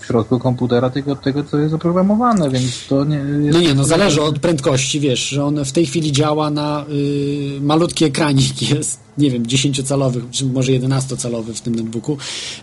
[0.01, 3.53] w środku komputera, tylko od tego, co jest oprogramowane, więc to nie jest...
[3.59, 7.61] No nie, no zależy od prędkości, wiesz, że on w tej chwili działa na y,
[7.61, 12.16] malutki ekranik jest, nie wiem, 10-calowy, czy może 11-calowy w tym netbooku.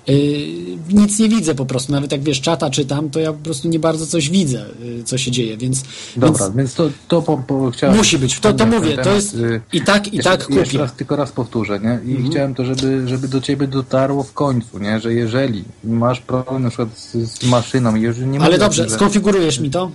[0.09, 0.47] Y,
[0.89, 3.79] nic nie widzę po prostu, nawet jak wiesz, czata czytam, to ja po prostu nie
[3.79, 4.65] bardzo coś widzę,
[4.99, 5.83] y, co się dzieje, więc...
[6.17, 7.97] Dobra, więc więc, to, to po, po, chciałem...
[7.97, 10.59] Musi być, to- to mówię, to temat, jest y, i tak, i jeszcze, tak kupię.
[10.59, 11.99] Jeszcze raz, tylko raz powtórzę, nie?
[12.05, 12.31] I Mhm.
[12.31, 14.99] chciałem to, żeby, żeby do ciebie dotarło w końcu, nie?
[14.99, 18.95] Że jeżeli masz problem na przykład z, z maszyną jeżeli nie Ale dobrze, że...
[18.95, 19.91] skonfigurujesz mi to?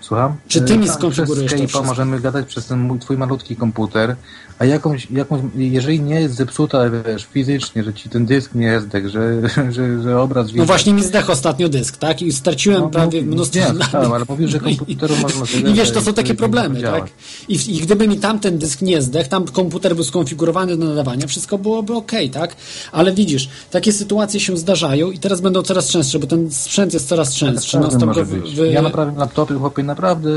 [0.00, 0.36] Słucham?
[0.48, 1.70] Czy ty mi tak, skonfigurujesz to Przez?
[1.72, 4.16] Skype'a możemy gadać przez ten mój, twój malutki komputer,
[4.60, 8.88] a jakąś, jakąś, jeżeli nie jest zepsuta, wiesz, fizycznie, że ci ten dysk nie jest
[8.88, 9.40] dek, że,
[9.72, 10.66] że, że obraz No widać.
[10.66, 12.22] właśnie mi zdechł ostatnio dysk, tak?
[12.22, 13.82] I straciłem No, prawie no, mnóstwo nie, danych.
[13.82, 17.04] słyszałem, ale mówisz, że No komputeru można I wiesz, to są takie problemy, tak?
[17.48, 21.58] I, I gdyby mi tamten dysk nie zdechł, tam komputer był skonfigurowany do nadawania, wszystko
[21.58, 22.56] byłoby ok, tak?
[22.92, 27.08] Ale widzisz, takie sytuacje się zdarzają i teraz będą coraz częstsze, bo ten sprzęt jest
[27.08, 27.72] coraz częstszy.
[27.78, 28.72] Każdy Non-stop może w- być.
[28.72, 30.30] Ja naprawiam laptopy, chłopie, naprawdę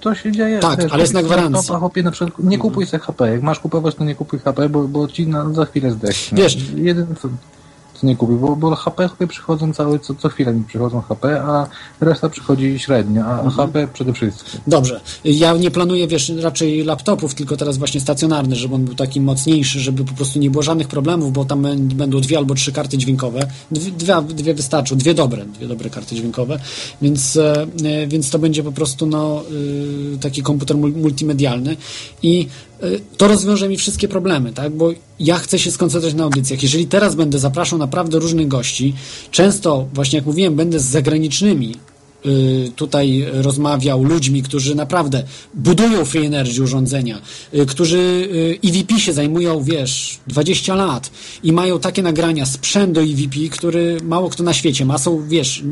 [0.00, 0.58] to, się dzieje.
[0.58, 1.54] Tak, ale jest na gwarancji.
[1.54, 3.30] Laptopa, chłopie, na przykład, nie kupuj sobie HP.
[3.30, 6.38] Jak masz kupować, to nie kupuj HP, bo, bo ci na, za chwilę zdechnie.
[6.42, 7.28] Wiesz- Jeden co,
[8.00, 11.42] co nie kupił, bo, bo HP chłopie przychodzą cały, co, co chwilę mi przychodzą HP,
[11.42, 11.66] a
[12.00, 13.50] reszta przychodzi średnio, a Mhm.
[13.50, 14.60] HP przede wszystkim.
[14.66, 15.00] Dobrze.
[15.24, 19.80] Ja nie planuję, wiesz, raczej laptopów, tylko teraz właśnie stacjonarny, żeby on był taki mocniejszy,
[19.80, 22.98] żeby po prostu nie było żadnych problemów, bo tam bę- będą dwie albo trzy karty
[22.98, 23.46] dźwiękowe.
[23.70, 26.58] Dwie, dwie, wystarczą, dwie dobre, dwie dobre karty dźwiękowe,
[27.02, 29.42] więc, e, e, więc to będzie po prostu no,
[30.20, 31.76] taki komputer mul- multimedialny
[32.22, 32.48] i
[33.16, 34.72] to rozwiąże mi wszystkie problemy, tak?
[34.72, 36.62] Bo ja chcę się skoncentrować na audycjach.
[36.62, 38.94] Jeżeli teraz będę zapraszał naprawdę różnych gości,
[39.30, 41.91] często, właśnie jak mówiłem, będę z zagranicznymi y,
[42.76, 47.20] tutaj rozmawiał ludźmi, którzy naprawdę budują free energy urządzenia,
[47.54, 51.10] y, którzy y, EVP się zajmują, wiesz, 20 lat
[51.42, 55.62] i mają takie nagrania, sprzęt do EVP, który mało kto na świecie ma, są, wiesz,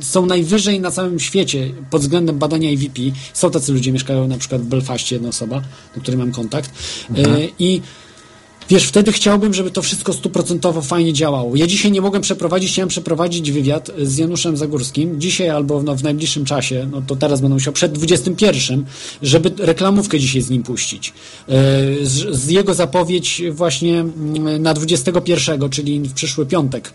[0.00, 3.02] są najwyżej na całym świecie pod względem badania EVP.
[3.32, 5.62] Są tacy ludzie, mieszkają na przykład w Belfaście, jedna osoba,
[5.94, 6.70] do której mam kontakt.
[7.10, 7.80] Y, i
[8.68, 11.56] Wiesz, wtedy chciałbym, żeby to wszystko stuprocentowo fajnie działało.
[11.56, 15.20] Ja dzisiaj nie mogłem przeprowadzić, chciałem przeprowadzić wywiad z Januszem Zagórskim.
[15.20, 18.84] Dzisiaj albo no, w najbliższym czasie, no to teraz będę musiał przed 21,
[19.22, 21.12] żeby reklamówkę dzisiaj z nim puścić.
[21.48, 21.52] E,
[22.02, 26.92] Z, z jego zapowiedź właśnie mm, na 21, czyli w przyszły piątek.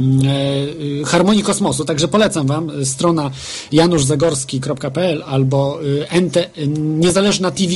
[0.00, 3.30] E, Harmonii Kosmosu, także polecam Wam e, strona
[3.72, 5.78] januszzagorski.pl albo
[6.10, 7.72] e, NT, e, Niezależna TV.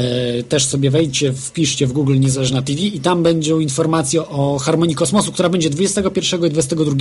[0.00, 4.94] E, Też sobie wejdźcie, wpiszcie w Google Niezależna TV i tam będą informacje o Harmonii
[4.94, 6.92] Kosmosu, która będzie 21 i 22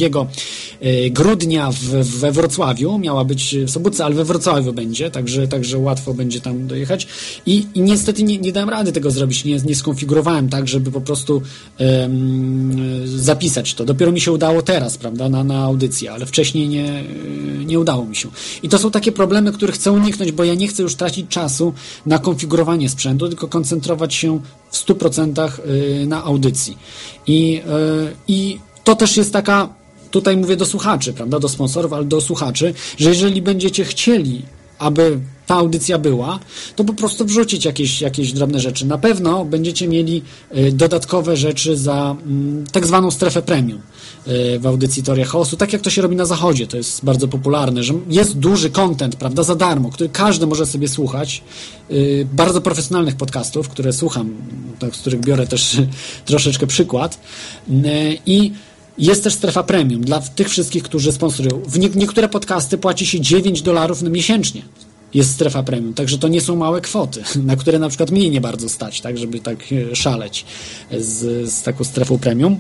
[0.82, 2.98] e, grudnia w, we Wrocławiu.
[2.98, 7.08] Miała być w Sobótce, ale we Wrocławiu będzie, także, także łatwo będzie tam dojechać.
[7.46, 11.02] I, i niestety nie, nie dałem rady tego zrobić, nie, nie skonfigurowałem tak, żeby po
[11.02, 11.42] prostu
[11.78, 12.72] em,
[13.06, 13.86] zapisać to.
[13.86, 17.04] Dopiero mi się udało teraz, prawda, na, na audycję, ale wcześniej nie,
[17.66, 18.30] nie udało mi się.
[18.64, 21.74] I to są takie problemy, których chcę uniknąć, bo ja nie chcę już tracić czasu
[22.06, 24.40] na konfigurowanie sprzętu, tylko koncentrować się
[24.72, 26.78] w 100% y, na audycji.
[27.28, 27.62] I,
[28.10, 29.70] y, I to też jest taka,
[30.12, 34.42] tutaj mówię do słuchaczy, prawda, do sponsorów, ale do słuchaczy, że jeżeli będziecie chcieli,
[34.80, 35.20] aby
[35.50, 36.40] ta audycja była,
[36.76, 38.86] to po prostu wrzucić jakieś, jakieś drobne rzeczy.
[38.86, 40.22] Na pewno będziecie mieli
[40.58, 43.82] y, dodatkowe rzeczy za mm, tak zwaną strefę premium
[44.28, 47.28] y, w audycji Teoria Chaosu, tak jak to się robi na zachodzie, to jest bardzo
[47.28, 51.44] popularne, że jest duży content, prawda, za darmo, który każdy może sobie słuchać,
[51.92, 54.34] y, bardzo profesjonalnych podcastów, które słucham,
[54.94, 55.78] z których biorę też
[56.26, 57.20] troszeczkę przykład
[58.26, 58.52] i
[58.98, 61.62] jest też strefa premium dla tych wszystkich, którzy sponsorują.
[61.68, 64.62] W nie, niektóre podcasty płaci się 9 dolarów miesięcznie.
[65.14, 68.42] Jest strefa premium, także to nie są małe kwoty, na które na przykład mnie nie
[68.42, 69.58] bardzo stać, tak, żeby tak
[69.92, 70.46] e, szaleć
[70.98, 72.60] z, z taką strefą premium.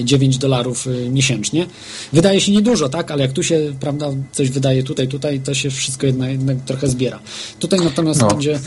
[0.00, 1.66] E, 9 dolarów e, miesięcznie.
[2.12, 5.70] Wydaje się niedużo, tak, ale jak tu się, prawda, coś wydaje tutaj, tutaj, to się
[5.70, 7.18] wszystko jednak, jednak trochę zbiera.
[7.58, 8.28] Tutaj natomiast No.
[8.28, 8.60] będzie.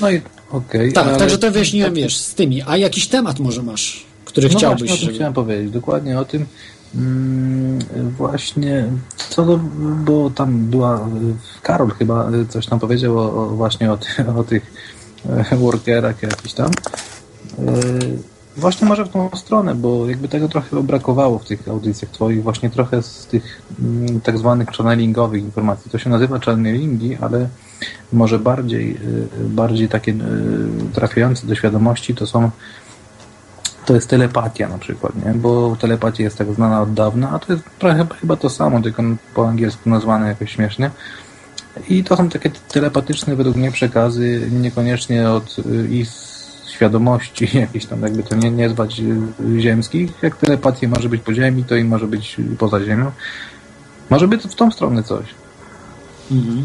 [0.00, 0.20] No i
[0.50, 0.92] okej.
[0.92, 2.62] Tak, ale- także to wyjaśniłem, wiesz, z tymi.
[2.66, 5.14] A jakiś temat może masz, który no chciałbyś, Właśnie, żeby...
[5.14, 6.46] chciałem powiedzieć, dokładnie o tym.
[6.96, 7.78] Mm,
[8.16, 8.86] właśnie,
[9.16, 9.60] co do,
[10.04, 14.06] bo tam była, y, Karol chyba y, coś tam powiedział o, o właśnie o, ty,
[14.36, 14.72] o tych
[15.52, 16.70] e, workerach jakiś tam.
[17.58, 22.42] Y, Właśnie może w tą stronę, bo jakby tego trochę brakowało w tych audycjach twoich,
[22.42, 25.90] właśnie trochę z tych mm, tak zwanych channelingowych informacji.
[25.90, 27.48] To się nazywa channelingi, ale
[28.12, 29.00] może bardziej,
[29.40, 30.14] bardziej takie
[30.92, 32.50] trafiające do świadomości to są
[33.86, 35.34] to jest telepatia na przykład, nie?
[35.34, 39.02] Bo telepatia jest tak znana od dawna, a to jest trochę chyba to samo, tylko
[39.34, 40.90] po angielsku nazwane jakoś śmiesznie.
[41.88, 46.08] I to są takie telepatyczne według mnie przekazy, niekoniecznie od y, ich
[46.68, 50.10] świadomości jakichś tam, jakby to nie, nie zwać y, ziemskich.
[50.22, 53.10] Jak telepatia może być po ziemi, to i może być poza ziemią.
[54.10, 55.26] Może być w tą stronę coś.
[56.30, 56.64] Mhm.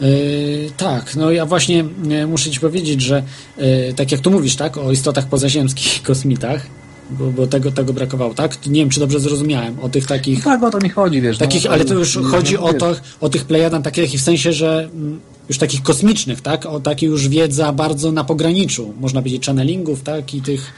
[0.00, 3.22] Yy, tak, no ja właśnie yy, muszę Ci powiedzieć, że
[3.58, 6.66] yy, tak jak tu mówisz, tak, o istotach pozaziemskich, kosmitach,
[7.10, 8.66] bo, bo tego, tego brakowało, tak?
[8.66, 11.38] Nie wiem, czy dobrze zrozumiałem, o tych takich, Tak, o to mi chodzi, wiesz.
[11.38, 14.88] takich no, ale to już chodzi o, to, o tych plejadach takich w sensie, że
[14.94, 16.66] mm, już takich kosmicznych, tak?
[16.66, 20.34] O takiej już wiedza bardzo na pograniczu, można powiedzieć, channelingów, tak?
[20.34, 20.72] I tych,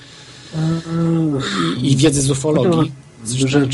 [1.82, 2.92] i, i wiedzy z ufologii.
[3.24, 3.68] Że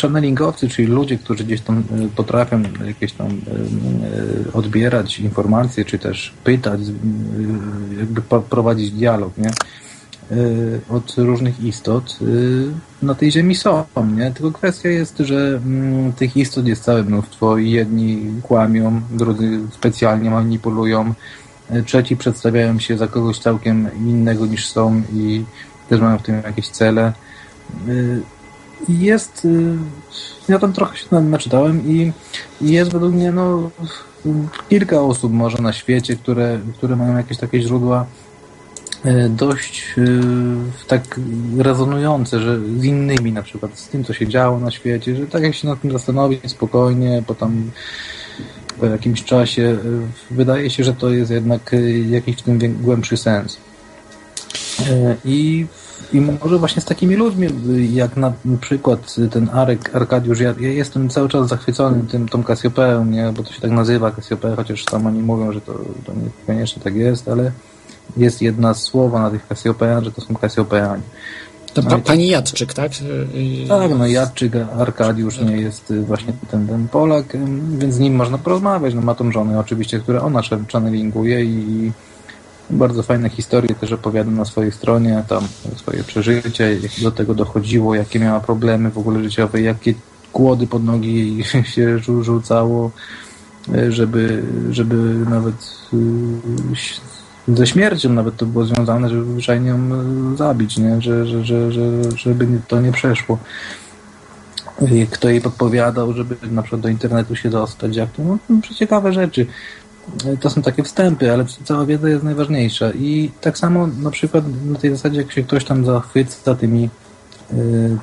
[0.00, 5.98] channelingowcy, czyli ludzie, którzy gdzieś tam e, potrafią jakieś tam e, e, odbierać informacje, czy
[5.98, 6.80] też pytać,
[7.98, 9.50] jakby prowadzić dialog, nie?
[10.88, 12.18] Od różnych istot
[13.02, 13.84] na tej ziemi są,
[14.16, 14.30] nie?
[14.30, 20.30] Tylko kwestia jest, że mm, tych istot jest całe mnóstwo i jedni kłamią, drudzy specjalnie
[20.30, 21.14] manipulują,
[21.86, 25.44] trzeci przedstawiają się za kogoś całkiem innego niż są i
[25.88, 27.12] też mają w tym jakieś cele.
[28.88, 29.76] Jest, y,
[30.48, 32.12] ja tam trochę się na- naczytałem i
[32.60, 33.70] jest według mnie no,
[34.68, 38.06] kilka osób może na świecie, które, które mają jakieś takie źródła
[39.06, 40.20] y, dość y,
[40.86, 41.20] tak
[41.58, 45.42] rezonujące, że z innymi na przykład, z tym, co się działo na świecie, że tak
[45.42, 47.70] jak się nad tym zastanowić spokojnie, po tam
[48.80, 49.78] po jakimś czasie,
[50.30, 51.76] wydaje się, że to jest jednak
[52.10, 53.56] jakiś w tym głębszy sens.
[55.24, 55.66] I
[56.12, 57.48] I może właśnie z takimi ludźmi,
[57.92, 63.04] jak na przykład ten Arek Arkadiusz, ja, ja jestem cały czas zachwycony tym, tą Cassiopeą,
[63.04, 63.32] nie?
[63.36, 65.72] bo to się tak nazywa Cassiopeia, chociaż tam oni mówią, że to,
[66.06, 67.52] to niekoniecznie tak jest, ale
[68.16, 71.02] jest jedna słowa na tych Cassiopean, że to są Cassiopeani.
[71.74, 72.92] To pa, pani Jadczyk, tak?
[73.68, 77.38] Tak, no Jadczyk, Arkadiusz nie jest y, właśnie ten, ten Polak, y,
[77.78, 78.94] więc z nim można porozmawiać.
[78.94, 80.42] No ma tą żonę oczywiście, która ona
[80.72, 81.92] channelinguje i
[82.70, 85.44] bardzo fajne historie też opowiada na swojej stronie, tam
[85.76, 89.94] swoje przeżycie, jak do tego dochodziło, jakie miała problemy w ogóle życiowe, jakie
[90.32, 91.44] kłody pod nogi
[91.74, 92.90] się rzucało,
[93.74, 94.96] y, żeby, żeby
[95.30, 95.54] nawet
[97.48, 101.02] ze śmiercią nawet to było związane, żeby zwyczajnie ją e, zabić, nie?
[101.02, 101.82] Że, że, że, że,
[102.16, 103.38] żeby to nie przeszło.
[105.10, 109.12] Kto jej podpowiadał, żeby na przykład do internetu się dostać, jak to, no, no ciekawe
[109.12, 109.46] rzeczy.
[110.26, 112.90] E, to są takie wstępy, ale cała wiedza jest najważniejsza.
[112.90, 116.88] I tak samo na przykład na tej zasadzie, jak się ktoś tam zachwyca tymi
[117.52, 117.56] e,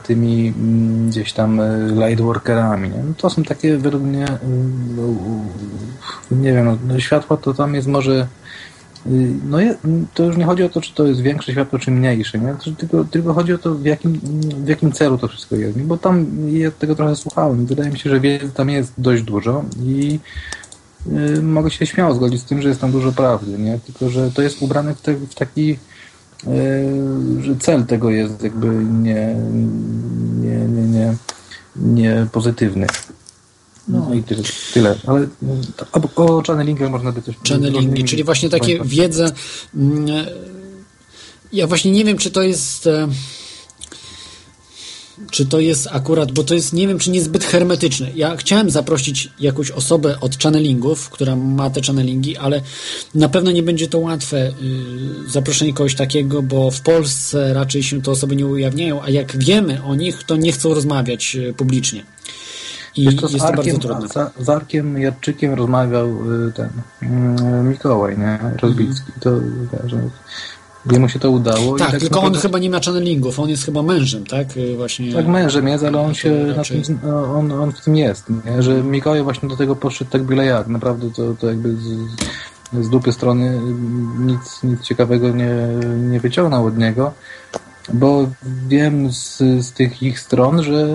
[0.04, 1.62] tymi mm, gdzieś tam
[1.95, 2.89] lightworkerami.
[2.89, 3.04] Nie?
[3.04, 4.26] No to są takie według mnie
[4.95, 5.04] no,
[6.32, 8.28] nie wiem, no, światło to tam jest może
[9.08, 9.58] Y, no
[10.14, 12.56] to już nie chodzi o to, czy to jest większe światło, czy mniejsze, nie?
[12.78, 14.20] Tylko, tylko chodzi o to, w jakim,
[14.64, 15.82] w jakim celu to wszystko jest.
[15.82, 17.66] Bo tam ja tego trochę słuchałem.
[17.66, 20.61] Wydaje mi się, że wiedzy tam jest dość dużo i y,
[21.41, 23.80] mogę się śmiało zgodzić z tym, że jest tam dużo prawdy, nie?
[23.86, 25.78] Tylko, że to jest ubrane w, te, w taki y,
[27.41, 29.36] że cel tego jest jakby nie,
[30.41, 31.16] nie, nie, nie,
[31.76, 32.88] nie pozytywny.
[33.88, 34.43] No i tyle.
[34.74, 34.95] tyle.
[35.08, 35.28] Ale
[36.16, 39.32] o, o channelingach można by coś Channelingi, czyli właśnie takie wiedzę.
[39.76, 40.06] Mm,
[41.54, 42.89] ja właśnie nie wiem, czy to jest.
[45.32, 48.07] Czy to jest akurat, bo to jest, nie wiem, czy niezbyt hermetyczne.
[48.15, 52.61] Ja chciałem zaprosić jakąś osobę od channelingów, która ma te channelingi, ale
[53.15, 54.49] na pewno nie będzie to łatwe
[55.28, 59.38] y, zaproszenie kogoś takiego, bo w Polsce raczej się te osoby nie ujawniają, a jak
[59.38, 62.03] wiemy o nich, to nie chcą rozmawiać y, publicznie.
[62.95, 64.45] I Wiesz, to jest Arkiem, to bardzo trudne.
[64.45, 66.07] Z, Arkiem Jadczykiem rozmawiał
[66.47, 66.69] y, ten
[67.03, 68.39] y, Mikołaj, nie?
[68.61, 69.11] Rozbicki.
[69.19, 69.39] To
[69.86, 70.09] że
[70.91, 71.77] jemu się to udało.
[71.77, 74.57] Tak, tak tylko on chyba nie ma channelingów, on jest chyba mężem, tak?
[74.57, 75.13] Y, właśnie.
[75.13, 76.82] Tak, mężem jest, ale on się raczej...
[76.82, 78.63] tym, no, on, on w tym jest, nie?
[78.63, 80.67] że Mikołaj właśnie do tego podszedł tak byle jak.
[80.67, 83.59] Naprawdę to, to jakby z, z dupy strony
[84.19, 85.51] nic, nic ciekawego nie,
[86.09, 87.13] nie wyciągnął od niego.
[87.93, 88.29] Bo
[88.67, 90.88] wiem z, z tych ich stron, że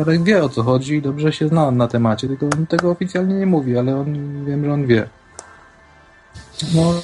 [0.00, 3.34] Arek wie o co chodzi i dobrze się zna na temacie, tylko on tego oficjalnie
[3.34, 5.08] nie mówi, ale on wiem, że on wie.
[6.74, 6.94] No,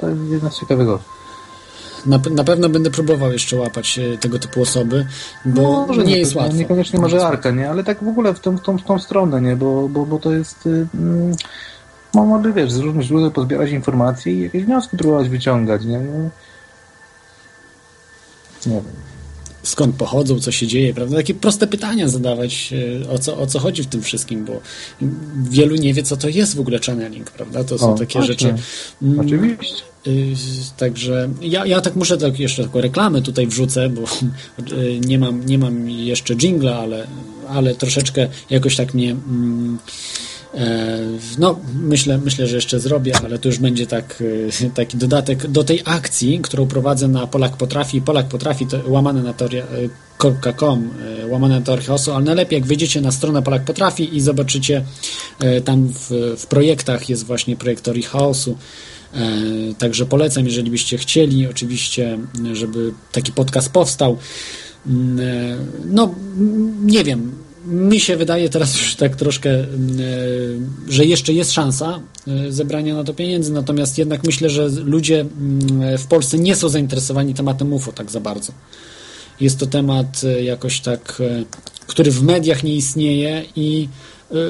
[0.00, 1.17] to jest jedna z ciekawego.
[2.06, 5.06] Na, na pewno będę próbował jeszcze łapać e, tego typu osoby,
[5.44, 6.56] bo no, może nie, nie jest łatwo.
[6.56, 7.70] Niekoniecznie może Arka, nie?
[7.70, 9.56] Ale tak w ogóle w tą, tą, stronę, nie?
[9.56, 10.68] Bo, bo, bo to jest...
[10.94, 11.36] Mm,
[12.14, 15.98] mogłoby, wiesz, z różnych źródeł pozbierać informacje i jakieś wnioski próbować wyciągać, nie?
[15.98, 16.30] No,
[18.66, 19.08] nie wiem.
[19.62, 21.16] Skąd pochodzą, co się dzieje, prawda?
[21.16, 22.74] Takie proste pytania zadawać,
[23.04, 24.60] e, o co, o co chodzi w tym wszystkim, bo
[25.50, 27.64] wielu nie wie, co to jest w ogóle channeling, prawda?
[27.64, 28.32] To są o, takie właśnie.
[28.32, 28.54] rzeczy.
[29.02, 29.82] Mm, Oczywiście.
[30.08, 30.34] Y,
[30.76, 34.02] także ja, ja tak muszę tak jeszcze taką reklamę tutaj wrzucę, bo
[34.72, 37.06] y, nie mam, nie mam jeszcze jingla, ale,
[37.48, 39.10] ale troszeczkę jakoś tak mnie.
[39.10, 39.78] Mm,
[40.54, 40.98] E,
[41.38, 44.22] no, myślę, myślę, że jeszcze zrobię, ale to już będzie tak,
[44.64, 48.00] e, taki dodatek do tej akcji, którą prowadzę na Polak Potrafi.
[48.00, 50.90] Polak Potrafi to łamane na toria.com,
[51.22, 54.84] e, łamane teorię chaosu, ale najlepiej jak wyjdziecie na stronę Polak Potrafi i zobaczycie
[55.64, 58.56] tam w, w projektach jest właśnie projekt chaosu.
[59.78, 62.18] Także polecam, jeżeli byście chcieli, oczywiście,
[62.52, 64.18] żeby taki podcast powstał.
[64.86, 65.18] Mm,
[65.84, 66.14] no,
[66.84, 67.32] nie wiem,
[67.66, 70.00] mi się wydaje teraz już tak troszkę, mm,
[70.88, 75.20] e, że jeszcze jest szansa e, zebrania na to pieniędzy, natomiast jednak myślę, że ludzie
[75.20, 78.52] mm, w Polsce nie są zainteresowani tematem UFO tak za bardzo.
[79.40, 81.22] Jest to temat e, jakoś tak,
[81.86, 83.88] który w mediach nie istnieje i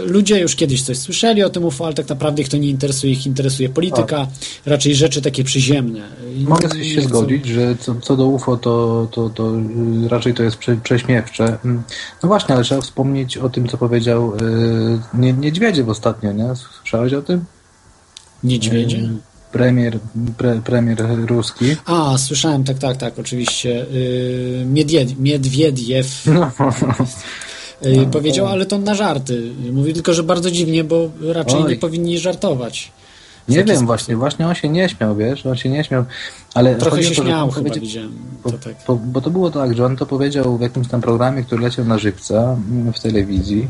[0.06, 3.12] ludzie już kiedyś coś słyszeli o tym UFO, ale tak naprawdę ich to nie interesuje,
[3.12, 4.26] ich interesuje polityka,
[4.66, 6.00] raczej rzeczy takie przyziemne.
[6.36, 9.56] Mogę się zgodzić, że co, co, do UFO to, to, to
[10.04, 11.58] y, raczej to jest prze, prześmiewcze.
[11.64, 11.82] Mm.
[12.22, 14.32] No właśnie, ale trzeba wspomnieć o tym, co powiedział
[15.16, 16.48] yy, Niedźwiedziew ostatnio, nie?
[16.56, 17.44] Słyszałeś o tym?
[18.44, 18.96] Niedźwiedzie?
[18.96, 19.08] Yy,
[19.52, 19.98] premier,
[20.36, 21.76] pre, premier ruski.
[21.84, 23.86] A, słyszałem, tak, tak, tak, oczywiście.
[23.90, 24.66] Yy.
[25.18, 26.26] Miedwiediew.
[26.26, 26.50] No.
[27.82, 29.52] No, powiedział, ale to na żarty.
[29.72, 31.70] Mówi tylko, że bardzo dziwnie, bo raczej Oj.
[31.70, 32.92] nie powinni żartować.
[33.48, 33.86] Nie wiem, sposób.
[33.86, 36.04] właśnie, właśnie on się nie śmiał, wiesz, on się nie śmiał,
[36.54, 36.74] ale...
[36.74, 38.12] Trochę się to, śmiał chyba, widziałem.
[38.42, 38.74] To tak.
[38.86, 41.84] bo, bo to było tak, że on to powiedział w jakimś tam programie, który leciał
[41.84, 43.68] na żywca mm, w telewizji,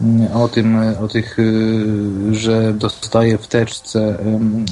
[0.00, 1.84] mm, o tym, o tych, y,
[2.32, 4.18] że dostaje w teczce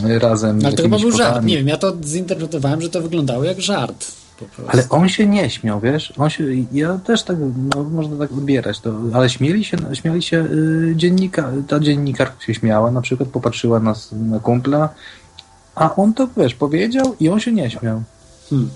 [0.05, 0.59] razem.
[0.64, 1.45] Ale to chyba był żart.
[1.45, 4.07] Nie wiem, ja to zinterpretowałem, że to wyglądało jak żart.
[4.68, 6.12] Ale on się nie śmiał, wiesz?
[6.18, 7.37] On się, ja też tak,
[7.74, 12.55] no, można tak odbierać to, ale śmieli się, śmiali się y, dziennika, ta dziennikarka się
[12.55, 14.89] śmiała, na przykład popatrzyła na, na kumpla,
[15.74, 18.03] a on to, wiesz, powiedział i on się nie śmiał.
[18.51, 18.70] Hmm.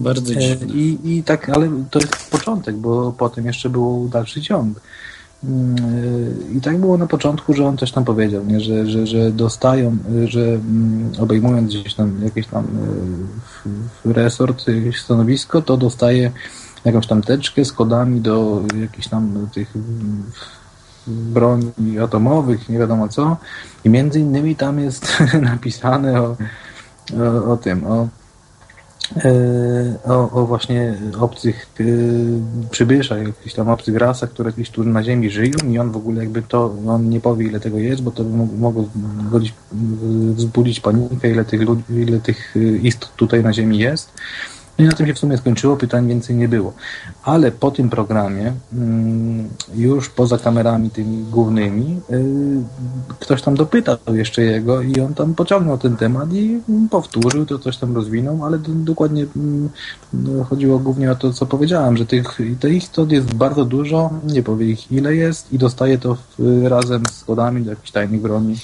[0.00, 0.74] Bardzo E, dziwne.
[0.74, 4.80] I, I tak, ale to jest początek, bo potem jeszcze był dalszy ciąg.
[5.48, 5.76] Mm,
[6.52, 8.60] e, I tak było na początku, że on też tam powiedział, nie?
[8.60, 12.64] Że, że, że dostają, e, że mm, obejmując gdzieś tam jakieś tam
[14.04, 16.30] w resort, jakieś stanowisko, to dostaje
[16.84, 20.22] jakąś tam teczkę z kodami do jakichś tam tych mm,
[21.06, 23.36] broni atomowych, nie wiadomo co.
[23.84, 25.22] I między innymi tam jest
[25.52, 26.36] napisane o,
[27.46, 28.08] o, o tym, o
[30.04, 31.84] o, o właśnie obcych e,
[32.70, 36.20] przybyszach, jakichś tam obcych rasach, które gdzieś tu na ziemi żyją i on w ogóle
[36.20, 38.88] jakby to, on nie powie ile tego jest, bo to by mogło
[39.18, 39.54] wzbudzić,
[40.34, 44.10] wzbudzić panikę, ile tych, ludzi, ile tych e, istot tutaj na ziemi jest.
[44.78, 46.72] No i na tym się w sumie skończyło, pytań więcej nie było.
[47.22, 54.42] Ale po tym programie, mm, już poza kamerami tymi głównymi, y, ktoś tam dopytał jeszcze
[54.42, 56.60] jego i on tam pociągnął ten temat i
[56.90, 59.68] powtórzył, to coś tam rozwinął, ale do, dokładnie mm,
[60.12, 64.42] no, chodziło głównie o to, co powiedziałem, że tych, tych istot jest bardzo dużo, nie
[64.42, 66.16] powie ich ile jest i dostaje to
[66.64, 68.56] razem z kodami do jakichś tajnych broni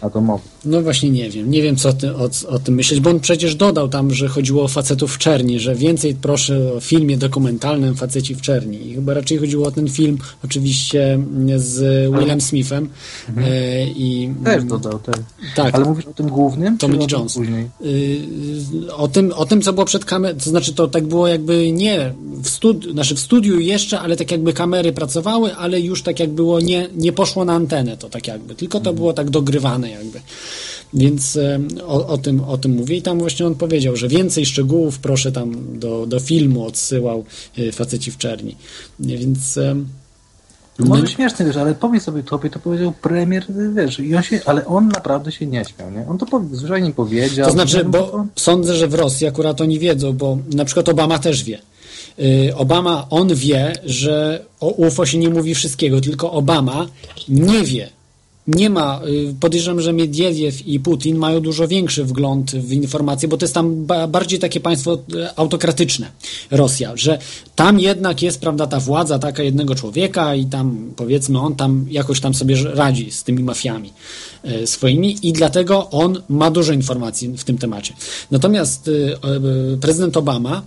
[0.00, 0.53] atomowych.
[0.64, 1.50] No właśnie nie wiem.
[1.50, 4.62] Nie wiem, co ty, o, o tym myśleć, bo on przecież dodał tam, że chodziło
[4.64, 8.88] o facetów w czerni, że więcej proszę o filmie dokumentalnym Faceci w czerni.
[8.90, 11.18] I chyba raczej chodziło o ten film oczywiście
[11.56, 12.88] z Willem Smithem
[13.36, 15.16] e, i Też dodał, też.
[15.56, 17.34] tak, Ale mówisz o tym głównym, Tommy Lee o tym Jones.
[17.34, 17.68] później?
[17.86, 21.72] y, o tym, o tym, co było przed kamerą, to znaczy to tak było jakby
[21.72, 22.12] nie
[22.42, 26.30] w, studi- znaczy w studiu jeszcze, ale tak jakby kamery pracowały, ale już tak jak
[26.30, 30.20] było, nie, nie poszło na antenę to tak jakby, tylko to było tak dogrywane jakby.
[30.94, 34.46] Więc em, o, o, tym, o tym mówię i tam właśnie on powiedział, że więcej
[34.46, 37.24] szczegółów proszę tam do, do filmu odsyłał
[37.58, 38.56] y, faceci w czerni.
[39.00, 39.88] Więc em,
[40.78, 44.40] No może śmieszne, wiesz, ale powiedz sobie tobie, to powiedział premier, wiesz, i on się,
[44.46, 46.06] ale on naprawdę się nie śmiał, nie?
[46.08, 47.46] On to po, zwyczajnie powiedział.
[47.46, 50.88] To znaczy, no, bo on- sądzę, że w Rosji akurat oni wiedzą, bo na przykład
[50.88, 51.58] Obama też wie.
[52.56, 56.86] Obama, on wie, że o UFO się nie mówi wszystkiego, tylko Obama
[57.28, 57.90] nie wie.
[58.46, 63.36] Nie ma, y, podejrzewam, że Miedwiediew i Putin mają dużo większy wgląd w informacje, bo
[63.36, 66.10] to jest tam ba- bardziej takie państwo e, autokratyczne,
[66.50, 67.18] Rosja, że
[67.56, 72.20] tam jednak jest, prawda, ta władza taka jednego człowieka i tam, powiedzmy, on tam jakoś
[72.20, 73.92] tam sobie radzi z tymi mafiami
[74.64, 77.94] swoimi i dlatego on ma dużo informacji w tym temacie.
[78.30, 79.16] Natomiast y,
[79.74, 80.62] e, prezydent Obama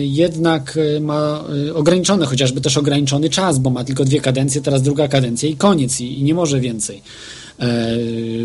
[0.00, 5.48] jednak ma ograniczony, chociażby też ograniczony czas, bo ma tylko dwie kadencje, teraz druga kadencja
[5.48, 7.02] i koniec i, nie może więcej
[7.58, 7.96] e,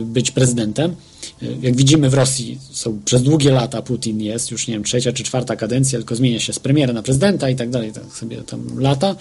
[0.05, 0.95] być prezydentem.
[1.41, 5.13] E, Jak widzimy w Rosji są przez długie lata Putin jest, już nie wiem, trzecia
[5.13, 8.37] czy czwarta kadencja, tylko zmienia się z premiera na prezydenta i tak dalej, tak sobie
[8.37, 9.15] tam lata.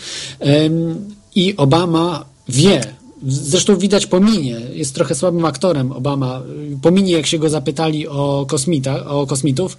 [1.34, 2.80] I Obama wie,
[3.26, 6.42] zresztą widać po minie, jest trochę słabym aktorem Obama,
[6.82, 9.78] po minie jak się go zapytali o, kosmita, o kosmitów,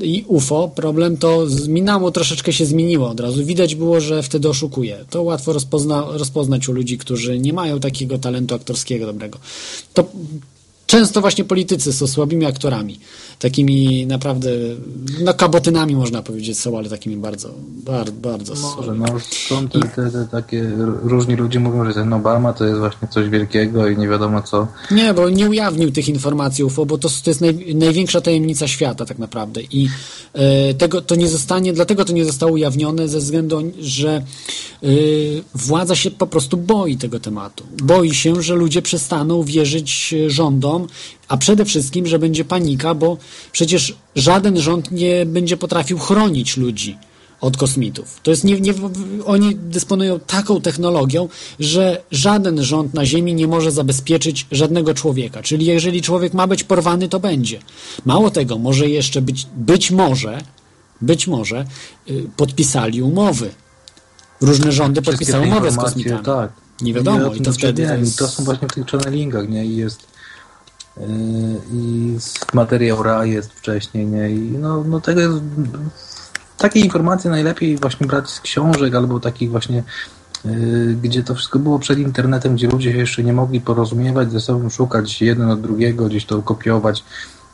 [0.00, 3.44] i UFO, problem to z minami troszeczkę się zmieniło od razu.
[3.44, 5.04] Widać było, że wtedy oszukuje.
[5.10, 9.38] To łatwo rozpozna, rozpoznać u ludzi, którzy nie mają takiego talentu aktorskiego dobrego.
[9.94, 10.04] To
[10.86, 12.98] często właśnie politycy są słabymi aktorami.
[13.38, 14.50] Takimi naprawdę,
[15.24, 17.50] no kabotynami można powiedzieć są, ale takimi bardzo,
[17.84, 19.06] bardzo, bardzo Może, no
[19.48, 20.70] są te, te, te takie,
[21.02, 24.66] różni ludzie mówią, że ten Obama to jest właśnie coś wielkiego i nie wiadomo co.
[24.90, 29.04] Nie, bo nie ujawnił tych informacji UFO, bo to, to jest naj, największa tajemnica świata
[29.04, 29.88] tak naprawdę i
[30.32, 34.88] e, tego to nie zostanie, dlatego to nie zostało ujawnione ze względu, że e,
[35.54, 37.64] władza się po prostu boi tego tematu.
[37.82, 40.86] Boi się, że ludzie przestaną wierzyć e, rządom,
[41.28, 43.16] a przede wszystkim, że będzie panika, bo
[43.52, 46.98] przecież żaden rząd nie będzie potrafił chronić ludzi
[47.40, 48.20] od kosmitów.
[48.22, 48.74] To jest nie, nie,
[49.26, 51.28] oni dysponują taką technologią,
[51.60, 55.42] że żaden rząd na Ziemi nie może zabezpieczyć żadnego człowieka.
[55.42, 57.58] Czyli jeżeli człowiek ma być porwany, to będzie.
[58.04, 60.38] Mało tego, może jeszcze być, być może,
[61.00, 61.64] być może
[62.10, 63.50] y, podpisali umowy.
[64.40, 66.24] Różne rządy podpisały te umowy z kosmitami.
[66.24, 66.52] Tak.
[66.80, 67.90] Nie wiadomo, o i to wtedy wiem.
[67.90, 69.66] to jest- to są właśnie w tych channelingach, nie?
[69.66, 70.00] I jest
[71.72, 74.30] i z- materiał RA jest wcześniej, nie?
[74.30, 75.36] I no, no tego jest
[76.58, 79.82] takie informacje najlepiej właśnie brać z książek albo takich właśnie
[80.44, 84.40] yy, gdzie to wszystko było przed internetem, gdzie ludzie się jeszcze nie mogli porozumiewać ze
[84.40, 87.04] sobą, szukać jeden od drugiego, gdzieś to kopiować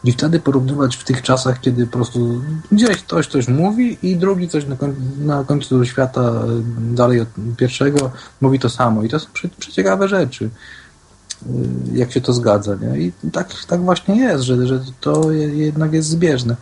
[0.04, 2.42] i wtedy porównywać w tych czasach, kiedy po prostu
[2.72, 7.28] gdzieś ktoś coś mówi i drugi coś na, koń, na końcu świata y, dalej od
[7.56, 9.02] pierwszego mówi to samo.
[9.02, 9.26] I to są
[9.58, 10.50] przeciekawe rzeczy,
[11.94, 12.74] jak się to zgadza.
[12.74, 13.00] Nie?
[13.00, 16.56] I tak, tak właśnie jest, że, że to je, jednak jest zbieżne.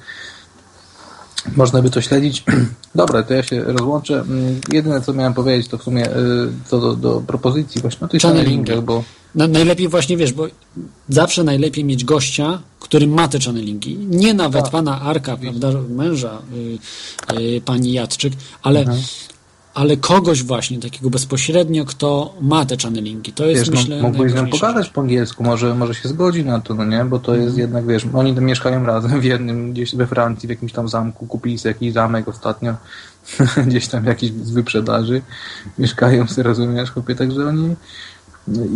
[1.57, 2.45] można by to śledzić.
[2.95, 4.20] Dobra, to ja się rozłączę.
[4.20, 6.12] Mm, Jedyne, co miałem powiedzieć, to w sumie y,
[6.70, 9.05] to do, do propozycji właśnie o tych channelingach, bo
[9.35, 10.47] Na, najlepiej właśnie, wiesz, bo
[11.09, 13.97] zawsze najlepiej mieć gościa, który ma te channelingi.
[13.99, 14.72] Nie nawet Tak.
[14.72, 16.39] pana Arka, prawda, męża
[17.33, 18.99] y, y, pani Jadczyk, ale, Mhm.
[19.75, 23.33] Ale kogoś właśnie takiego bezpośrednio, kto ma te channelingi.
[23.33, 26.45] To jest, wiesz, myślę, no, mógłbyś z nią pogadać po angielsku, może, może się zgodzi
[26.45, 27.05] na to, no nie?
[27.05, 27.47] Bo to Mhm.
[27.47, 30.89] jest jednak, wiesz, oni tam mieszkają razem w jednym, gdzieś we Francji, w jakimś tam
[30.89, 32.75] zamku, kupili sobie jakiś zamek ostatnio,
[33.66, 35.23] gdzieś tam jakiś z wyprzedaży,
[35.79, 37.77] mieszkają sobie, rozumiesz, chłopie, także oni...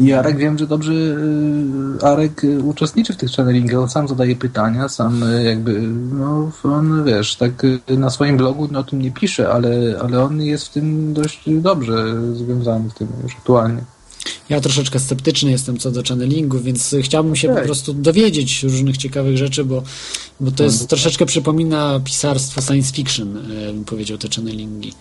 [0.01, 4.37] I Arek wiem, że dobrze y, Arek y, uczestniczy w tych channelingach, on sam zadaje
[4.37, 5.81] pytania, sam y, jakby,
[6.13, 7.53] no on wiesz, tak
[7.89, 9.71] na swoim blogu no, o tym nie pisze, ale,
[10.03, 13.83] ale on jest w tym dość dobrze związany w tym już aktualnie.
[14.49, 19.39] Ja troszeczkę sceptyczny jestem co do channelingu, więc chciałbym się po prostu dowiedzieć różnych ciekawych
[19.39, 19.83] rzeczy, bo,
[20.41, 24.93] bo to jest troszeczkę przypomina pisarstwo science fiction, e, bym powiedział, te channelingi.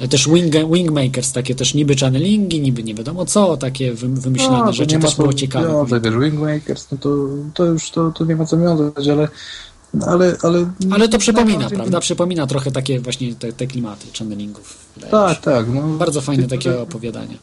[0.00, 4.64] E, Też wing, Wingmakers, takie też niby channelingi, niby nie wiadomo co, takie wy- wymyślane
[4.64, 5.68] No, rzeczy też było ciekawe.
[5.68, 9.28] Wiązać, wiesz, Wingmakers, no to, to już to, to nie ma co wiązać, ale
[10.06, 12.00] ale, ale, Ale to przypomina, prawda?
[12.00, 14.76] Przypomina trochę takie właśnie te, te klimaty channelingów.
[15.10, 15.66] Tak, tak.
[15.74, 17.36] No, Bardzo fajne takie opowiadania.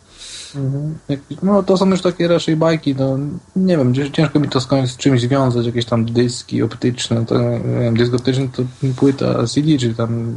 [0.58, 0.96] Mhm.
[1.44, 3.18] No to są już takie raczej bajki, no
[3.56, 7.98] nie wiem, ciężko mi to z czymś związać, jakieś tam dyski optyczne, to nie wiem,
[7.98, 8.64] dysk optyczny to
[8.96, 10.36] płyta CD, czy tam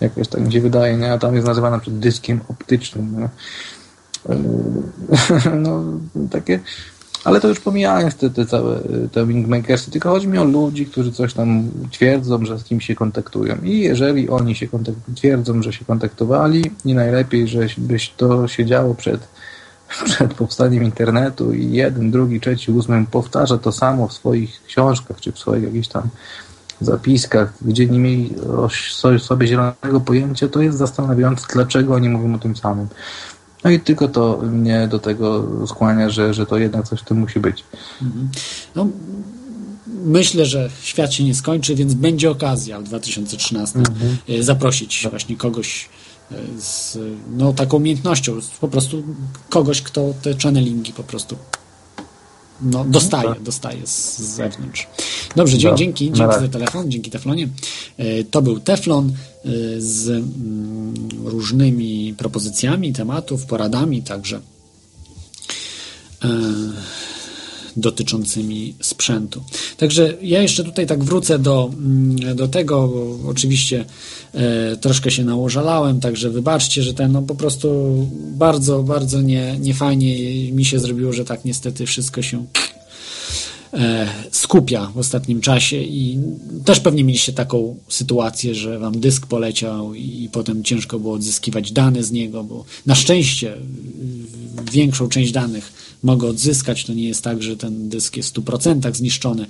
[0.00, 1.12] jakoś tak mi się wydaje, nie?
[1.12, 3.28] A tam jest nazywana przed dyskiem optycznym, no.
[4.34, 5.82] Yy, no
[6.30, 6.60] takie,
[7.26, 8.80] ale to już pomijając te, te całe
[9.12, 12.94] te wingmakersy, tylko chodzi mi o ludzi, którzy coś tam twierdzą, że z kim się
[12.94, 18.48] kontaktują i jeżeli oni się kontaktują, twierdzą, że się kontaktowali i najlepiej, że byś to
[18.48, 19.28] się działo przed
[20.04, 25.32] przed powstaniem internetu i jeden, drugi, trzeci, ósmy powtarza to samo w swoich książkach czy
[25.32, 26.08] w swoich jakichś tam
[26.80, 28.34] zapiskach, gdzie nie mieli
[29.18, 32.88] sobie zielonego pojęcia, to jest zastanawiające, dlaczego oni mówią o tym samym.
[33.64, 37.18] No i tylko to mnie do tego skłania, że, że to jednak coś w tym
[37.18, 37.64] musi być.
[38.74, 38.86] No,
[40.04, 43.78] myślę, że świat się nie skończy, więc będzie okazja w 2013
[44.28, 45.88] e, zaprosić właśnie kogoś
[46.58, 46.98] z
[47.36, 49.02] no, taką umiejętnością, po prostu
[49.50, 51.36] kogoś, kto te channelingi po prostu
[52.60, 54.86] no, dostaje, dostaje z, z zewnątrz.
[55.36, 56.40] Dobrze, Dobra, dzięki, dzięki razie.
[56.40, 57.48] za telefon, dzięki Teflonie.
[57.96, 64.40] E, To był Teflon e, z mm, różnymi propozycjami tematów, poradami także
[66.24, 66.28] e,
[67.76, 69.42] dotyczącymi sprzętu.
[69.76, 73.84] Także ja jeszcze tutaj tak wrócę do, mm, do tego, bo oczywiście
[74.34, 77.68] e, troszkę się nałożalałem, także wybaczcie, że ten no po prostu
[78.18, 80.16] bardzo, bardzo nie, nie fajnie
[80.52, 82.46] mi się zrobiło, że tak niestety wszystko się
[83.74, 86.18] e, skupia w ostatnim czasie i
[86.64, 92.02] też pewnie mieliście taką sytuację, że wam dysk poleciał i potem ciężko było odzyskiwać dane
[92.02, 93.54] z niego, bo na szczęście
[94.72, 96.84] większą część danych mogę odzyskać.
[96.84, 99.46] To nie jest tak, że ten dysk jest w 100% zniszczony,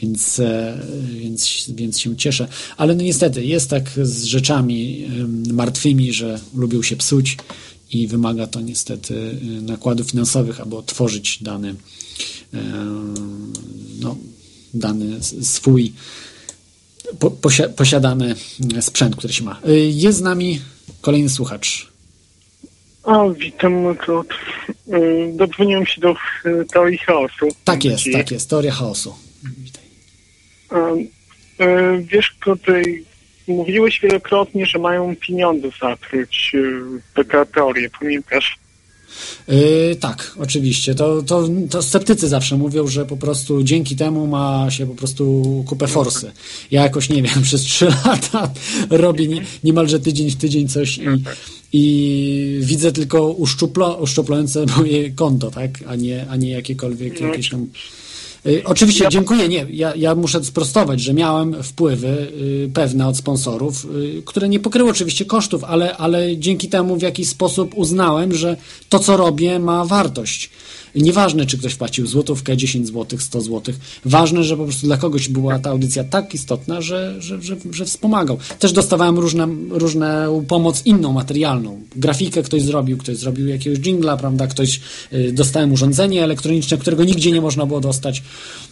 [0.00, 0.78] więc, e,
[1.08, 2.48] więc, więc się cieszę.
[2.76, 7.36] Ale no niestety jest tak z rzeczami ym, martwymi, że lubią się psuć
[7.92, 11.74] i wymaga to niestety y, nakładów finansowych, aby otworzyć dany,
[12.52, 13.52] em,
[14.00, 14.16] no,
[14.74, 15.92] dany swój
[17.18, 18.34] po, posia, posiadany
[18.80, 19.60] sprzęt, który się ma.
[19.90, 20.60] Jest z nami
[21.00, 21.95] kolejny słuchacz.
[23.06, 24.26] O, witam, Klot.
[24.88, 26.14] Y, Dodzwoniłem się do
[26.46, 27.48] y, teorii chaosu.
[27.64, 28.12] Tak jest, Dzisiaj.
[28.22, 28.50] tak jest.
[28.50, 29.14] Teoria chaosu.
[29.58, 29.84] Witaj.
[31.60, 32.60] Y, Wiesz, Klot,
[33.48, 36.52] mówiłeś wielokrotnie, że mają pieniądze zatruć
[37.14, 38.58] taka teoria, pamiętasz?
[39.48, 40.94] Yy, tak, oczywiście.
[40.94, 45.64] To, to, to sceptycy zawsze mówią, że po prostu dzięki temu ma się po prostu
[45.66, 46.32] kupę forsy.
[46.70, 48.52] Ja jakoś nie wiem, przez trzy lata
[48.90, 51.02] robię nie, niemalże tydzień w tydzień coś i,
[51.72, 55.70] i widzę tylko uszczuplo, uszczuplające moje konto, tak?
[55.86, 57.66] A nie, a nie jakiekolwiek jakieś tam.
[58.46, 59.48] Y, Oczywiście, dziękuję.
[59.48, 63.86] Nie, ja, ja muszę sprostować, że miałem wpływy y, pewne od sponsorów,
[64.18, 68.56] y, które nie pokryły oczywiście kosztów, ale, ale dzięki temu w jakiś sposób uznałem, że
[68.88, 70.50] to, co robię, ma wartość.
[70.96, 73.76] Nieważne, czy ktoś płacił złotówkę, 10 złotych, 100 złotych.
[74.04, 77.84] Ważne, że po prostu dla kogoś była ta audycja tak istotna, że, że, że, że
[77.84, 78.38] wspomagał.
[78.58, 81.82] Też dostawałem różne, różne pomoc inną, materialną.
[81.96, 84.46] Grafikę ktoś zrobił, ktoś zrobił jakiegoś jingla, prawda?
[84.46, 84.80] Ktoś,
[85.12, 88.22] y, dostałem urządzenie elektroniczne, którego nigdzie nie można było dostać.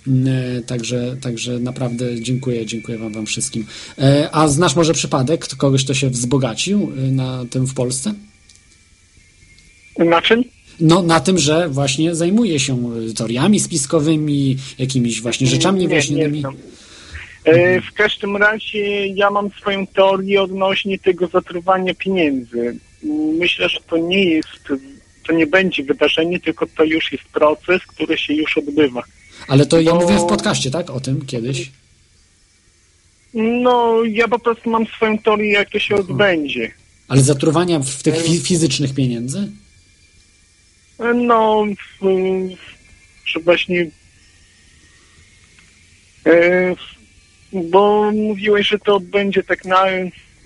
[0.08, 3.66] Y, Także, także naprawdę dziękuję, dziękuję wam, wam wszystkim.
[3.98, 8.14] E, A znasz może przypadek kogoś, kto się wzbogacił y, na tym w Polsce?
[9.98, 10.44] Na czym?
[10.80, 15.88] No, na tym, że właśnie zajmuje się y, teoriami spiskowymi, jakimiś właśnie rzeczami nie, nie
[15.88, 16.40] wyjaśnionymi.
[16.40, 16.56] znam.
[17.44, 22.76] E, w każdym razie ja mam swoją teorię odnośnie tego zatruwania pieniędzy.
[23.38, 24.48] Myślę, że to nie jest,
[25.26, 29.02] to nie będzie wydarzenie, tylko to już jest proces, który się już odbywa.
[29.48, 30.90] Ale to ja No- mówiłem w podcaście, tak?
[30.90, 31.70] O tym kiedyś.
[33.34, 36.70] No, ja po prostu mam swoją teorię, jak to się odbędzie.
[37.08, 39.48] Ale zatruwania w tych fi- fizycznych pieniędzy?
[41.12, 41.64] No,
[43.44, 43.86] właśnie.
[46.26, 46.74] E,
[47.52, 49.86] bo mówiłeś, że to będzie tak na,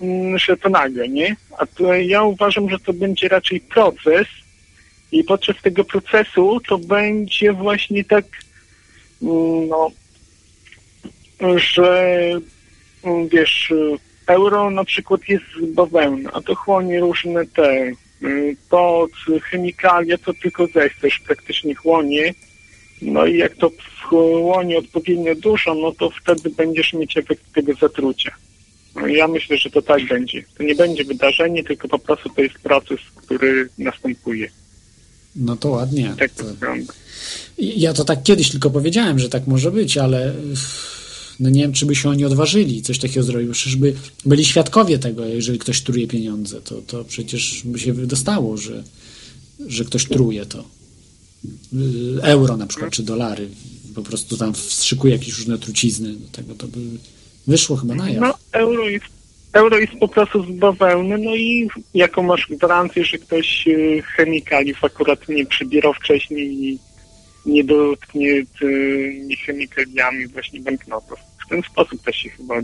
[0.01, 1.35] mm, że to nagle, nie?
[1.57, 4.27] A to ja uważam, że to będzie raczej proces
[5.11, 8.25] i podczas tego procesu to będzie właśnie tak,
[9.21, 9.91] mm, no,
[11.55, 12.19] że
[13.03, 13.73] mm, wiesz,
[14.27, 17.91] euro na przykład jest z bawełny, a to chłonie różne te
[18.23, 19.11] y, pod
[19.51, 22.33] chemikalia, to tylko zechcesz praktycznie chłonie.
[23.01, 23.71] No i jak to
[24.03, 28.31] chłonie odpowiednio dużo, no to wtedy będziesz mieć efekt tego zatrucia.
[28.95, 30.43] No ja myślę, że to tak będzie.
[30.57, 34.49] To nie będzie wydarzenie, tylko po prostu to jest proces, który następuje.
[35.35, 36.13] No to ładnie.
[36.19, 36.93] Tak to wygląda.
[37.57, 40.33] Ja to tak kiedyś tylko powiedziałem, że tak może być, ale
[41.39, 43.49] no nie wiem, czy by się oni odważyli coś takiego zrobić.
[43.51, 43.93] Przecież by
[44.25, 48.83] byli świadkowie tego, jeżeli ktoś truje pieniądze, to, to przecież by się dostało, że,
[49.67, 50.65] że ktoś truje to.
[51.73, 53.49] Y, Euro na przykład, czy dolary.
[53.95, 56.79] Po prostu tam wstrzykuje jakieś różne trucizny do tego, to by
[57.47, 58.21] wyszło chyba na jaw.
[58.21, 59.05] No, euro jest,
[59.53, 64.83] euro jest po prostu z bawełny, no i jaką masz gwarancję, że ktoś y, chemikaliów
[64.83, 66.79] akurat nie przybierał wcześniej i
[67.45, 71.28] nie dotknie tymi chemikaliami właśnie banknotów.
[71.49, 72.55] W ten sposób też się chyba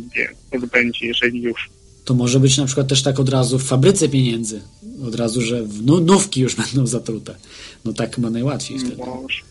[0.52, 1.70] odbędzie, jeżeli już.
[2.06, 4.62] To może być na przykład też tak od razu w fabryce pieniędzy.
[5.08, 7.36] Od razu, że w nówki już będą zatrute.
[7.86, 8.98] No tak chyba najłatwiej wtedy.
[8.98, 9.42] Może.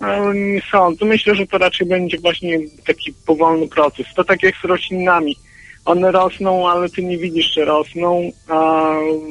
[0.00, 1.04] No, nie sądzę.
[1.04, 4.06] Myślę, że to raczej będzie właśnie taki powolny proces.
[4.16, 5.36] To tak jak z roślinami.
[5.84, 8.90] One rosną, ale ty nie widzisz, że rosną, a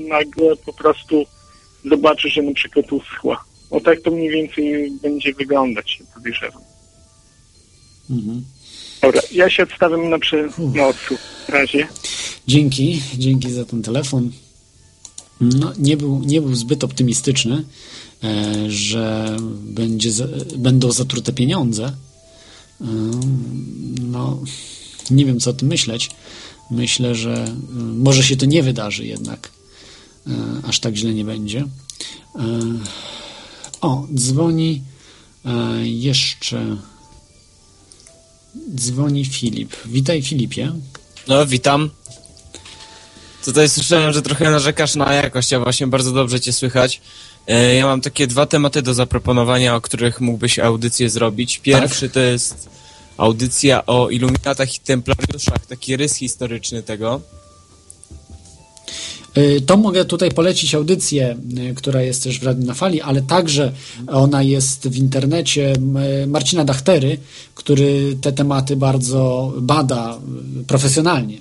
[0.10, 1.26] nagle po prostu
[1.90, 3.44] zobaczysz, że na przykład uschła.
[3.72, 6.62] No tak to mniej więcej będzie wyglądać, podejrzewam.
[8.10, 8.44] Mhm.
[9.02, 11.20] Dobra, ja się odstawiam na, przy, na odsłuch.
[11.46, 11.88] W razie.
[12.48, 14.32] Dzięki, dzięki za ten telefon.
[15.42, 17.64] No, nie, był, nie był zbyt optymistyczny,
[18.24, 20.12] e, że będzie,
[20.58, 21.86] będą zatrute pieniądze.
[22.82, 22.86] E,
[24.02, 24.40] no,
[25.12, 26.10] nie wiem, co o tym myśleć.
[26.72, 29.50] Myślę, że e, może się to nie wydarzy jednak.
[30.68, 31.66] Aż tak źle nie będzie.
[33.82, 34.82] O, dzwoni
[35.84, 36.78] jeszcze.
[38.76, 39.76] Dzwoni Filip.
[39.86, 40.72] Witaj, Filipie.
[41.28, 41.90] No, witam.
[43.46, 47.02] Tutaj słyszałem, że trochę narzekasz na jakość, a właśnie bardzo dobrze cię słychać.
[47.48, 51.58] E, Ja mam takie dwa tematy do zaproponowania, o których mógłbyś audycję zrobić.
[51.60, 52.70] Pierwszy to jest
[53.18, 57.22] audycja o iluminatach i templariuszach, taki rys historyczny tego.
[59.38, 61.38] Y, To mogę tutaj polecić audycję,
[61.72, 63.72] y, która jest też w Radiu na Fali, ale także
[64.08, 65.74] ona jest w internecie
[66.28, 67.18] Marcina Dachtery,
[67.56, 70.20] który te tematy bardzo bada
[70.62, 71.38] y, profesjonalnie.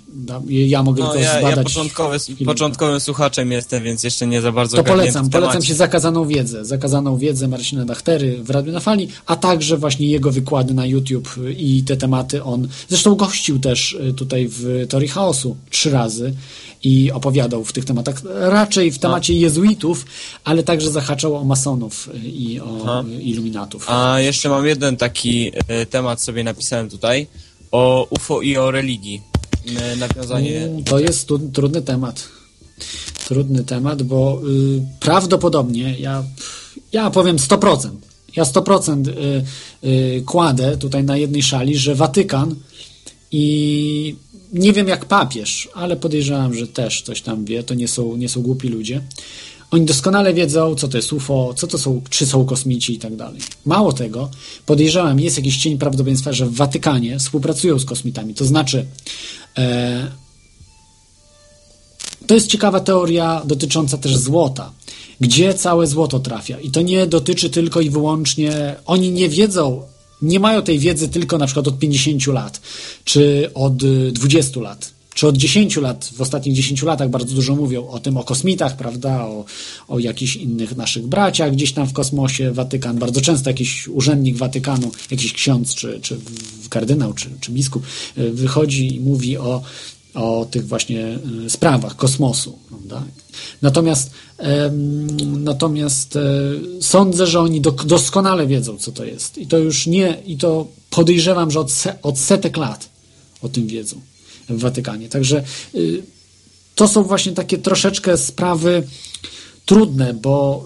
[0.48, 1.64] Ja mogę No, ja, ja zbadać.
[1.64, 6.64] początkowy, początkowym słuchaczem jestem, więc jeszcze nie za bardzo To polecam, polecam się zakazaną wiedzę,
[6.64, 11.28] zakazaną wiedzę Marcina Dachtery w Radiu na Fali, a także właśnie jego wykłady na YouTube
[11.56, 16.34] i te tematy on, zresztą gościł też tutaj w Teorii Chaosu trzy razy
[16.82, 20.06] i opowiadał w tych tematach, raczej w temacie jezuitów,
[20.44, 23.04] ale także zahaczał o masonów y, i o Aha.
[23.18, 23.90] y, iluminatów.
[23.90, 27.26] A jeszcze mam jeden taki e, temat sobie napisałem tutaj,
[27.70, 29.22] o UFO i o religii.
[29.98, 30.62] Nawiązanie...
[30.64, 32.28] Mm, To jest tu, trudny temat.
[33.28, 36.24] Trudny temat, bo y, prawdopodobnie ja,
[36.92, 37.90] ja powiem 100%.
[38.36, 39.44] Ja 100% y,
[39.88, 42.54] y, kładę tutaj na jednej szali, że Watykan
[43.32, 44.16] i
[44.52, 48.28] nie wiem jak papież, ale podejrzewam, że też coś tam wie, to nie są, nie
[48.28, 49.02] są głupi ludzie.
[49.70, 53.16] Oni doskonale wiedzą, co to jest UFO, co to są, czy są kosmici i tak
[53.16, 53.40] dalej.
[53.66, 54.30] Mało tego,
[54.66, 58.34] podejrzewam, jest jakiś cień prawdopodobieństwa, że w Watykanie współpracują z kosmitami.
[58.34, 58.86] To znaczy,
[59.58, 60.10] e,
[62.26, 64.72] to jest ciekawa teoria dotycząca też złota.
[65.20, 66.60] Gdzie całe złoto trafia?
[66.60, 68.76] I to nie dotyczy tylko i wyłącznie.
[68.86, 69.82] Oni nie wiedzą,
[70.22, 72.60] nie mają tej wiedzy tylko na przykład od 50 lat,
[73.04, 76.10] czy od y, 20 lat, czy od 10 lat.
[76.16, 79.44] W ostatnich 10 latach bardzo dużo mówią o tym, o kosmitach, prawda, o,
[79.88, 82.98] o jakichś innych naszych braciach gdzieś tam w kosmosie, Watykan.
[82.98, 86.18] Bardzo często jakiś urzędnik Watykanu, jakiś ksiądz, czy, czy
[86.68, 87.82] kardynał, czy, czy biskup
[88.18, 89.62] y, wychodzi i mówi o
[90.14, 92.58] o tych właśnie y, sprawach kosmosu.
[92.68, 93.02] Prawda?
[93.62, 94.10] Natomiast,
[95.38, 96.20] natomiast e,
[96.80, 99.38] sądzę, że oni doskonale wiedzą, co to jest.
[99.38, 101.72] I to już nie, i to podejrzewam, że od,
[102.02, 102.88] od setek lat.
[103.42, 104.00] o tym wiedzą
[104.48, 105.08] w Watykanie.
[105.08, 106.02] Także y,
[106.74, 108.82] to są właśnie takie troszeczkę sprawy
[109.66, 110.64] trudne, bo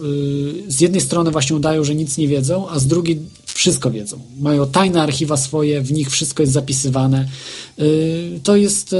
[0.66, 4.20] y, z jednej strony właśnie udają, że nic nie wiedzą, a z drugiej wszystko wiedzą.
[4.40, 7.28] Mają tajne archiwa swoje, w nich wszystko jest zapisywane.
[7.78, 8.94] Y, to jest.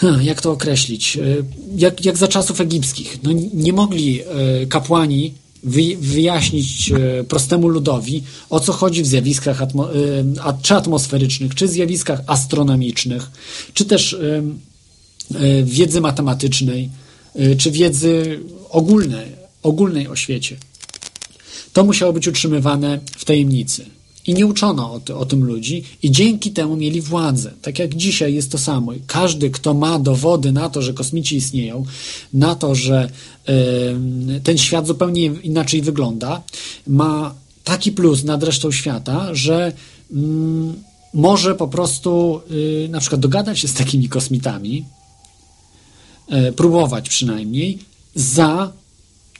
[0.00, 1.16] Hmm, Jak to określić?
[1.16, 1.44] Y,
[1.76, 3.18] Jak, jak za czasów egipskich.
[3.22, 4.20] No, nie mogli
[4.62, 9.88] y, kapłani wy, wyjaśnić y, prostemu ludowi, o co chodzi w zjawiskach atmo,
[10.62, 13.30] czy atmosferycznych, czy zjawiskach astronomicznych,
[13.74, 14.16] czy też
[15.64, 16.90] wiedzy matematycznej,
[17.58, 18.40] czy wiedzy
[18.70, 19.26] ogólnej,
[19.62, 20.56] ogólnej o świecie.
[21.72, 23.86] To musiało być utrzymywane w tajemnicy.
[24.26, 27.52] I nie uczono o, o tym ludzi, i dzięki temu mieli władzę.
[27.62, 28.92] Tak jak dzisiaj jest to samo.
[29.06, 31.84] Każdy, kto ma dowody na to, że kosmici istnieją,
[32.34, 33.10] na to, że
[34.44, 36.42] ten świat zupełnie inaczej wygląda,
[36.86, 37.34] ma
[37.64, 39.72] taki plus nad resztą świata, że
[40.12, 40.74] mm,
[41.14, 44.84] może po prostu y, na przykład dogadać się z takimi kosmitami,
[46.28, 47.78] e, próbować przynajmniej,
[48.14, 48.72] za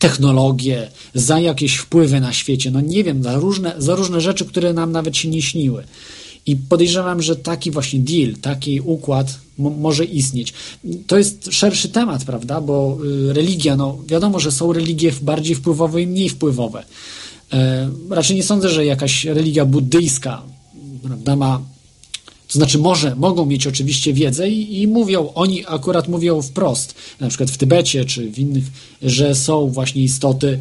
[0.01, 4.73] technologię, za jakieś wpływy na świecie, no nie wiem, za różne, za różne rzeczy, które
[4.73, 5.85] nam nawet się nie śniły.
[6.47, 10.53] I podejrzewam, że taki właśnie deal, taki układ mo- może istnieć.
[11.07, 12.61] To jest szerszy temat, prawda?
[12.61, 12.99] Bo
[13.29, 16.85] y, religia, no wiadomo, że są religie bardziej wpływowe i mniej wpływowe.
[17.53, 20.43] E, raczej nie sądzę, że jakaś religia buddyjska
[21.03, 21.61] prawda, ma
[22.53, 27.29] to znaczy może, mogą mieć oczywiście wiedzę i, i mówią, oni akurat mówią wprost, na
[27.29, 28.65] przykład w Tybecie czy w innych,
[29.03, 30.59] że są właśnie istoty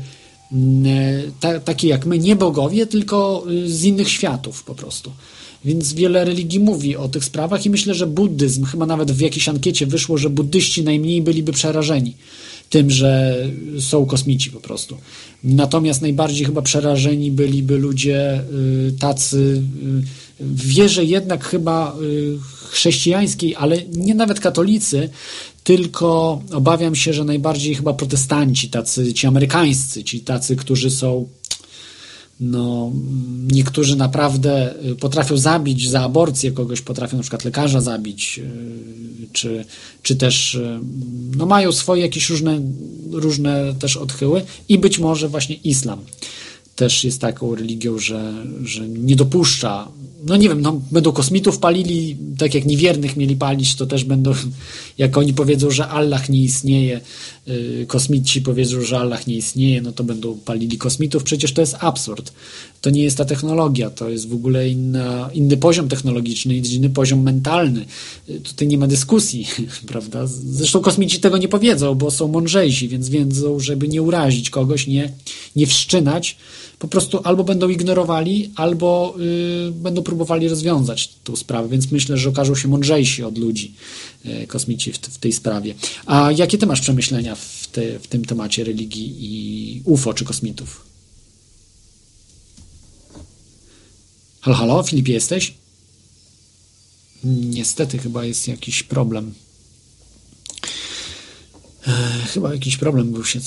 [0.52, 5.12] mm, e, ta, takie jak my, nie bogowie, tylko y, z innych światów po prostu.
[5.66, 9.50] Więc wiele religii mówi o tych sprawach i myślę, że buddyzm, chyba nawet w jakiejś
[9.50, 12.14] ankiecie wyszło, że buddyści najmniej byliby przerażeni
[12.70, 13.38] tym, że
[13.80, 14.98] są kosmici po prostu.
[15.44, 18.42] Natomiast najbardziej chyba przerażeni byliby ludzie
[18.88, 19.62] y, tacy
[20.06, 22.38] y, wierze jednak chyba y,
[22.70, 25.10] chrześcijańskiej, ale nie nawet katolicy,
[25.64, 31.28] tylko obawiam się, że najbardziej chyba protestanci, tacy ci amerykańscy, ci tacy, którzy są
[32.40, 32.92] no,
[33.52, 39.66] niektórzy naprawdę y, potrafią zabić za aborcję kogoś, potrafią na przykład lekarza zabić, y, czy,
[40.04, 40.60] czy też
[41.38, 42.62] no, mają swoje jakieś różne,
[43.12, 46.00] różne też odchyły i być może właśnie islam
[46.80, 48.34] też jest taką religią, że,
[48.64, 49.88] że nie dopuszcza,
[50.26, 54.32] no nie wiem, no, będą kosmitów palili, tak jak niewiernych mieli palić, to też będą,
[54.98, 57.02] jak oni powiedzą, że Allah nie istnieje,
[57.48, 61.76] y, kosmici powiedzą, że Allah nie istnieje, no to będą palili kosmitów, przecież to jest
[61.80, 62.34] absurd.
[62.82, 67.24] To nie jest ta technologia, to jest w ogóle inna, inny poziom technologiczny, inny poziom
[67.24, 67.86] mentalny.
[68.30, 69.48] Y, Tutaj nie ma dyskusji,
[69.92, 70.28] prawda?
[70.28, 75.12] Zresztą kosmici tego nie powiedzą, bo są mądrzejsi, więc wiedzą, żeby nie urazić kogoś, nie,
[75.56, 76.38] nie wszczynać,
[76.80, 79.16] po prostu albo będą ignorowali, albo
[79.68, 83.74] y, będą próbowali rozwiązać tą sprawę, więc myślę, że okażą się mądrzejsi od ludzi
[84.26, 85.76] y, kosmici w, w tej sprawie.
[86.06, 90.86] A jakie ty masz przemyślenia w, te, w tym temacie religii i UFO czy kosmitów?
[94.42, 95.54] Halo, halo, Filipie, jesteś?
[97.24, 99.34] Niestety chyba jest jakiś problem.
[101.88, 101.92] E,
[102.34, 103.40] chyba jakiś problem był się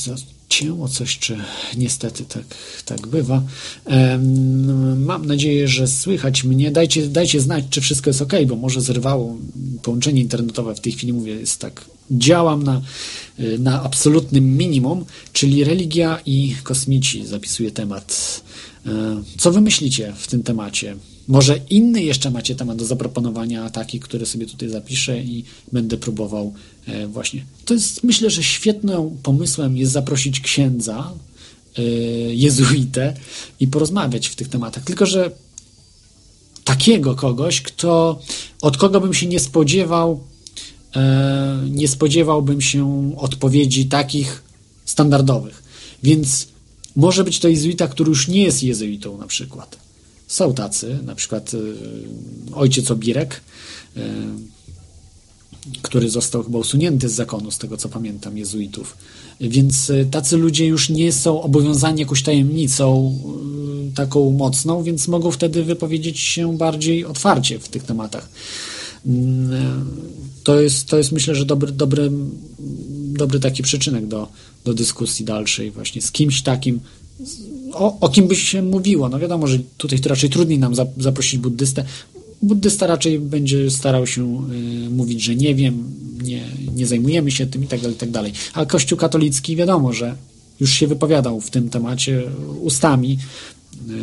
[0.53, 1.39] zacięło coś, czy
[1.77, 2.45] niestety tak,
[2.85, 3.43] tak bywa.
[4.97, 6.70] Mam nadzieję, że słychać mnie.
[6.70, 9.37] Dajcie, dajcie znać, czy wszystko jest ok, bo może zrywało
[9.83, 10.74] połączenie internetowe.
[10.74, 11.85] W tej chwili mówię, jest tak.
[12.11, 12.83] Działam na,
[13.59, 17.27] na absolutnym minimum, czyli religia i kosmici.
[17.27, 18.41] Zapisuję temat.
[18.87, 18.91] E,
[19.39, 20.97] Co wy myślicie w tym temacie?
[21.33, 26.55] Może inny jeszcze macie temat do zaproponowania, taki, który sobie tutaj zapiszę i będę próbował
[26.87, 27.45] e, właśnie.
[27.65, 31.13] To jest, myślę, że świetnym pomysłem jest zaprosić księdza,
[31.79, 31.83] e,
[32.35, 33.15] jezuitę
[33.61, 34.85] i porozmawiać w tych tematach.
[34.85, 35.31] Tylko, że
[36.65, 38.21] takiego kogoś, kto,
[38.63, 40.21] od kogo bym się nie spodziewał,
[40.97, 44.43] e, nie spodziewałbym się odpowiedzi takich
[44.85, 45.63] standardowych.
[46.03, 46.49] Więc
[46.97, 49.91] może być to jezuita, który już nie jest jezuitą na przykład.
[50.33, 51.59] Są tacy, na przykład y,
[52.55, 53.41] ojciec Obirek,
[53.97, 54.01] y,
[55.83, 58.97] który został chyba usunięty z zakonu, z tego co pamiętam, jezuitów.
[59.41, 63.19] Więc y, tacy ludzie już nie są obowiązani jakąś tajemnicą
[63.95, 68.29] taką mocną, więc mogą wtedy wypowiedzieć się bardziej otwarcie w tych tematach.
[70.45, 72.11] To jest, to jest myślę, że dobry, dobry,
[73.19, 74.29] dobry taki przyczynek do,
[74.65, 76.81] do dyskusji dalszej właśnie z kimś takim,
[77.73, 79.09] o, o kim by się mówiło.
[79.09, 81.85] No wiadomo, że tutaj to raczej trudniej nam za, zaprosić buddystę.
[82.43, 85.85] Buddysta raczej będzie starał się y, mówić, że nie wiem,
[86.23, 86.44] nie,
[86.74, 88.32] nie zajmujemy się tym i tak dalej, i tak dalej.
[88.55, 90.16] A Kościół katolicki wiadomo, że
[90.61, 92.23] już się wypowiadał w tym temacie
[92.61, 93.19] ustami
[93.90, 93.94] y,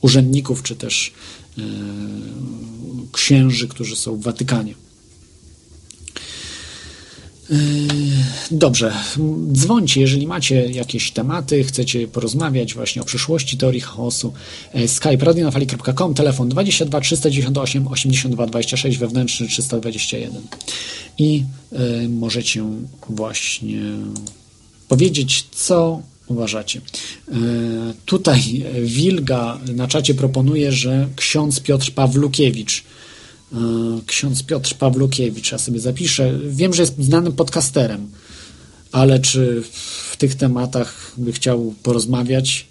[0.00, 1.12] urzędników, czy też
[1.58, 1.62] y,
[3.12, 4.74] księży, którzy są w Watykanie.
[7.50, 7.58] Yy,
[8.50, 8.92] Dobrze,
[9.52, 14.32] dzwońcie, jeżeli macie jakieś tematy, chcecie porozmawiać właśnie o przyszłości teorii chaosu.
[14.74, 20.42] Yy, Skype radionafali.com, telefon 22 398 82 26, wewnętrzny 321.
[21.18, 22.64] I y, możecie
[23.08, 23.80] właśnie
[24.88, 26.80] powiedzieć, co uważacie.
[27.28, 27.32] Y,
[28.04, 32.95] tutaj Wilga na czacie proponuje, że ksiądz Piotr Pawlukiewicz E,
[34.06, 36.38] ksiądz Piotr Pawlukiewicz, ja sobie zapiszę.
[36.48, 38.10] Wiem, że jest znanym podcasterem,
[38.92, 39.62] ale czy
[40.10, 42.66] w tych tematach by chciał porozmawiać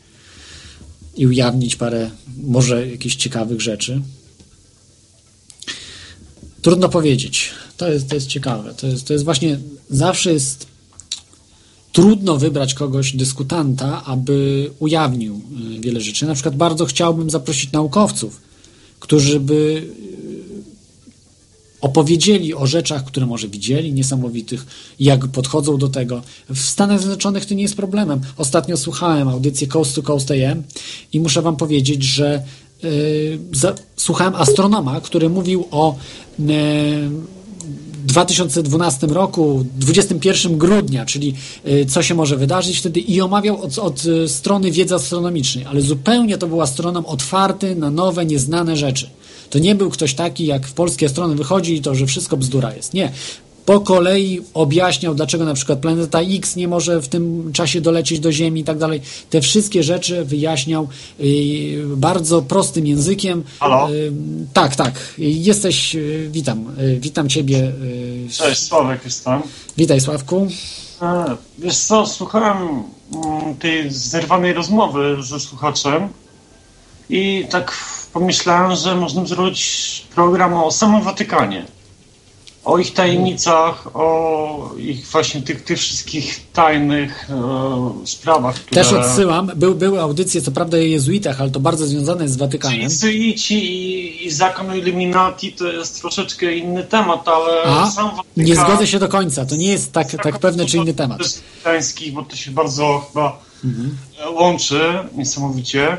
[1.18, 2.12] i ujawnić parę,
[2.44, 4.02] może jakichś ciekawych rzeczy?
[6.62, 7.50] Trudno powiedzieć.
[7.78, 8.74] To jest, to jest ciekawe.
[8.74, 10.68] To jest, to jest właśnie, zawsze jest
[11.92, 15.42] trudno wybrać kogoś, dyskutanta, aby ujawnił
[15.78, 16.26] y, wiele rzeczy.
[16.26, 18.42] Na przykład bardzo chciałbym zaprosić naukowców,
[19.00, 19.88] którzy by
[21.86, 24.66] opowiedzieli o rzeczach, które może widzieli, niesamowitych,
[25.00, 26.22] jak podchodzą do tego.
[26.50, 28.22] W Stanach Zjednoczonych to nie jest problemem.
[28.38, 30.64] Ostatnio słuchałem audycji Coast to Coast AM
[31.14, 32.44] i muszę wam powiedzieć, że
[32.84, 35.96] yy, za, słuchałem astronoma, który mówił o
[36.40, 36.46] yy,
[38.06, 41.34] 2012 roku, 21 grudnia, czyli
[41.68, 46.38] y, co się może wydarzyć wtedy i omawiał od, od strony wiedzy astronomicznej, ale zupełnie
[46.38, 49.10] to był astronom otwarty na nowe, nieznane rzeczy.
[49.50, 52.76] To nie był ktoś taki, jak w polskiej strony wychodzi i to, że wszystko bzdura
[52.76, 52.94] jest.
[52.94, 53.12] Nie.
[53.66, 58.32] Po kolei objaśniał, dlaczego na przykład planeta X nie może w tym czasie dolecieć do
[58.32, 59.02] Ziemi i tak dalej.
[59.30, 60.88] Te wszystkie rzeczy wyjaśniał
[61.20, 63.44] y, bardzo prostym językiem.
[63.60, 63.92] Halo?
[63.92, 64.12] Y,
[64.54, 65.14] tak, tak.
[65.18, 66.76] Jesteś, y, witam.
[67.00, 67.72] Witam Ciebie.
[68.32, 69.42] Cześć, Sławek jestem.
[69.78, 70.48] Witaj, Sławku.
[71.02, 76.10] E, Wiesz co, słuchałem mm, tej zerwanej rozmowy ze słuchaczem
[77.10, 77.72] i tak
[78.16, 79.62] pomyślałem, że można zrobić
[80.16, 81.66] program o samym Watykanie.
[82.66, 88.84] O ich tajemnicach, o ich właśnie tych, tych wszystkich tajnych e, sprawach, które...
[88.84, 89.52] Też odsyłam.
[89.56, 92.82] Był, były audycje, co prawda o jezuitach, ale to bardzo związane jest z Watykanem.
[92.82, 98.46] Jezuici i, i zakon Illuminati to jest troszeczkę inny temat, ale A, sam Watykan...
[98.46, 99.46] nie zgodzę się do końca.
[99.46, 101.22] To nie jest tak, tak pewne czy inny temat.
[101.22, 103.40] Watykański, bo to się bardzo chyba
[104.34, 104.80] łączy
[105.18, 105.98] niesamowicie.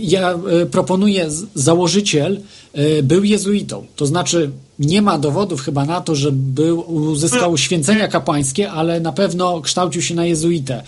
[0.00, 0.30] Ja
[0.62, 2.40] e, proponuję, założyciel
[2.72, 3.86] e, był jezuitą.
[3.96, 9.12] To znaczy, nie ma dowodów chyba na to, że był, uzyskał święcenia kapłańskie, ale na
[9.12, 10.82] pewno kształcił się na jezuitę.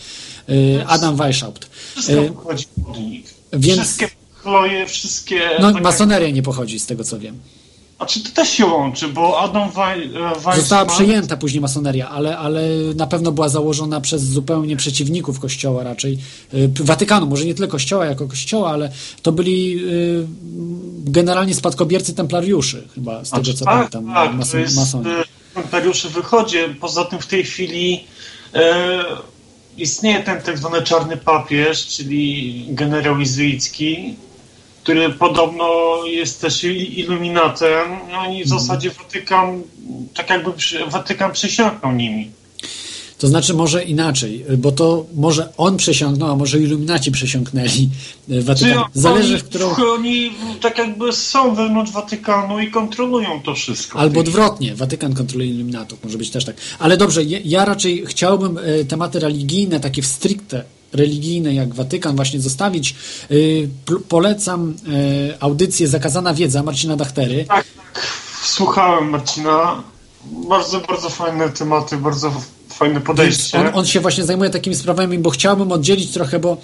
[0.48, 1.70] E, Adam Weishaupt.
[1.96, 3.34] Wszystko pochodzi od nich.
[3.52, 5.40] więc- Wszystkie chloje, wszystkie...
[5.60, 7.38] No, tak masoneria nie pochodzi z tego, co wiem.
[8.00, 10.56] A czy to też się łączy, bo Adam e, Weissman...
[10.56, 12.62] Została przejęta później masoneria, ale, ale
[12.96, 16.18] na pewno była założona przez zupełnie przeciwników Kościoła raczej.
[16.54, 18.90] y, Watykanu, może nie tyle Kościoła jako Kościoła, ale
[19.22, 20.26] to byli y,
[21.04, 24.14] generalnie spadkobiercy templariuszy, chyba z tego co tak, pamiętam.
[24.14, 26.56] tak, mas- to jest e, Imperiuszy wychodzi.
[26.80, 28.04] Poza tym w tej chwili
[28.54, 29.04] e,
[29.76, 34.14] istnieje ten tak zwany czarny papież, czyli generał jezuicki,
[34.82, 35.68] który podobno
[36.06, 37.88] jest też iluminatem.
[38.12, 38.48] No i w Mhm.
[38.48, 39.62] zasadzie Watykan,
[40.14, 40.50] tak jakby
[40.90, 42.30] Watykan przysiągnął nimi.
[43.18, 47.88] To znaczy może inaczej, bo to może on przesiąknął, a może iluminaci przesiąknęli
[48.28, 48.84] Czy Watykan.
[48.94, 49.74] Zależy, oni, w którą...
[49.94, 53.98] oni tak jakby są wewnątrz Watykanu i kontrolują to wszystko.
[53.98, 56.56] Albo odwrotnie, Watykan kontroluje iluminatów, może być też tak.
[56.78, 62.16] Ale dobrze, ja, ja raczej chciałbym e, tematy religijne, takie w stricte religijne, jak Watykan,
[62.16, 62.94] właśnie zostawić.
[63.30, 63.34] E,
[63.86, 64.74] pl- polecam
[65.30, 67.44] e, audycję Zakazana Wiedza Marcina Dachtery.
[67.44, 67.64] Tak,
[68.44, 69.82] Słuchałem Marcina.
[70.48, 72.32] Bardzo, bardzo fajne tematy, bardzo
[72.68, 73.58] fajne podejście.
[73.60, 76.56] on, on się właśnie zajmuje takimi sprawami, bo chciałbym oddzielić trochę, bo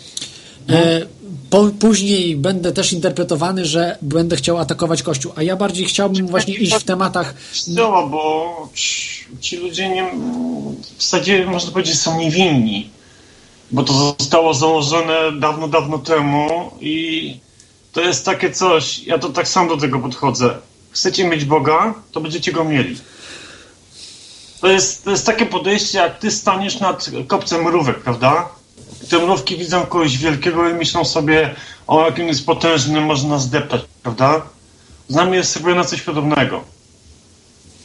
[0.69, 1.07] e,
[1.51, 6.55] po, później będę też interpretowany, że będę chciał atakować Kościół, a ja bardziej chciałbym właśnie
[6.55, 7.35] iść w tematach
[7.69, 10.11] Działa, bo ci- ci ludzie nie,
[10.99, 12.91] w zasadzie można powiedzieć są niewinni,
[13.71, 17.41] bo to zostało założone dawno, dawno temu i
[17.93, 20.59] to jest takie coś, ja to tak sam do tego podchodzę.
[20.91, 22.97] Chcecie mieć Boga, to będziecie go mieli.
[24.61, 28.49] To jest, to jest takie podejście, jak ty staniesz nad kopcem mrówek, prawda?
[29.11, 31.55] Te mrówki widzą kogoś wielkiego i myślą sobie,
[31.87, 34.43] o jakim jest potężny, można zdeptać, prawda?
[35.09, 36.77] Z nami jest zrobione coś podobnego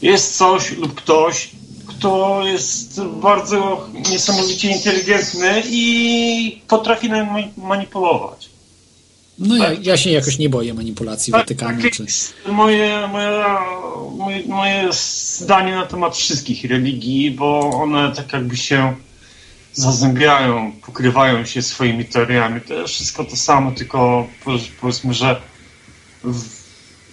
[0.02, 1.50] jest coś lub ktoś,
[1.98, 7.10] kto jest bardzo niesamowicie inteligentny i potrafi
[7.58, 8.50] manipulować.
[9.40, 11.82] No ja, ja się jakoś nie boję manipulacji Watykanu.
[11.82, 12.06] Tak Czy...
[12.52, 13.46] moje, moje,
[14.18, 14.90] moje, moje
[15.40, 18.96] zdanie na temat wszystkich religii, bo one tak jakby się
[19.74, 22.62] zazębiają, pokrywają się swoimi teoriami.
[22.62, 24.28] To jest wszystko to samo, tylko
[24.82, 25.42] powiedzmy, że
[26.24, 26.62] w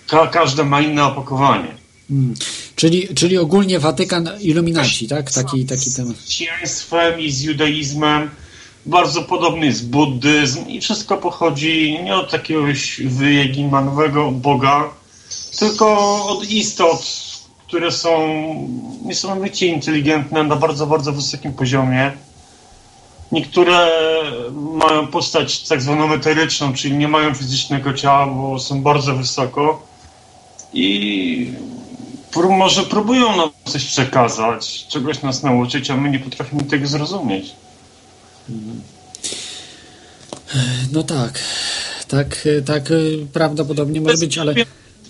[0.09, 1.74] ka każde ma inne opakowanie.
[2.10, 2.35] Mm.
[2.76, 5.32] Czyli, czyli ogólnie Watykan iluminaci, tak?
[5.32, 6.14] Taki, taki ten.
[6.14, 8.30] Z chrześcijaństwem i z judaizmem
[8.86, 14.90] bardzo podobny jest buddyzm i wszystko pochodzi nie od jakiegoś wyjegimanowego Boga,
[15.59, 17.02] tylko od istot,
[17.66, 18.18] które są
[19.05, 22.12] niesamowicie inteligentne na bardzo, bardzo wysokim poziomie.
[23.32, 23.89] Niektóre
[24.52, 29.86] mają postać tak zwaną eteryczną, czyli nie mają fizycznego ciała, bo są bardzo wysoko
[30.72, 31.52] i
[32.32, 37.46] pró- może próbują nam coś przekazać, czegoś nas nauczyć, a my nie potrafimy tego zrozumieć.
[40.92, 41.38] No tak.
[42.09, 44.55] Tak, tak y, prawdopodobnie może być, ale.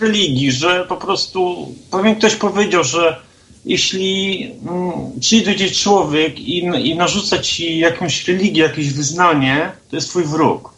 [0.01, 3.17] religii, że po prostu pewien ktoś powiedział, że
[3.65, 10.25] jeśli mm, przyjdzie człowiek i, i narzuca ci jakąś religię, jakieś wyznanie, to jest twój
[10.25, 10.73] wróg.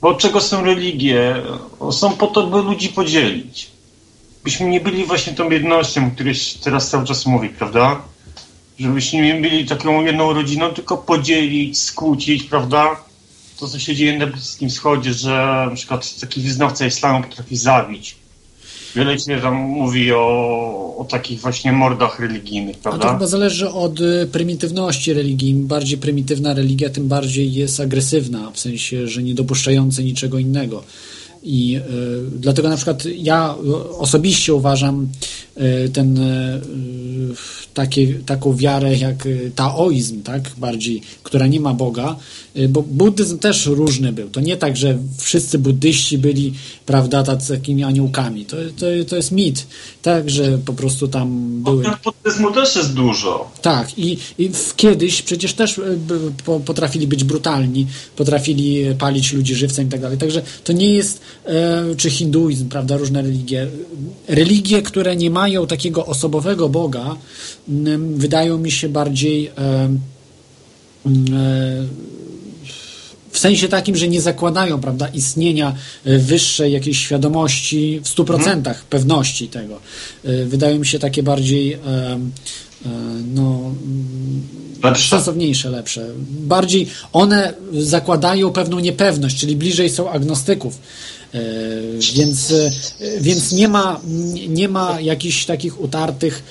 [0.00, 1.36] Bo od czego są religie?
[1.90, 3.70] Są po to, by ludzi podzielić.
[4.44, 8.02] Byśmy nie byli właśnie tą jednością, o której się teraz cały czas mówi, prawda?
[8.78, 12.96] Żebyśmy nie byli taką jedną rodziną, tylko podzielić, skłócić, prawda?
[13.60, 18.16] To, co się dzieje na Bliskim Wschodzie, że na przykład taki wyznawca islamu potrafi zabić.
[18.96, 23.12] Wiele się tam mówi o, o takich właśnie mordach religijnych, A to prawda?
[23.12, 25.50] chyba zależy od y, prymitywności religii.
[25.50, 30.82] Im bardziej prymitywna religia, tym bardziej jest agresywna, w sensie, że nie dopuszczająca niczego innego.
[31.42, 31.80] I y,
[32.30, 35.08] dlatego na przykład ja y, osobiście uważam
[35.92, 36.60] ten y,
[37.74, 42.16] takie, taką wiarę jak y, taoizm, tak, bardziej, która nie ma Boga,
[42.68, 44.30] bo buddyzm też różny był.
[44.30, 46.52] To nie tak, że wszyscy buddyści byli,
[46.86, 48.44] prawda, takimi aniołkami.
[48.44, 49.66] To, to, to jest mit.
[50.02, 51.84] Tak, że po prostu tam były...
[52.04, 53.50] Buddyzmu też jest dużo.
[53.62, 59.90] Tak, i, i kiedyś przecież też e, potrafili być brutalni, potrafili palić ludzi żywcem i
[59.90, 60.18] tak dalej.
[60.18, 63.66] Także to nie jest, e, czy hinduizm, prawda, różne religie.
[64.28, 67.16] Religie, które nie mają takiego osobowego Boga,
[67.68, 69.52] m, wydają mi się bardziej e,
[71.06, 72.10] m, e,
[73.30, 75.74] w sensie takim, że nie zakładają prawda, istnienia
[76.04, 79.80] e, wyższej jakiejś świadomości w 100% pewności tego.
[80.46, 81.78] Wydają mi się takie bardziej
[83.34, 83.72] no,
[84.82, 86.06] mm, sensowniejsze, lepsze.
[86.30, 90.78] Bardziej one zakładają pewną niepewność, czyli bliżej są agnostyków.
[91.34, 91.40] E,
[92.14, 92.70] Więc, e,
[93.20, 94.00] więc nie ma,
[94.48, 96.42] nie ma jakichś takich utartych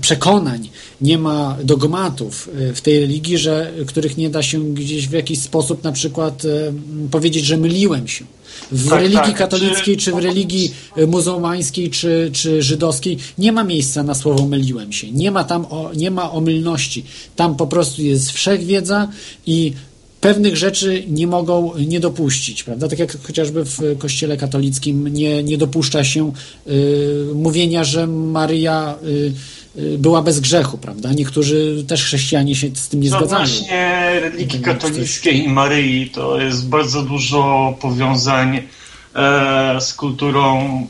[0.00, 0.68] przekonań,
[1.00, 5.38] nie ma dogmatów e, w tej religii, że, których nie da się gdzieś w jakiś
[5.42, 6.42] sposób na przykład
[7.10, 8.24] powiedzieć, że myliłem się.
[8.72, 9.36] W Tak, religii tak.
[9.36, 10.74] katolickiej, czy w religii
[11.06, 15.10] muzułmańskiej, czy, czy żydowskiej nie ma miejsca na słowo myliłem się.
[15.10, 17.04] Nie ma tam o, nie ma omylności.
[17.36, 19.08] Tam po prostu jest wszechwiedza
[19.46, 19.72] i
[20.24, 22.88] pewnych rzeczy nie mogą nie dopuścić, prawda?
[22.88, 26.32] Tak jak chociażby w kościele katolickim nie, nie dopuszcza się
[26.66, 28.94] y, mówienia, że Maryja
[29.76, 31.12] y, y, była bez grzechu, prawda?
[31.12, 33.46] Niektórzy też chrześcijanie się z tym nie No zgadzają.
[33.46, 38.62] właśnie religii katolickiej i Maryi to jest bardzo dużo powiązań
[39.14, 40.86] e, z kulturą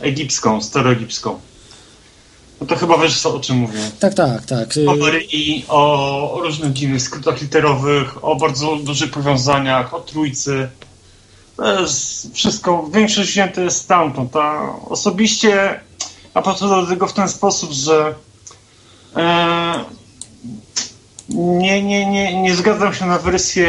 [0.00, 1.38] egipską, staroegipską.
[2.60, 3.78] No to chyba wiesz o czym mówię.
[4.00, 4.76] Tak, tak, tak.
[4.76, 10.68] Y, O Maryi, o, różnych dziwnych skrótach literowych, o bardzo dużych powiązaniach, o trójcy.
[11.56, 14.36] To jest wszystko, większość wzięte jest stamtąd.
[14.36, 15.80] A osobiście
[16.34, 18.14] a podchodzę do tego w ten sposób, że
[19.16, 19.84] e,
[21.28, 23.68] nie, nie, nie, nie zgadzam się na wersję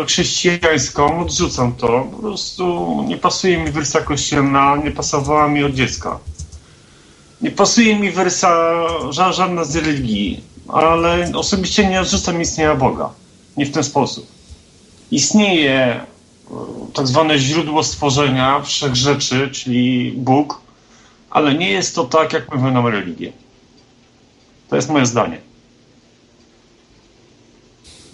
[0.00, 2.08] e, chrześcijańską, odrzucam to.
[2.12, 6.18] Po prostu nie pasuje mi wersja kościelna, nie pasowała mi od dziecka.
[7.44, 8.48] Nie pasuje mi wersja
[9.10, 13.10] ża- żadna z religii, ale osobiście nie odrzucam istnienia Boga.
[13.56, 14.26] Nie w ten sposób.
[15.10, 16.00] Istnieje e,
[16.94, 20.60] tak zwane źródło stworzenia wszech rzeczy, czyli Bóg,
[21.30, 23.32] ale nie jest to tak, jak mówią nam religie.
[24.70, 25.38] To jest moje zdanie.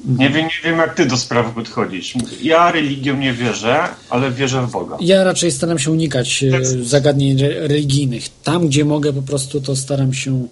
[0.04, 2.14] Nie wiem, nie wiem, jak ty do sprawy podchodzisz.
[2.42, 4.96] Ja religią nie wierzę, ale wierzę w Boga.
[5.00, 8.28] Ja raczej staram się unikać e, zagadnień re- religijnych.
[8.44, 10.46] Tam, gdzie mogę, po prostu to staram się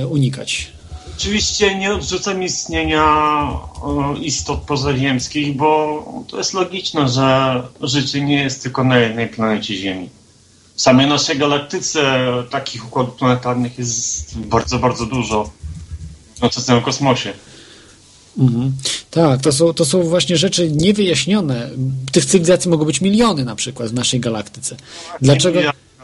[0.00, 0.72] e, unikać.
[1.18, 8.62] Oczywiście nie odrzucam istnienia e, istot pozaziemskich, bo to jest logiczne, że życie nie jest
[8.62, 10.08] tylko na jednej planecie Ziemi.
[10.74, 12.02] W samej naszej galaktyce
[12.50, 15.50] takich układów planetarnych jest bardzo, bardzo dużo.
[16.42, 17.32] W całym kosmosie.
[18.40, 18.72] Mhm.
[19.10, 21.70] Tak, to są, to są właśnie rzeczy niewyjaśnione.
[22.12, 24.76] Tych cywilizacji mogą być miliony na przykład w naszej galaktyce.
[25.22, 25.60] Dlaczego?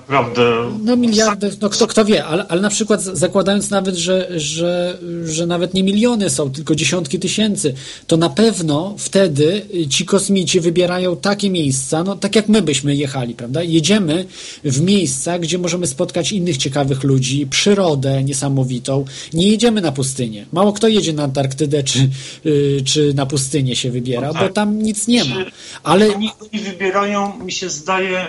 [0.09, 0.71] Naprawdę.
[0.85, 5.47] No miliardy, no kto, kto wie, ale, ale na przykład zakładając nawet, że, że, że
[5.47, 7.75] nawet nie miliony są, tylko dziesiątki tysięcy,
[8.07, 12.97] to na pewno wtedy y, ci kosmici wybierają takie miejsca, no tak jak my byśmy
[12.97, 13.63] jechali, prawda?
[13.63, 14.27] Jedziemy
[14.65, 19.05] w miejsca, gdzie możemy spotkać innych ciekawych ludzi, przyrodę niesamowitą.
[19.33, 20.47] Nie jedziemy na pustynię.
[20.53, 22.09] Mało kto jedzie na Antarktydę czy,
[22.47, 24.43] y, czy na pustynię się wybiera, No tak.
[24.49, 25.37] bo tam nic nie ma.
[25.45, 25.51] Czy
[25.83, 28.27] Ale Oni, oni wybierają, mi się zdaje,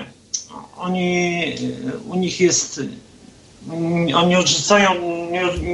[0.78, 1.44] oni,
[2.08, 2.82] u nich jest,
[4.16, 4.92] oni odrzucają,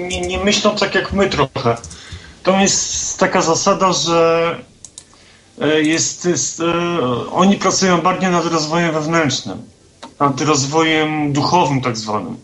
[0.08, 1.78] nie, nie, myślą tak jak my trochę.
[2.44, 4.60] To jest taka zasada, że
[5.62, 6.64] e, jest, jest, e,
[7.32, 9.62] oni pracują bardziej nad rozwojem wewnętrznym,
[10.20, 12.38] nad rozwojem duchowym tak zwanym,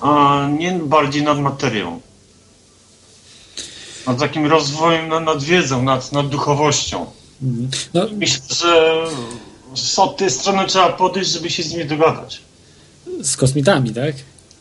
[0.00, 2.00] a nie bardziej nad materią.
[4.06, 7.06] Nad takim rozwojem, nad, nad wiedzą, nad, nad duchowością.
[7.94, 9.04] no, Myślę, że
[9.96, 12.40] od tej strony trzeba podejść, żeby się z nimi dogadać.
[13.22, 14.14] z kosmitami, tak?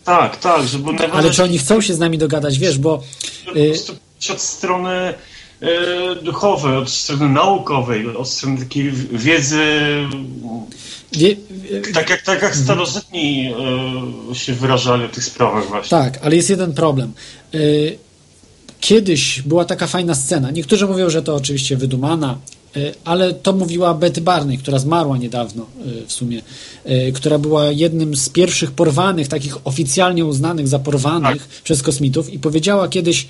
[0.06, 3.04] Tak, tak, żeby Ale czy oni chcą się z nami dogadać, wiesz, bo
[3.46, 9.66] po prostu pójść od strony e, duchowej, od strony naukowej, od strony takiej wiedzy,
[11.12, 11.36] wie,
[11.94, 13.54] tak jak, tak jak starożytni
[14.32, 15.90] e, się wyrażali o tych sprawach właśnie.
[15.90, 17.14] Tak, ale jest jeden problem.
[17.56, 17.98] Y,
[18.80, 20.52] Kiedyś była taka fajna scena.
[20.52, 22.63] Niektórzy mówią, że to oczywiście wydumana, y,
[23.06, 25.66] ale to mówiła Betty Barney, która zmarła niedawno
[26.04, 26.42] y, w sumie,
[26.86, 32.40] y, która była jednym z pierwszych porwanych, takich oficjalnie uznanych za porwanych przez kosmitów i
[32.40, 33.28] powiedziała kiedyś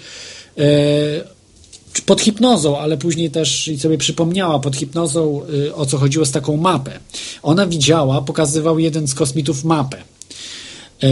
[2.05, 5.41] pod hipnozą, ale później też i sobie przypomniała pod hipnozą,
[5.75, 6.99] o co chodziło z taką mapę.
[7.43, 9.97] Ona widziała, pokazywał jeden z kosmitów mapę.
[11.03, 11.09] E,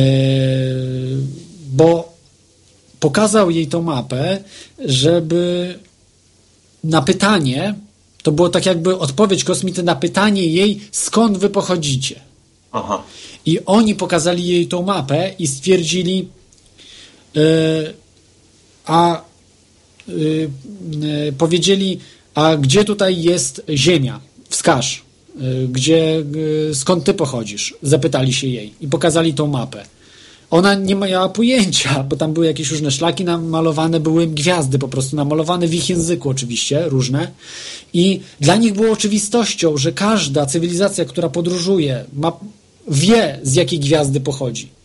[1.72, 2.14] bo
[3.00, 4.44] pokazał jej tą mapę,
[4.86, 5.76] żeby
[6.84, 7.76] na pytanie,
[8.24, 12.20] to było tak jakby odpowiedź kosmity na pytanie jej, skąd wy pochodzicie.
[12.72, 13.04] Aha.
[13.46, 16.28] I oni pokazali jej tą mapę i stwierdzili,
[17.36, 17.42] e,
[18.86, 20.12] a e,
[21.28, 22.00] e, powiedzieli,
[22.36, 24.20] a gdzie tutaj jest ziemia?
[24.50, 25.04] Wskaż.
[25.70, 26.24] Gdzie,
[26.74, 27.74] skąd ty pochodzisz?
[27.82, 29.86] Zapytali się jej i pokazali tą mapę.
[30.52, 35.16] Ona nie miała pojęcia, bo tam były jakieś różne szlaki namalowane, były gwiazdy po prostu
[35.16, 37.32] namalowane w ich języku oczywiście, różne.
[37.94, 42.32] I dla nich było oczywistością, że każda cywilizacja, która podróżuje, ma,
[42.88, 44.81] wie z jakiej gwiazdy pochodzi.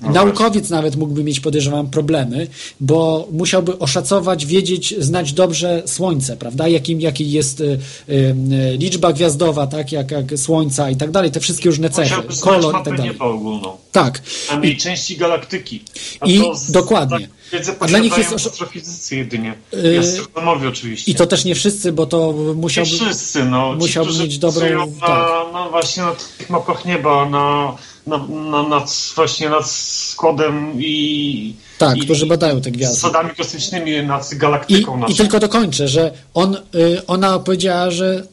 [0.00, 2.46] Naukowiec nawet mógłby mieć, podejrzewam, problemy,
[2.80, 6.68] bo musiałby oszacować, wiedzieć, znać dobrze Słońce, prawda?
[6.68, 7.64] Jakim, jakiej jest y,
[8.08, 9.92] y, y, liczba gwiazdowa, tak?
[9.92, 13.18] Jak, jak Słońca i tak dalej, te wszystkie różne cechy, Musiałby kolor i tak dalej.
[13.18, 13.76] ogólną.
[13.92, 14.20] Tak.
[14.20, 15.82] Przynajmniej części galaktyki.
[16.20, 17.28] A I z- dokładnie.
[17.50, 19.54] Tak, A dla nich jest astrofizycy jedynie.
[19.94, 21.12] I astronomowie oczywiście.
[21.12, 23.72] I to też nie wszyscy, bo to musiałby, Nie wszyscy, no.
[23.72, 24.86] Ci, musiałby mieć dobrą...
[25.00, 25.28] Na, Tak.
[25.52, 31.54] no właśnie na tych mapach nieba, na, na, na, nad, właśnie nad składem i...
[31.78, 32.94] Tak, i, którzy badają te gwiazdy.
[32.94, 35.14] Zasadami kosmicznymi, nad I, galaktyką I naszą.
[35.14, 38.26] tylko dokończę, że on, y, ona powiedziała, że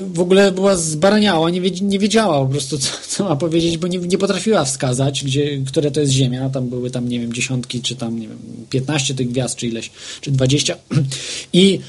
[0.00, 3.98] w ogóle była zbaraniała, nie, nie wiedziała po prostu, co, co ma powiedzieć, bo nie,
[3.98, 6.50] nie potrafiła wskazać, gdzie, które to jest Ziemia.
[6.50, 8.38] Tam były tam, nie wiem, dziesiątki, czy tam, nie wiem,
[8.70, 9.90] 15 tych gwiazd, czy ileś,
[10.20, 10.76] czy 20.
[11.52, 11.80] I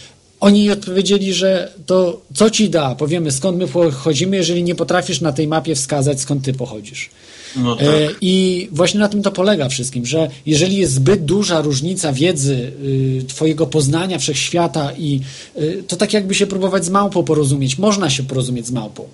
[0.43, 5.31] oni odpowiedzieli, że to co ci da, powiemy skąd my pochodzimy, jeżeli nie potrafisz na
[5.33, 7.09] tej mapie wskazać, skąd ty pochodzisz.
[7.55, 7.85] No tak.
[7.85, 12.71] E, I właśnie na tym to polega wszystkim, że jeżeli jest zbyt duża różnica wiedzy,
[12.83, 15.21] y, twojego poznania wszechświata i
[15.57, 17.77] y, to tak jakby się próbować z małpą porozumieć.
[17.77, 19.07] Można się porozumieć z małpą.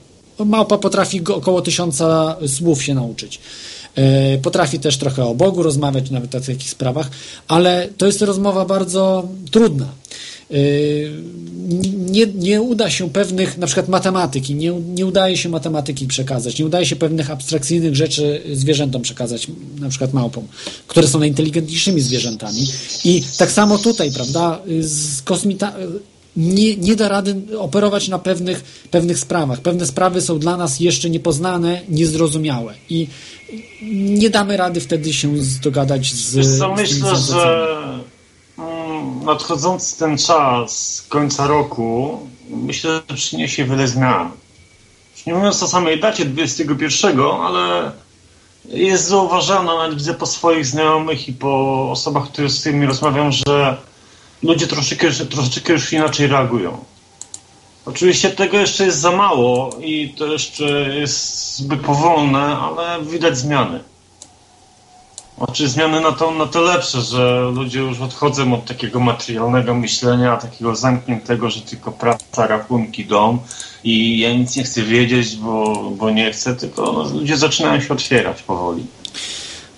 [0.45, 3.39] Małpa potrafi około tysiąca słów się nauczyć.
[3.95, 7.09] E, Potrafi też trochę o Bogu rozmawiać, nawet o takich sprawach,
[7.47, 9.87] ale to jest rozmowa bardzo trudna.
[10.49, 11.39] Yy,
[12.09, 16.65] nie, nie uda się pewnych, na przykład matematyki, nie, nie udaje się matematyki przekazać, nie
[16.65, 19.47] udaje się pewnych abstrakcyjnych rzeczy zwierzętom przekazać,
[19.79, 20.47] na przykład małpom,
[20.87, 22.67] które są najinteligentniejszymi zwierzętami.
[23.05, 25.73] I tak samo tutaj, prawda, z kosmita
[26.37, 29.61] nie, nie da rady operować na pewnych, pewnych sprawach.
[29.61, 33.07] Pewne sprawy są dla nas jeszcze niepoznane, niezrozumiałe i
[33.91, 37.41] nie damy rady wtedy się dogadać z, Wiesz z co, myślę, cywilizacjami.
[37.41, 37.98] że
[39.23, 42.19] nadchodzący ten czas końca roku,
[42.49, 44.31] myślę, że przyniesie wiele zmian.
[45.27, 47.91] Nie mówiąc o samej dacie 21, ale
[48.65, 53.77] jest zauważana, nawet widzę po swoich znajomych i po osobach, które z którymi rozmawiam, że
[54.43, 56.85] ludzie troszeczkę, troszeczkę już inaczej reagują.
[57.85, 63.83] Oczywiście tego jeszcze jest za mało i to jeszcze jest zbyt powolne, ale widać zmiany.
[65.45, 70.37] Znaczy zmiany na to, na to lepsze, że ludzie już odchodzą od takiego materialnego myślenia,
[70.37, 73.39] takiego zamkniętego, że tylko praca, rachunki, dom
[73.83, 77.93] i ja nic nie chcę wiedzieć, bo, bo nie chcę, tylko no, ludzie zaczynają się
[77.93, 78.85] otwierać powoli.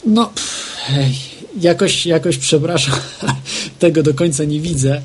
[0.05, 0.31] No,
[0.77, 1.15] hej,
[1.59, 2.95] jakoś, jakoś przepraszam,
[3.79, 5.01] tego do końca nie widzę,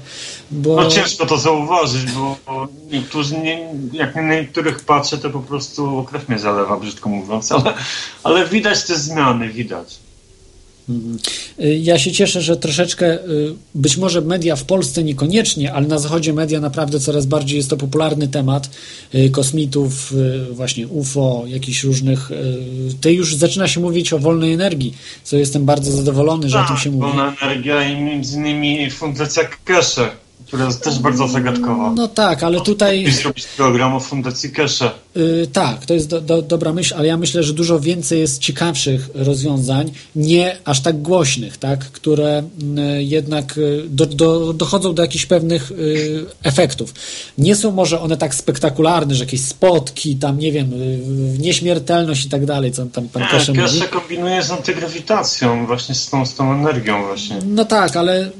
[0.50, 0.76] bo...
[0.76, 2.36] No ciężko to zauważyć, bo
[2.90, 7.74] niektórzy, nie, jak na niektórych patrzę, to po prostu krew mnie zalewa, brzydko mówiąc, ale,
[8.24, 10.05] ale widać te zmiany, widać.
[10.88, 11.18] Mhm.
[11.60, 15.98] Y, Ja się cieszę, że troszeczkę, y, być może media w Polsce niekoniecznie, ale na
[15.98, 18.70] zachodzie media naprawdę coraz bardziej jest to popularny temat
[19.14, 20.14] y, kosmitów,
[20.50, 22.30] właśnie UFO, jakichś różnych.
[23.00, 24.94] Ty już zaczyna się mówić o wolnej energii,
[25.24, 27.02] co jestem bardzo zadowolony, że o tym się mówi.
[27.06, 30.10] Wolna energia i między innymi Fundacja Kesze,
[30.46, 31.92] która jest też bardzo zagadkowa.
[31.96, 33.02] No tak, ale tutaj.
[33.02, 34.90] I zrobić program o Fundacji Kesze.
[35.16, 38.38] Y, tak, to jest do, do, dobra myśl, ale ja myślę, że dużo więcej jest
[38.38, 42.42] ciekawszych rozwiązań, nie aż tak głośnych, tak, które
[42.98, 46.94] y, jednak y, do, do, dochodzą do jakichś pewnych y, efektów.
[47.38, 52.28] Nie są może one tak spektakularne, że jakieś spotki, tam nie wiem, y, nieśmiertelność i
[52.28, 53.64] tak dalej, co tam pan Nie, Keshe mówi.
[53.64, 57.38] Kesze kombinuje z antygrawitacją, właśnie z tą, z tą energią właśnie.
[57.46, 58.30] No tak, ale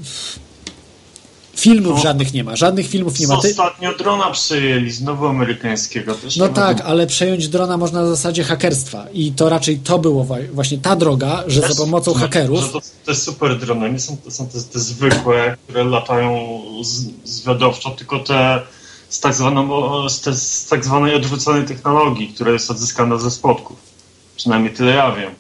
[1.61, 3.41] filmów żadnych nie ma, żadnych filmów nie ma.
[3.41, 6.15] Ty, Ostatnio drona przyjęli, znowu amerykańskiego.
[6.15, 6.91] Też No tak, wiadomo.
[6.91, 11.45] ale przejąć drona można na zasadzie hakerstwa i to raczej to było właśnie ta droga,
[11.47, 14.79] że za pomocą że- hakerów to, te super drony nie są, to są te, te
[14.81, 18.63] zwykłe, które latają z, zwiadowczo, tylko te
[19.09, 19.69] z tak, zwaną,
[20.09, 23.77] z, z tak zwanej odwróconej technologii, która jest odzyskana ze spotków.
[24.37, 25.31] Przynajmniej tyle ja wiem.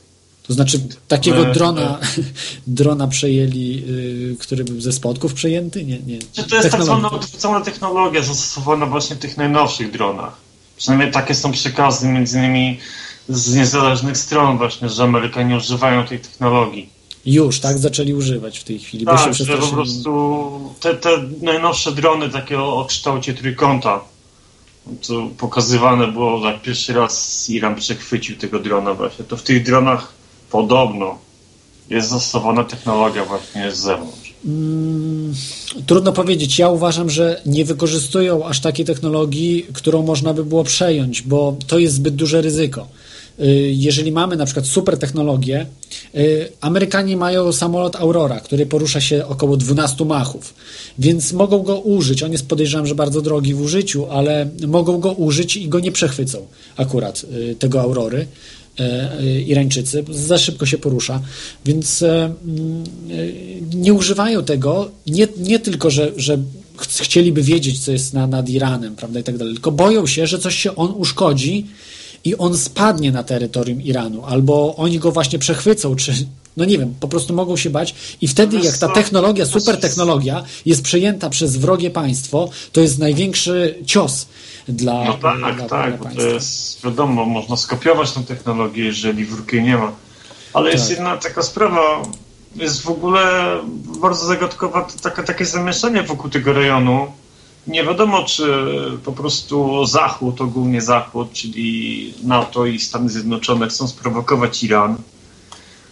[0.47, 1.98] To znaczy takiego drona,
[2.66, 5.85] drona przejęli, y, który był ze spotków przejęty?
[5.85, 6.18] Nie, nie.
[6.32, 10.36] Czy to jest tak zwana odwrócona technologia zastosowana właśnie w tych najnowszych dronach?
[10.77, 12.78] Przynajmniej takie są przekazy między innymi
[13.28, 16.89] z niezależnych stron właśnie, że Amerykanie używają tej technologii.
[17.27, 17.78] Już, tak?
[17.78, 19.05] Zaczęli używać w tej chwili.
[19.05, 19.74] bo się Tak, że po przestraszyli.
[19.74, 21.10] prostu te, te
[21.43, 24.01] najnowsze drony takie o, o kształcie trójkąta,
[25.06, 30.15] to pokazywane było, jak pierwszy raz Iran przechwycił tego drona właśnie, to w tych dronach
[30.51, 31.18] podobno
[31.90, 34.35] jest zastosowana technologia właśnie z zewnątrz.
[34.44, 35.35] Mm,
[35.86, 36.59] trudno powiedzieć.
[36.59, 41.78] Ja uważam, że nie wykorzystują aż takiej technologii, którą można by było przejąć, bo to
[41.78, 42.86] jest zbyt duże ryzyko.
[43.40, 45.66] Y, Jeżeli mamy na przykład super technologię,
[46.14, 50.55] y, Amerykanie mają samolot Aurora, który porusza się około 12 machów,
[50.98, 52.23] więc mogą go użyć.
[52.23, 55.93] On jest podejrzewam, że bardzo drogi w użyciu, ale mogą go użyć i go nie
[55.93, 56.47] przechwycą
[56.77, 58.27] akurat y, tego Aurory.
[58.78, 61.20] E, Irańczycy, za szybko się porusza,
[61.65, 66.39] więc e, mm, e, nie używają tego, nie, nie tylko, że, że
[66.77, 70.27] ch- chcieliby wiedzieć, co jest na, nad Iranem, prawda, i tak dalej, tylko boją się,
[70.27, 71.66] że coś się on uszkodzi
[72.24, 76.12] i on spadnie na terytorium Iranu, albo oni go właśnie przechwycą, czy
[76.57, 80.45] no nie wiem, po prostu mogą się bać i wtedy jak ta technologia, super technologia
[80.66, 84.27] jest przejęta przez wrogie państwo, to jest największy cios
[84.69, 89.53] dla, No tak, dla, tak, bo to jest wiadomo, można skopiować tę technologię, jeżeli wróg
[89.53, 89.93] nie ma.
[90.53, 90.97] Ale jest Tak.
[90.97, 92.03] jedna taka sprawa,
[92.57, 93.57] jest w ogóle
[94.01, 97.07] bardzo zagadkowa taka, takie zamieszanie wokół tego rejonu.
[97.66, 98.47] Nie wiadomo, czy
[99.05, 104.97] po prostu Zachód, ogólnie Zachód, czyli NATO i Stany Zjednoczone chcą sprowokować Iran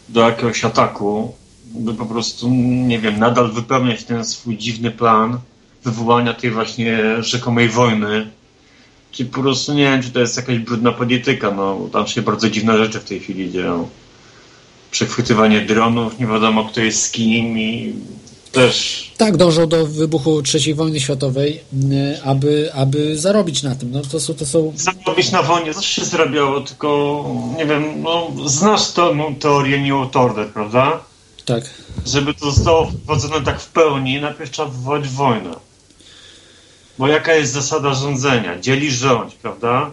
[0.08, 1.34] do jakiegoś ataku,
[1.74, 2.48] by po prostu,
[2.86, 5.38] nie wiem, nadal wypełniać ten swój dziwny plan
[5.84, 8.30] wywołania tej właśnie rzekomej wojny.
[9.10, 12.50] Czy po prostu nie wiem, czy to jest jakaś brudna polityka, no tam się bardzo
[12.50, 13.88] dziwne rzeczy w tej chwili dzieją.
[14.90, 17.94] Przechwytywanie dronów, nie wiadomo kto jest z kim i
[18.54, 21.60] też Tak, dążą do wybuchu III wojny światowej,
[22.16, 23.90] y, aby, aby zarobić na tym.
[23.90, 24.72] No, to, są, to są.
[24.76, 27.24] zarobić na wojnie zawsze się zarabiało, tylko
[27.56, 31.00] nie wiem, no znasz to, no, teorię New Order, prawda?
[31.44, 31.64] Tak.
[32.06, 35.50] Żeby to zostało wprowadzone tak w pełni, najpierw trzeba wywołać wojnę.
[36.98, 38.60] Bo jaka jest zasada rządzenia?
[38.60, 39.90] Dzieli rządź, prawda?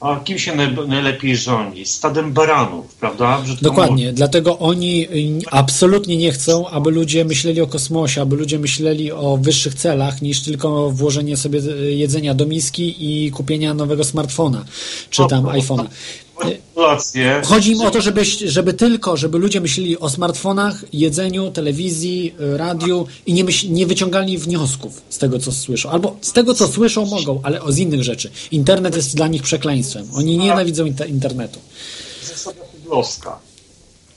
[0.00, 1.86] A kim się naj- najlepiej rządzi?
[1.86, 3.40] Stadem baranów, prawda?
[3.42, 5.06] Brzydko Dokładnie, dlatego oni
[5.42, 10.22] y, absolutnie nie chcą, aby ludzie myśleli o kosmosie, aby ludzie myśleli o wyższych celach
[10.22, 14.64] niż tylko włożenie sobie y, jedzenia do miski i kupienia nowego smartfona
[15.10, 15.86] czy tam iPhone'a.
[17.44, 22.56] Chodzi im o to, żeby, żeby tylko, żeby ludzie myśleli o smartfonach, jedzeniu, telewizji, y,
[22.56, 25.90] radiu i nie, myśl, nie wyciągali wniosków z tego, co słyszą.
[25.90, 28.30] Albo z tego, co słyszą, mogą, ale o z innych rzeczy.
[28.50, 30.08] Internet jest dla nich przekleństwem.
[30.14, 31.58] Oni nienawidzą inter- internetu.
[32.22, 33.38] Zasada Pudlowska.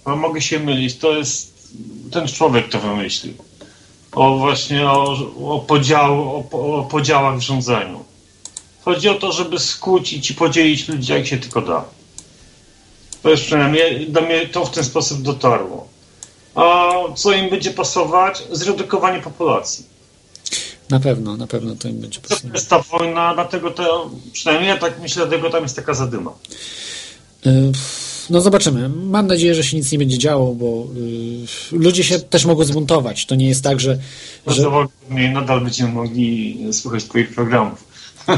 [0.05, 1.53] A mogę się mylić, to jest
[2.11, 3.33] ten człowiek to wymyślił.
[4.11, 8.03] O właśnie o, o, podział, o, o podziałach w rządzeniu.
[8.85, 11.85] Chodzi o to, żeby skłócić i podzielić ludzi jak się tylko da.
[13.23, 15.87] To przynajmniej, do mnie to w ten sposób dotarło.
[16.55, 18.43] a co im będzie pasować?
[18.51, 19.85] Zredukowanie populacji.
[20.89, 22.53] Na pewno, na pewno to im będzie To pasować.
[22.53, 26.31] jest ta wojna, dlatego to, przynajmniej ja tak myślę, dlatego tam jest taka zadyma.
[27.45, 27.71] Y,
[28.29, 28.89] No zobaczymy.
[28.89, 30.87] Mam nadzieję, że się nic nie będzie działo, bo
[31.73, 33.25] y, ludzie się też mogą zbuntować.
[33.25, 33.99] To nie jest tak, że, że
[34.45, 37.83] Prawdopodobnie nadal będziemy mogli słuchać twoich programów.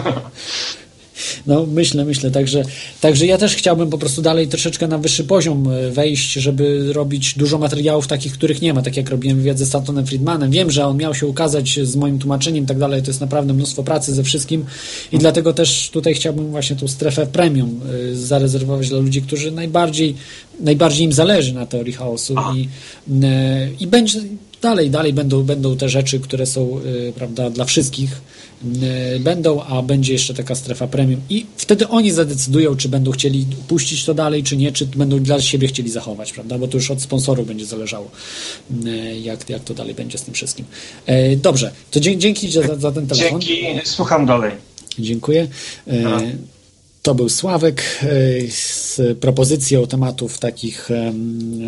[1.48, 2.32] No, myślę, myślę.
[2.32, 2.64] Także,
[3.02, 7.34] także ja też chciałbym po prostu dalej troszeczkę na wyższy poziom e, wejść, żeby robić
[7.38, 10.52] dużo materiałów takich, których nie ma, tak jak robiłem wywiad ze Stantonem Friedmanem.
[10.52, 13.02] Wiem, że on miał się ukazać z moim tłumaczeniem i tak dalej.
[13.02, 14.66] To jest naprawdę mnóstwo pracy ze wszystkim
[15.12, 17.82] i dlatego też tutaj chciałbym właśnie tą strefę premium
[18.12, 20.16] e, zarezerwować dla ludzi, którzy najbardziej,
[20.60, 22.70] najbardziej im zależy na teorii chaosu i,
[23.24, 24.20] e, i będzie
[24.62, 26.80] dalej, dalej będą, będą te rzeczy, które są,
[27.16, 28.22] prawda, dla wszystkich
[29.20, 34.06] będą, a będzie jeszcze taka strefa premium i wtedy oni zadecydują, czy będą chcieli puścić
[34.06, 37.02] to dalej, czy nie, czy będą dla siebie chcieli zachować, prawda, bo to już od
[37.02, 38.12] sponsorów będzie zależało,
[38.86, 40.66] e, jak, jak to dalej będzie z tym wszystkim.
[41.06, 43.42] E, Dobrze, to dzięki za, za ten telefon.
[43.42, 44.52] Dzięki, słucham dalej.
[45.00, 45.48] Dziękuję.
[45.88, 46.22] E,
[47.02, 48.08] To był Sławek e,
[48.52, 50.90] z propozycją tematów takich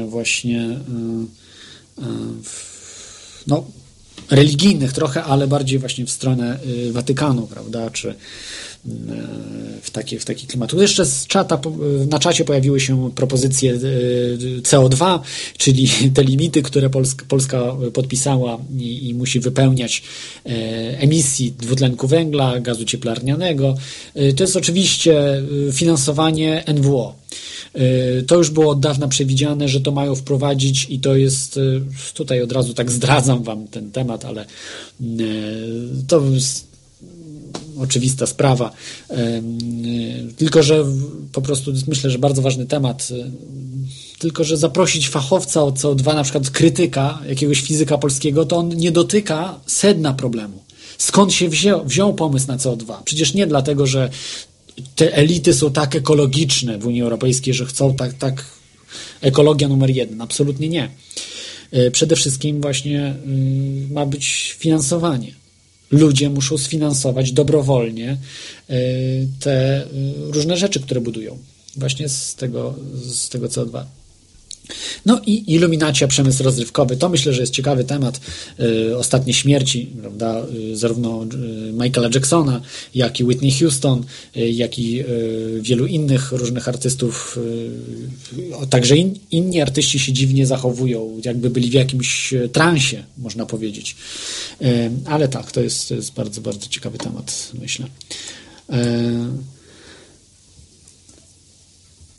[0.07, 0.79] właśnie
[3.47, 3.63] no,
[4.29, 8.15] religijnych trochę, ale bardziej właśnie w stronę y, Watykanu, prawda, czy
[9.81, 10.69] w taki, w taki klimat.
[10.69, 11.59] Tu Jeszcze z czata,
[12.09, 15.19] na czacie pojawiły się propozycje y, CO2,
[15.57, 20.03] czyli te limity, które Polska, Polska podpisała i, i musi wypełniać
[20.45, 20.49] e,
[20.99, 23.75] emisji dwutlenku węgla, gazu cieplarnianego.
[24.35, 25.43] To jest oczywiście
[25.73, 27.15] finansowanie NWO.
[28.27, 31.59] To już było od dawna przewidziane, że to mają wprowadzić i to jest,
[32.13, 34.45] tutaj od razu tak zdradzam wam ten temat, ale
[36.07, 36.21] to
[37.79, 38.71] oczywista sprawa.
[39.11, 39.15] Y,
[40.37, 40.85] Tylko, że
[41.31, 43.07] po prostu myślę, że bardzo ważny temat.
[43.11, 43.31] y,
[44.19, 48.91] Tylko, że zaprosić fachowca od CO2, na przykład krytyka jakiegoś fizyka polskiego, to on nie
[48.91, 50.63] dotyka sedna problemu.
[50.97, 52.93] Skąd się wziął, wziął pomysł na CO2?
[53.05, 54.09] Przecież nie dlatego, że
[54.95, 58.45] te elity są tak ekologiczne w Unii Europejskiej, że chcą tak, tak
[59.21, 60.21] ekologia numer jeden.
[60.21, 60.89] Absolutnie nie.
[61.73, 63.15] Y, Przede wszystkim właśnie
[63.89, 65.31] y, ma być finansowanie.
[65.91, 68.17] Ludzie muszą sfinansować dobrowolnie
[68.69, 69.87] y, te y,
[70.31, 71.37] różne rzeczy, które budują
[71.75, 73.83] właśnie z tego, z tego CO2.
[75.05, 76.97] No i iluminacja, przemysł rozrywkowy.
[76.97, 78.19] To myślę, że jest ciekawy temat.
[78.59, 81.27] Y, Ostatnie śmierci, prawda, y, zarówno y,
[81.73, 82.61] Michaela Jacksona,
[82.95, 84.03] jak i Whitney Houston,
[84.35, 85.03] jak i
[85.61, 87.39] wielu innych różnych artystów.
[88.69, 93.95] Także in, inni artyści się dziwnie zachowują, jakby byli w jakimś transie, można powiedzieć.
[95.05, 97.87] Ale tak, to jest, to jest bardzo, bardzo ciekawy temat, myślę.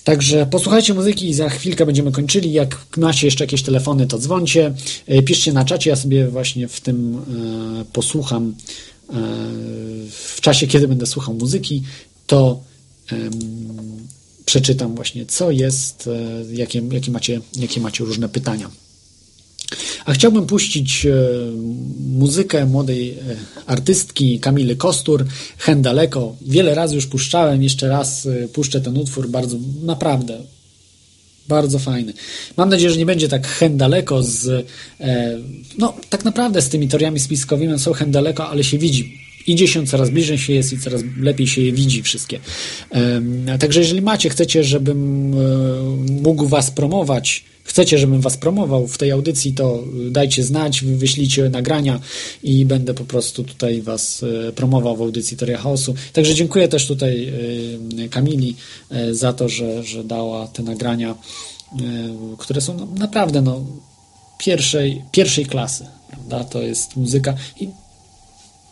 [0.08, 2.52] Także posłuchajcie muzyki i za chwilkę będziemy kończyli.
[2.52, 4.74] Jak macie jeszcze jakieś telefony, to dzwońcie.
[5.06, 7.16] E, Piszcie na czacie, ja sobie właśnie w tym
[7.80, 8.54] e, posłucham
[9.10, 9.12] e,
[10.10, 11.82] w czasie, kiedy będę słuchał muzyki,
[12.26, 12.60] to
[14.44, 16.10] przeczytam właśnie, co jest,
[16.52, 18.70] jakie, jakie, macie, jakie macie różne pytania.
[20.04, 21.12] A chciałbym puścić e,
[22.08, 23.14] muzykę młodej e,
[23.66, 25.24] artystki Kamily Kostur,
[25.58, 26.36] Hen Daleko.
[26.40, 30.38] Wiele razy już puszczałem, jeszcze raz e, puszczę ten utwór, bardzo, naprawdę,
[31.48, 32.12] bardzo fajny.
[32.56, 34.66] Mam nadzieję, że nie będzie tak hen daleko z,
[35.78, 39.27] no tak naprawdę z tymi teoriami spiskowymi są hen daleko, ale się widzi.
[39.48, 42.40] Idzie się, coraz bliżej się jest i coraz lepiej się je widzi wszystkie.
[43.60, 45.36] Także jeżeli macie, chcecie, żebym e,
[46.22, 51.50] mógł was promować, chcecie, żebym was promował w tej audycji, to dajcie znać, wy- wyślijcie
[51.50, 52.00] nagrania
[52.42, 55.94] i będę po prostu tutaj was e, promował w audycji Teoria Chaosu.
[56.12, 57.32] Także dziękuję też tutaj
[58.04, 58.56] e, Kamili
[59.12, 61.14] za to, że, że dała te nagrania,
[62.38, 63.64] które są no, naprawdę no,
[64.38, 65.86] pierwszej, pierwszej klasy.
[66.10, 66.44] Prawda?
[66.44, 67.68] To jest muzyka i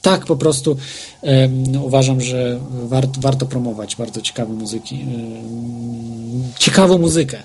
[0.06, 0.76] tak po prostu
[1.22, 4.94] em, uważam, że wart, warto promować bardzo ciekawe muzyki.
[5.00, 7.42] em, ciekawą muzykę.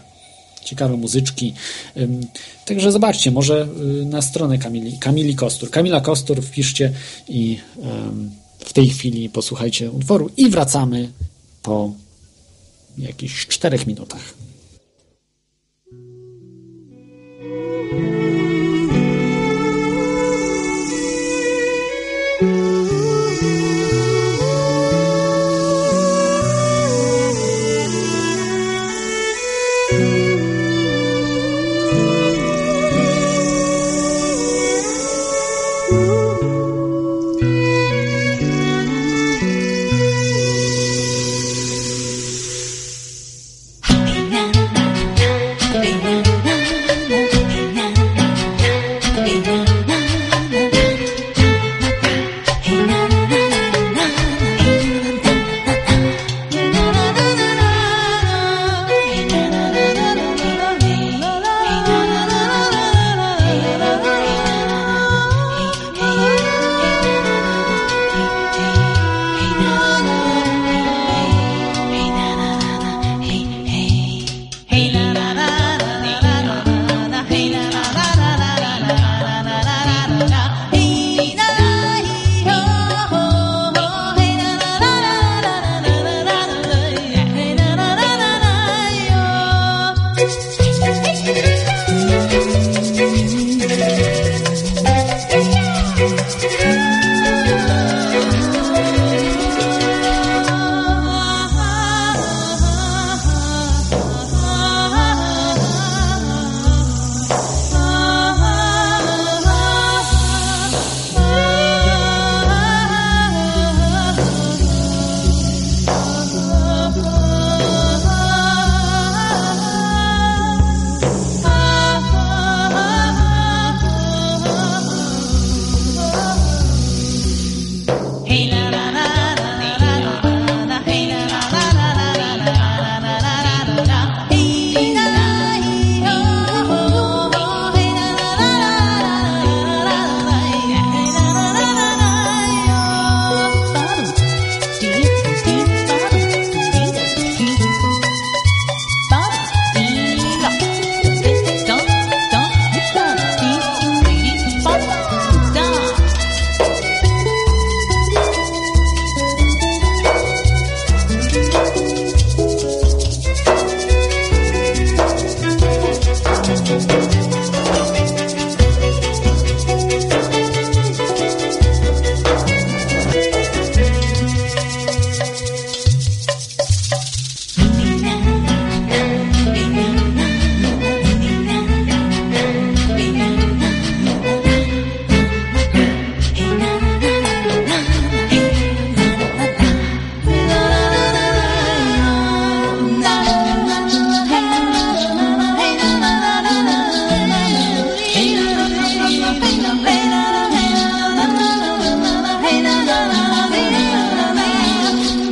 [0.63, 1.53] Ciekawe muzyczki.
[1.95, 2.21] Em,
[2.65, 3.67] Także zobaczcie, może
[4.01, 5.69] y, na stronę Kamili, Kamili Kostur.
[5.69, 6.93] Kamila Kostur wpiszcie
[7.27, 7.57] i
[8.59, 11.11] w tej chwili posłuchajcie utworu i wracamy
[11.63, 11.91] po
[12.97, 14.33] jakichś czterech minutach.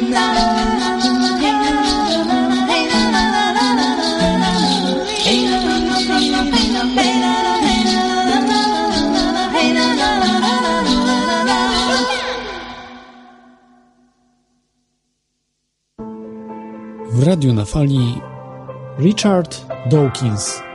[0.09, 0.11] W
[17.23, 18.21] radiu na fali
[18.97, 19.55] Richard
[19.89, 20.68] Dawkins.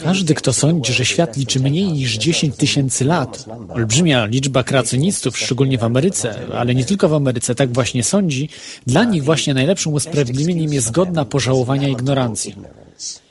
[0.00, 5.78] Każdy, kto sądzi, że świat liczy mniej niż 10 tysięcy lat, olbrzymia liczba kreacjonistów, szczególnie
[5.78, 8.48] w Ameryce, ale nie tylko w Ameryce, tak właśnie sądzi,
[8.86, 12.54] dla nich właśnie najlepszym usprawiedliwieniem jest godna pożałowania ignorancja.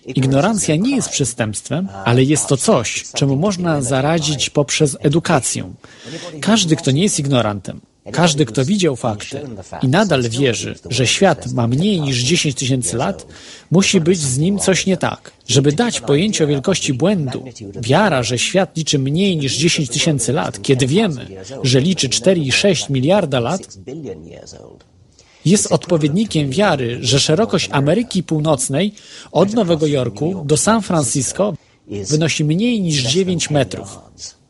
[0.06, 5.74] Ignorancja nie jest przestępstwem, ale jest to coś, czemu można zaradzić poprzez edukację.
[6.42, 9.42] Każdy, kto nie jest ignorantem, każdy, kto widział fakty
[9.82, 13.28] i nadal wierzy, że świat ma mniej niż 10 tysięcy lat,
[13.72, 15.32] musi być z nim coś nie tak.
[15.48, 17.46] Żeby dać pojęcie o wielkości błędu,
[17.82, 21.28] wiara, że świat liczy mniej niż 10 tysięcy lat, kiedy wiemy,
[21.64, 23.78] że liczy 4,6 miliarda lat,
[25.46, 28.94] jest odpowiednikiem wiary, że szerokość Ameryki Północnej
[29.32, 31.54] od Nowego Jorku do San Francisco
[32.10, 34.00] wynosi mniej niż 9 metrów.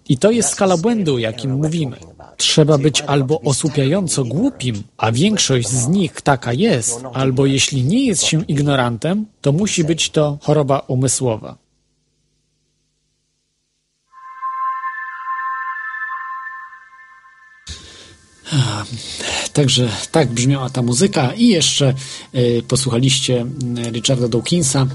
[0.09, 1.97] I to jest skala błędu, jakim mówimy.
[2.37, 8.23] Trzeba być albo osłupiająco głupim, a większość z nich taka jest, albo jeśli nie jest
[8.23, 11.63] się ignorantem, to musi być to choroba umysłowa.
[19.53, 21.93] Także tak brzmiała ta muzyka i jeszcze
[22.35, 23.45] y, posłuchaliście
[23.91, 24.87] Richarda Dawkinsa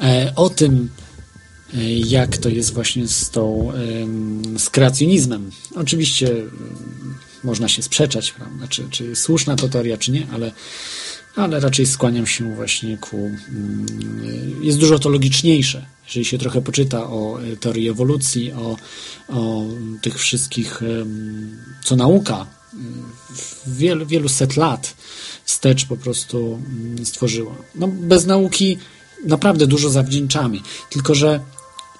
[0.00, 0.90] y, o tym,
[2.06, 3.72] jak to jest właśnie z tą
[4.58, 5.50] z kreacjonizmem.
[5.74, 6.34] Oczywiście
[7.44, 10.52] można się sprzeczać, prawda, czy, czy jest słuszna to teoria, czy nie, ale,
[11.36, 13.30] ale raczej skłaniam się właśnie ku...
[14.62, 18.76] Jest dużo to logiczniejsze, jeżeli się trochę poczyta o teorii ewolucji, o,
[19.28, 19.64] o
[20.02, 20.80] tych wszystkich,
[21.84, 22.46] co nauka
[23.66, 24.94] wielu, wielu set lat
[25.44, 26.60] wstecz po prostu
[27.04, 27.54] stworzyła.
[27.74, 28.78] No, bez nauki
[29.26, 30.58] naprawdę dużo zawdzięczamy.
[30.90, 31.40] Tylko, że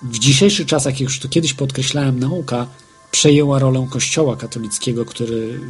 [0.03, 2.67] w dzisiejszych czasach, jak już to kiedyś podkreślałem, nauka
[3.11, 5.61] przejęła rolę Kościoła katolickiego, który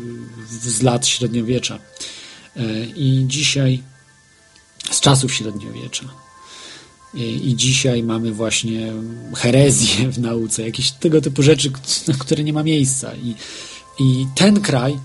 [0.50, 1.78] z lat średniowiecza.
[2.96, 3.82] I dzisiaj,
[4.90, 6.04] z czasów średniowiecza.
[7.14, 8.92] I dzisiaj mamy właśnie
[9.36, 11.72] herezję w nauce, jakieś tego typu rzeczy,
[12.18, 13.14] które nie ma miejsca.
[13.14, 13.34] I,
[13.98, 14.98] i ten kraj,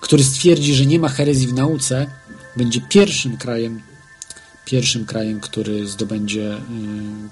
[0.00, 2.06] który stwierdzi, że nie ma herezji w nauce,
[2.56, 3.80] będzie pierwszym krajem,
[4.64, 6.60] pierwszym krajem, który zdobędzie y,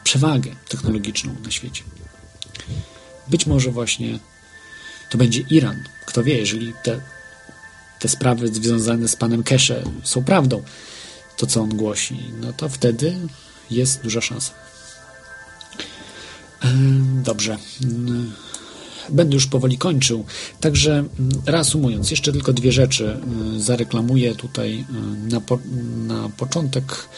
[0.04, 1.82] przewagę technologiczną na świecie.
[3.28, 4.18] Być może właśnie
[5.10, 5.84] to będzie Iran.
[6.06, 7.00] Kto wie, jeżeli te,
[7.98, 10.62] te sprawy związane z panem Kesze są prawdą,
[11.36, 13.16] to co on głosi, no to wtedy
[13.70, 14.52] jest duża szansa.
[17.24, 17.58] Dobrze.
[19.10, 20.24] Będę już powoli kończył.
[20.60, 21.10] Także mm,
[21.46, 23.20] reasumując, jeszcze tylko dwie rzeczy
[23.56, 24.84] y, zareklamuję tutaj
[25.28, 25.58] y, na, po,
[26.06, 27.08] na początek.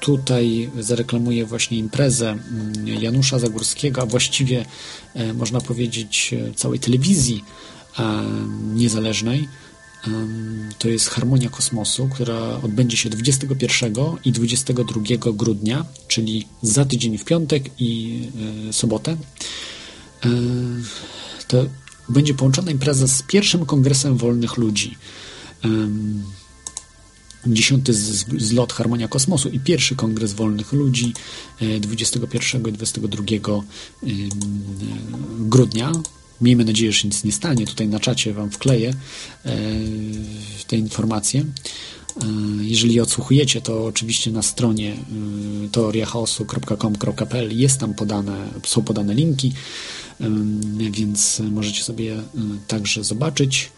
[0.00, 4.64] Tutaj zareklamuję właśnie imprezę mm, Janusza Zagórskiego, a właściwie
[5.14, 7.44] e, można powiedzieć e, całej telewizji
[8.74, 9.48] niezależnej
[10.78, 13.92] to jest Harmonia Kosmosu, która odbędzie się 21
[14.24, 15.02] i 22
[15.32, 18.20] grudnia, czyli za tydzień w piątek i
[18.68, 19.16] e, sobotę.
[20.24, 20.28] E,
[21.48, 21.66] to
[22.08, 24.96] będzie połączona impreza z pierwszym kongresem wolnych ludzi.
[27.46, 27.92] Dziesiąty
[28.38, 31.12] zlot Harmonia Kosmosu i pierwszy kongres wolnych ludzi
[31.80, 33.24] 21 e, i 22
[35.38, 35.92] grudnia
[36.44, 37.66] Miejmy nadzieję, że nic nie stanie.
[37.66, 38.94] Tutaj na czacie Wam wkleję
[39.44, 39.56] e,
[40.66, 41.40] te informacje.
[41.40, 41.46] E,
[42.60, 49.52] jeżeli je odsłuchujecie, to oczywiście na stronie e, teoriachaosu.com.pl jest tam podane, są podane linki,
[50.90, 52.16] więc możecie sobie
[52.66, 53.70] także zobaczyć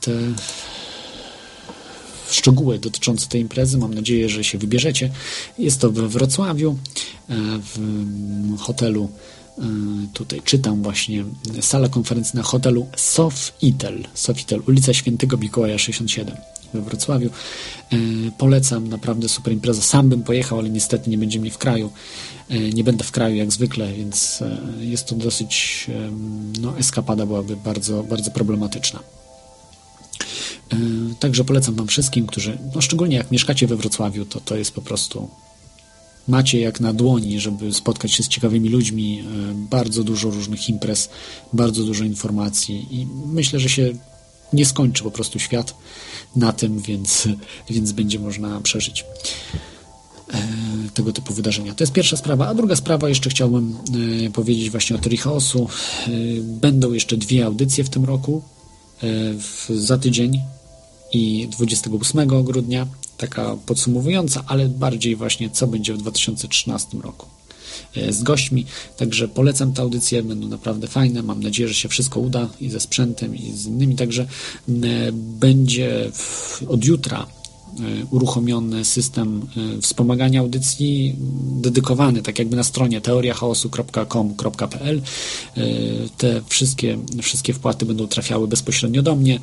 [0.00, 0.12] te
[2.30, 3.78] szczegóły dotyczące tej imprezy.
[3.78, 5.10] Mam nadzieję, że się wybierzecie.
[5.58, 6.78] Jest to we Wrocławiu,
[7.74, 7.78] w
[8.58, 9.08] hotelu
[10.12, 11.24] tutaj czytam właśnie
[11.60, 16.36] sala konferencyjna hotelu Sofitel, Sofitel, ulica Świętego Mikołaja 67
[16.74, 17.30] we Wrocławiu.
[17.92, 17.96] Y,
[18.38, 19.82] polecam, naprawdę super impreza.
[19.82, 21.90] Sam bym pojechał, ale niestety nie będzie mnie w kraju.
[22.50, 24.42] Y, nie będę w kraju jak zwykle, więc
[24.80, 25.86] jest to dosyć,
[26.60, 29.00] no eskapada byłaby bardzo, bardzo problematyczna.
[31.20, 34.82] Także polecam Wam wszystkim, którzy, no szczególnie jak mieszkacie we Wrocławiu, to to jest po
[34.82, 35.28] prostu
[36.28, 39.24] macie jak na dłoni, żeby spotkać się z ciekawymi ludźmi, e,
[39.54, 41.08] bardzo dużo różnych imprez,
[41.52, 43.92] bardzo dużo informacji i myślę, że się
[44.52, 45.74] nie skończy po prostu świat
[46.36, 47.28] na tym, więc,
[47.70, 49.04] więc będzie można przeżyć
[50.34, 50.38] e,
[50.94, 51.74] tego typu wydarzenia.
[51.74, 52.48] To jest pierwsza sprawa.
[52.48, 53.76] A druga sprawa, jeszcze chciałbym
[54.26, 55.68] e, powiedzieć właśnie o teorii chaosu.
[56.42, 58.42] Będą jeszcze dwie audycje w tym roku.
[59.68, 60.40] Za tydzień
[61.12, 62.86] i 28 grudnia
[63.18, 67.26] taka podsumowująca, ale bardziej właśnie co będzie w 2013 roku.
[67.96, 68.66] e, z gośćmi.
[68.96, 71.22] Także polecam te audycje, będą naprawdę fajne.
[71.22, 73.96] Mam nadzieję, że się wszystko uda i ze sprzętem, i z innymi.
[73.96, 74.26] Także e,
[75.12, 76.10] będzie
[76.68, 77.26] od jutra
[78.10, 79.46] uruchomiony system
[79.78, 81.16] e, wspomagania audycji
[81.62, 85.02] dedykowany, tak jakby na stronie teoriachaosu.com.pl.
[85.56, 85.60] E,
[86.18, 89.40] Te wszystkie, wszystkie wpłaty będą trafiały bezpośrednio do mnie.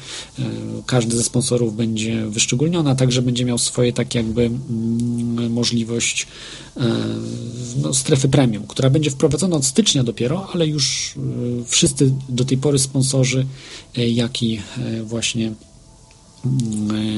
[0.85, 6.27] Każdy ze sponsorów będzie wyszczególniony, a także będzie miał swoje tak jakby mm, możliwość
[7.81, 11.15] no, strefy premium, która będzie wprowadzona od stycznia dopiero, ale już
[11.65, 13.45] wszyscy do tej pory sponsorzy,
[13.95, 14.61] jak i
[15.03, 15.51] właśnie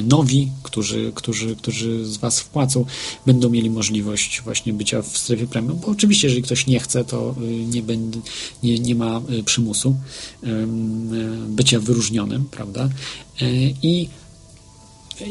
[0.04, 2.86] nowi, którzy, którzy, którzy z Was wpłacą,
[3.26, 7.36] będą mieli możliwość właśnie bycia w strefie premium, bo oczywiście, jeżeli ktoś nie chce, to
[7.42, 8.20] y, nie, będę,
[8.64, 9.96] nie, nie ma y, przymusu
[10.44, 12.90] ym, y, bycia wyróżnionym, prawda?
[13.42, 14.10] Y, I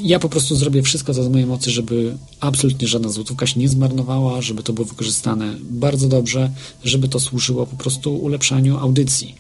[0.02, 3.68] ja po prostu zrobię wszystko, co z mojej mocy, żeby absolutnie żadna złotówka się nie
[3.68, 6.50] zmarnowała, żeby to było wykorzystane bardzo dobrze,
[6.84, 9.34] żeby to służyło po prostu ulepszaniu audycji,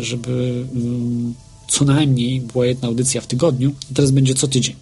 [0.00, 0.66] żeby
[1.68, 4.74] co najmniej była jedna audycja w tygodniu, teraz będzie co tydzień.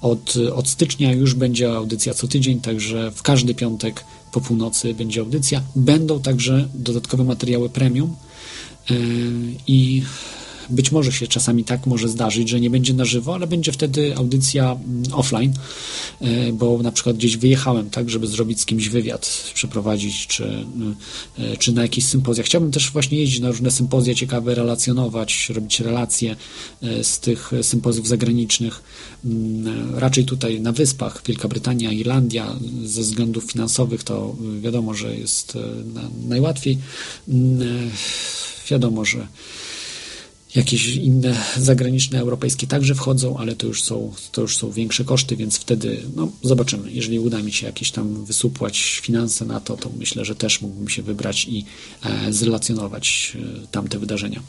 [0.00, 5.20] Od, od stycznia już będzie audycja co tydzień, także w każdy piątek po północy będzie
[5.20, 5.62] audycja.
[5.76, 8.16] Będą także dodatkowe materiały premium
[8.90, 8.96] yy,
[9.66, 10.02] i
[10.70, 14.16] być może się czasami tak może zdarzyć, że nie będzie na żywo, ale będzie wtedy
[14.16, 15.52] audycja mm, offline,
[16.20, 20.64] yy, bo na przykład gdzieś wyjechałem, tak, żeby zrobić z kimś wywiad, przeprowadzić, czy,
[21.38, 22.44] yy, czy na jakieś sympozja.
[22.44, 26.36] Chciałbym też właśnie jeździć na różne sympozja ciekawe, relacjonować, robić relacje
[26.82, 28.82] yy, z tych sympozjów zagranicznych.
[29.24, 35.58] Mm, Raczej tutaj na wyspach, Wielka Brytania, Irlandia, ze względów finansowych to wiadomo, że jest
[35.94, 36.78] na, najłatwiej.
[37.28, 37.90] Mm,
[38.70, 39.26] Wiadomo, że
[40.54, 45.36] jakieś inne zagraniczne, europejskie także wchodzą, ale to już są, to już są większe koszty,
[45.36, 46.92] więc wtedy no, zobaczymy.
[46.92, 50.88] Jeżeli uda mi się jakieś tam wysupłać finanse na to, to myślę, że też mógłbym
[50.88, 51.64] się wybrać i
[52.04, 54.42] e, zrelacjonować e, tamte wydarzenia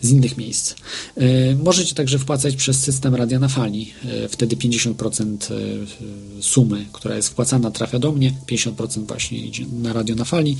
[0.00, 0.74] z innych miejsc.
[1.16, 3.92] E, Możecie także wpłacać przez system radia na fali.
[4.24, 9.92] E, Wtedy 50% e, sumy, która jest wpłacana, trafia do mnie, 50% właśnie idzie na
[9.92, 10.56] radio na fali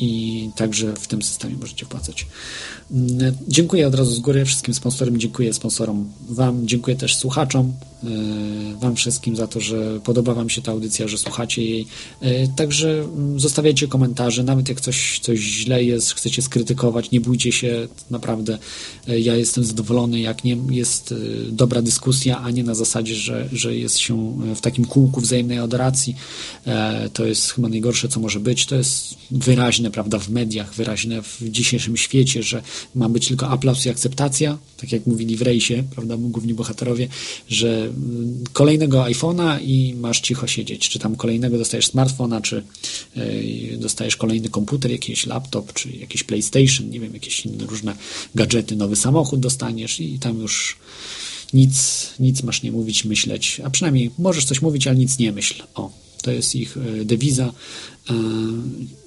[0.00, 2.26] i także w tym systemie możecie wpłacać.
[3.48, 7.72] Dziękuję od razu z góry wszystkim sponsorom, dziękuję sponsorom Wam, dziękuję też słuchaczom,
[8.80, 11.86] Wam wszystkim za to, że podoba Wam się ta audycja, że słuchacie jej.
[12.20, 17.52] E, Także mm, zostawiajcie komentarze, nawet jak coś, coś źle jest, chcecie skrytykować, nie bójcie
[17.52, 18.58] się, naprawdę
[19.08, 21.16] e, ja jestem zadowolony, jak nie jest e,
[21.52, 26.16] dobra dyskusja, a nie na zasadzie, że, że jest się w takim kółku wzajemnej adoracji.
[26.66, 28.66] E, To jest chyba najgorsze, co może być.
[28.66, 32.62] To jest wyraźne, prawda, w mediach, wyraźne w dzisiejszym świecie, że
[32.94, 37.08] ma być tylko aplauz i akceptacja, tak jak mówili w rejsie, prawda, główni bohaterowie,
[37.48, 37.85] że
[38.52, 42.62] kolejnego iPhone'a i masz cicho siedzieć, czy tam kolejnego dostajesz smartfona, czy
[43.16, 47.96] e, dostajesz kolejny komputer, jakiś laptop, czy jakiś PlayStation, nie wiem, jakieś inne różne
[48.34, 50.76] gadżety, nowy samochód dostaniesz i tam już
[51.52, 55.62] nic, nic masz nie mówić, myśleć, a przynajmniej możesz coś mówić, ale nic nie myśl.
[55.74, 55.90] O,
[56.26, 57.52] to jest ich e, dewiza
[58.10, 58.14] e,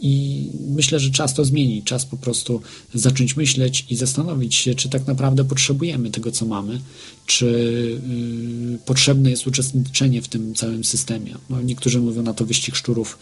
[0.02, 1.84] i myślę, że czas to zmieni.
[1.84, 2.62] Czas po prostu
[2.94, 6.82] zacząć myśleć i zastanowić się, czy tak naprawdę potrzebujemy tego, co mamy,
[7.26, 11.36] czy y, potrzebne jest uczestniczenie w tym całym systemie.
[11.50, 13.18] No, niektórzy mówią na to wyścig szczurów.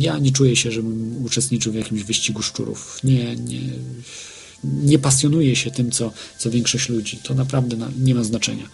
[0.00, 3.00] Ja nie czuję się, żebym uczestniczył w jakimś wyścigu szczurów.
[3.04, 3.60] Nie, nie,
[4.82, 7.18] nie pasjonuję się tym, co, co większość ludzi.
[7.22, 8.68] To naprawdę na, nie ma znaczenia.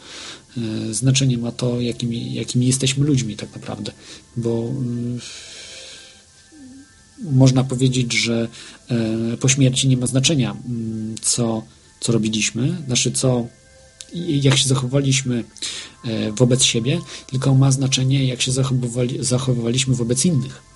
[0.56, 3.92] E, Znaczenie ma to, jakimi, jakimi jesteśmy ludźmi tak naprawdę,
[4.36, 4.72] bo
[5.18, 5.50] y,
[7.32, 8.48] można powiedzieć, że
[8.90, 11.62] e, po śmierci nie ma znaczenia, mm, co,
[12.00, 13.46] co robiliśmy, znaczy co,
[14.14, 15.44] jak się zachowaliśmy
[16.04, 20.69] e, wobec siebie, tylko ma znaczenie, jak się zachowywali, zachowywaliśmy wobec innych.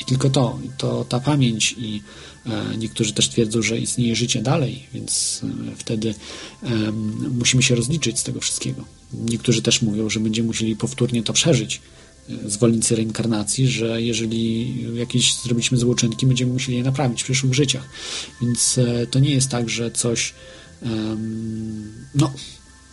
[0.00, 2.02] I tylko to, to ta pamięć i
[2.46, 5.40] e, niektórzy też twierdzą, że istnieje życie dalej, więc
[5.72, 6.14] e, wtedy
[7.38, 8.84] musimy się rozliczyć z tego wszystkiego.
[9.12, 11.80] Niektórzy też mówią, że będziemy musieli powtórnie to przeżyć,
[12.28, 17.88] e, zwolennicy reinkarnacji, że jeżeli jakieś zrobiliśmy złoczynki, będziemy musieli je naprawić w przyszłych życiach.
[18.42, 20.34] Więc to nie jest tak, że coś
[22.14, 22.32] no,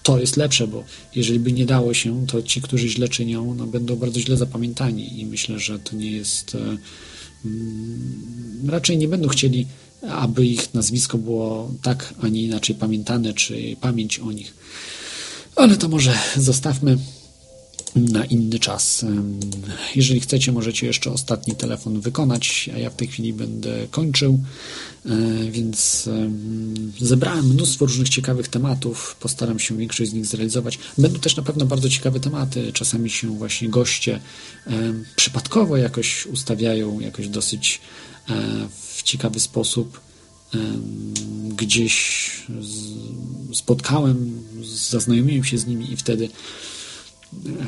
[0.08, 0.84] to jest lepsze, bo
[1.16, 5.20] jeżeli by nie dało się, to ci, którzy źle czynią, no, będą bardzo źle zapamiętani
[5.20, 6.56] i myślę, że to nie jest.
[6.56, 6.78] e,
[7.46, 9.68] mm, Raczej nie będą chcieli,
[10.10, 14.54] aby ich nazwisko było tak, a nie inaczej pamiętane, czy pamięć o nich.
[15.56, 16.98] Ale to może zostawmy.
[17.96, 19.06] Na inny czas.
[19.96, 24.40] Jeżeli chcecie, możecie jeszcze ostatni telefon wykonać, a ja w tej chwili będę kończył.
[25.06, 25.12] E,
[25.52, 29.16] Więc em, zebrałem mnóstwo różnych ciekawych tematów.
[29.20, 30.80] Postaram się większość z nich zrealizować.
[30.98, 32.74] Będą też na pewno bardzo ciekawe tematy.
[32.74, 34.20] Czasami się właśnie goście
[35.16, 37.82] przypadkowo jakoś ustawiają, jakoś dosyć
[38.30, 38.34] e,
[38.96, 40.02] w ciekawy sposób.
[41.58, 42.28] Gdzieś
[43.54, 44.44] spotkałem,
[44.90, 46.30] zaznajomiłem się z nimi i wtedy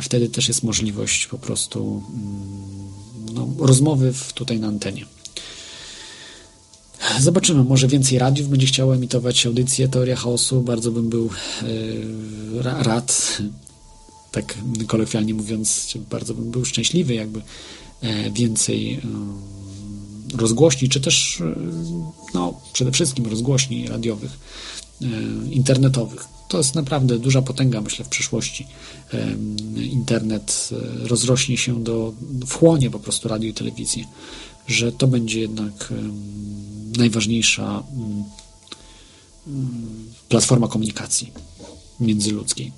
[0.01, 5.05] wtedy też jest możliwość po prostu mm, no, rozmowy w, tutaj na antenie.
[7.19, 10.61] Zobaczymy, może więcej radiów będzie chciało emitować audycję Teoria Chaosu.
[10.61, 11.29] Bardzo bym był
[12.61, 13.37] ra, rad,
[14.31, 14.57] tak
[14.87, 17.41] kolokwialnie mówiąc, bardzo bym był szczęśliwy, jakby
[18.01, 19.01] e, więcej e,
[20.37, 21.55] rozgłośni, czy też e,
[22.33, 24.39] no, przede wszystkim rozgłośni radiowych,
[25.51, 26.38] internetowych.
[26.49, 28.67] To jest naprawdę duża potęga, myślę, w przyszłości.
[29.75, 32.13] Internet e, rozrośnie się do,
[32.47, 34.05] wchłonie po prostu radio i telewizję,
[34.67, 35.93] że to będzie jednak
[36.97, 38.23] najważniejsza mm,
[39.47, 41.31] mm, platforma komunikacji
[41.99, 42.71] międzyludzkiej.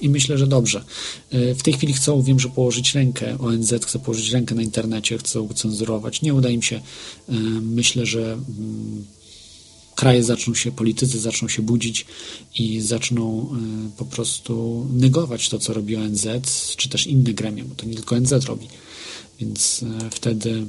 [0.00, 0.84] I myślę, że dobrze.
[1.30, 5.18] E, W tej chwili chcą, wiem, że położyć rękę, ONZ chce położyć rękę na internecie,
[5.18, 6.22] chcą cenzurować.
[6.22, 6.76] Nie uda im się.
[6.76, 9.04] E, Myślę, że mm,
[10.00, 12.06] kraje zaczną się, politycy zaczną się budzić
[12.58, 16.26] i zaczną e, po prostu negować to, co robi ONZ,
[16.76, 18.66] czy też inne gremia, bo to nie tylko ONZ robi.
[19.40, 20.66] Więc e, wtedy,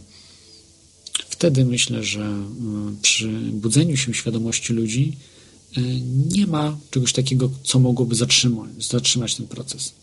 [1.30, 2.46] wtedy myślę, że e,
[3.02, 5.18] przy budzeniu się świadomości ludzi
[6.36, 9.94] nie ma czegoś takiego, co mogłoby zatrzymać, zatrzymać ten proces.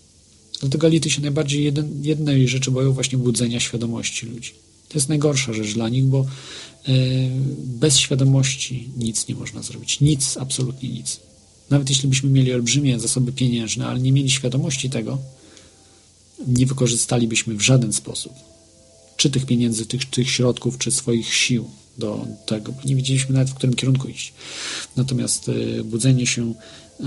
[0.61, 1.73] Dlatego elity się najbardziej
[2.03, 4.53] jednej rzeczy boją właśnie budzenia świadomości ludzi.
[4.89, 6.93] To jest najgorsza rzecz dla nich, bo e,
[7.65, 10.01] bez świadomości nic nie można zrobić.
[10.01, 11.21] Nic, absolutnie nic.
[11.71, 15.19] Nawet jeśli byśmy mieli olbrzymie zasoby pieniężne, ale nie mieli świadomości tego,
[16.47, 18.33] nie wykorzystalibyśmy w żaden sposób
[19.19, 22.75] czy tych pieniędzy, tych, tych środków, czy swoich sił do tego.
[22.85, 24.33] Nie wiedzieliśmy nawet, w którym kierunku iść.
[24.97, 26.55] Natomiast e, budzenie się
[27.01, 27.05] e,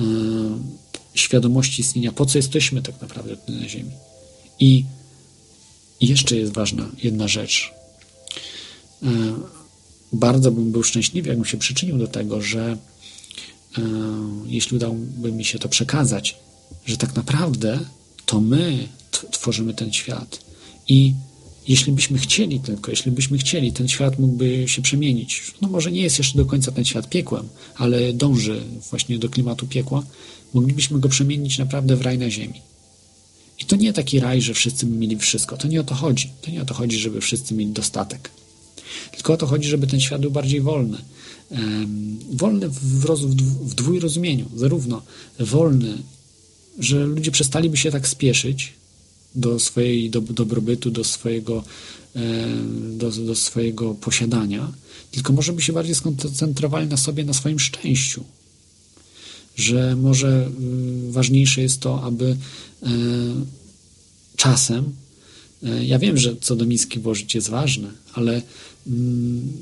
[1.14, 3.92] świadomości istnienia, po co jesteśmy tak naprawdę na Ziemi.
[4.60, 4.86] I
[6.02, 7.74] i jeszcze jest ważna jedna rzecz.
[9.04, 9.08] E,
[10.14, 12.78] Bardzo bym był szczęśliwy, jakbym się przyczynił do tego, że
[13.78, 13.82] e,
[14.46, 16.38] jeśli udałoby mi się to przekazać,
[16.86, 17.80] że tak naprawdę
[18.26, 18.88] to my
[19.32, 20.40] tworzymy ten świat.
[20.88, 21.14] I
[21.68, 25.42] jeśli byśmy chcieli tylko, jeśli byśmy chcieli, ten świat mógłby się przemienić.
[25.62, 29.68] No może nie jest jeszcze do końca ten świat piekłem, ale dąży właśnie do klimatu
[29.68, 30.04] piekła.
[30.54, 32.62] Moglibyśmy go przemienić naprawdę w raj na ziemi.
[33.62, 35.58] I to nie taki raj, że wszyscy by mieli wszystko.
[35.58, 36.30] To nie o to chodzi.
[36.42, 38.30] To nie o to chodzi, żeby wszyscy mieli dostatek.
[39.12, 40.98] Tylko o to chodzi, żeby ten świat był bardziej wolny.
[42.32, 44.46] Wolny w, roz, w dwójrozumieniu.
[44.56, 45.02] Zarówno
[45.40, 45.98] wolny,
[46.80, 48.74] że ludzie przestaliby się tak spieszyć
[49.36, 51.64] do swojej do, dobrobytu, do swojego,
[52.16, 52.22] e,
[52.98, 54.72] do, do swojego posiadania,
[55.12, 58.24] tylko może by się bardziej skoncentrowali na sobie, na swoim szczęściu.
[59.56, 60.50] Że może
[61.10, 62.38] y, ważniejsze jest to, aby
[62.84, 62.88] e,
[64.36, 64.94] czasem
[65.64, 68.42] e, ja wiem, że co do miski włożyć jest ważne, ale
[68.88, 69.54] mm,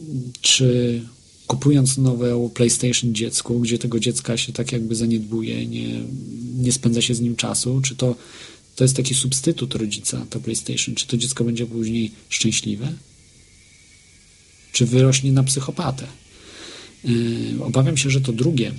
[0.41, 1.01] czy
[1.47, 6.01] kupując nowe PlayStation dziecku, gdzie tego dziecka się tak jakby zaniedbuje, nie,
[6.57, 8.15] nie spędza się z nim czasu, czy to,
[8.75, 12.93] to jest taki substytut rodzica, to PlayStation, czy to dziecko będzie później szczęśliwe?
[14.71, 16.07] Czy wyrośnie na psychopatę?
[17.03, 18.73] Yy, Obawiam się, że to drugie,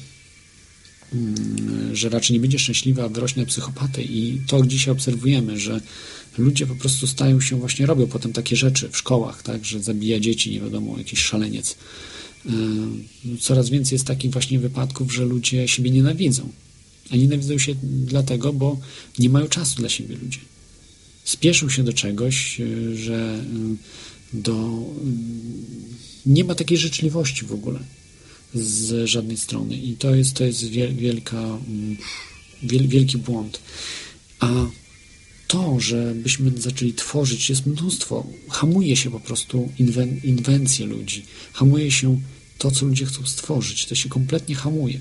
[1.92, 4.02] że raczej nie będzie szczęśliwa, wyrośnie na psychopatę.
[4.02, 5.80] I to dzisiaj obserwujemy, że
[6.38, 10.20] ludzie po prostu stają się, właśnie robią potem takie rzeczy w szkołach, tak, że zabija
[10.20, 11.76] dzieci, nie wiadomo, jakiś szaleniec.
[12.44, 12.52] Yy,
[13.40, 16.48] Coraz więcej jest takich właśnie wypadków, że ludzie siebie nienawidzą.
[17.10, 18.78] A nienawidzą się dlatego, bo
[19.18, 20.38] nie mają czasu dla siebie ludzie.
[21.24, 23.44] Spieszą się do czegoś, yy, że
[24.32, 24.70] yy, do,
[26.26, 27.80] nie ma takiej życzliwości w ogóle
[28.54, 29.76] z żadnej strony.
[29.76, 31.96] I to jest, to jest wiel- wielka, mm,
[32.62, 33.60] wiel- wielki błąd.
[34.40, 34.50] A
[35.46, 38.26] to, żebyśmy zaczęli tworzyć, jest mnóstwo.
[38.48, 41.22] Hamuje się po prostu inwen- inwencje ludzi.
[41.52, 42.20] Hamuje się
[42.58, 43.86] to, co ludzie chcą stworzyć.
[43.86, 45.00] To się kompletnie hamuje.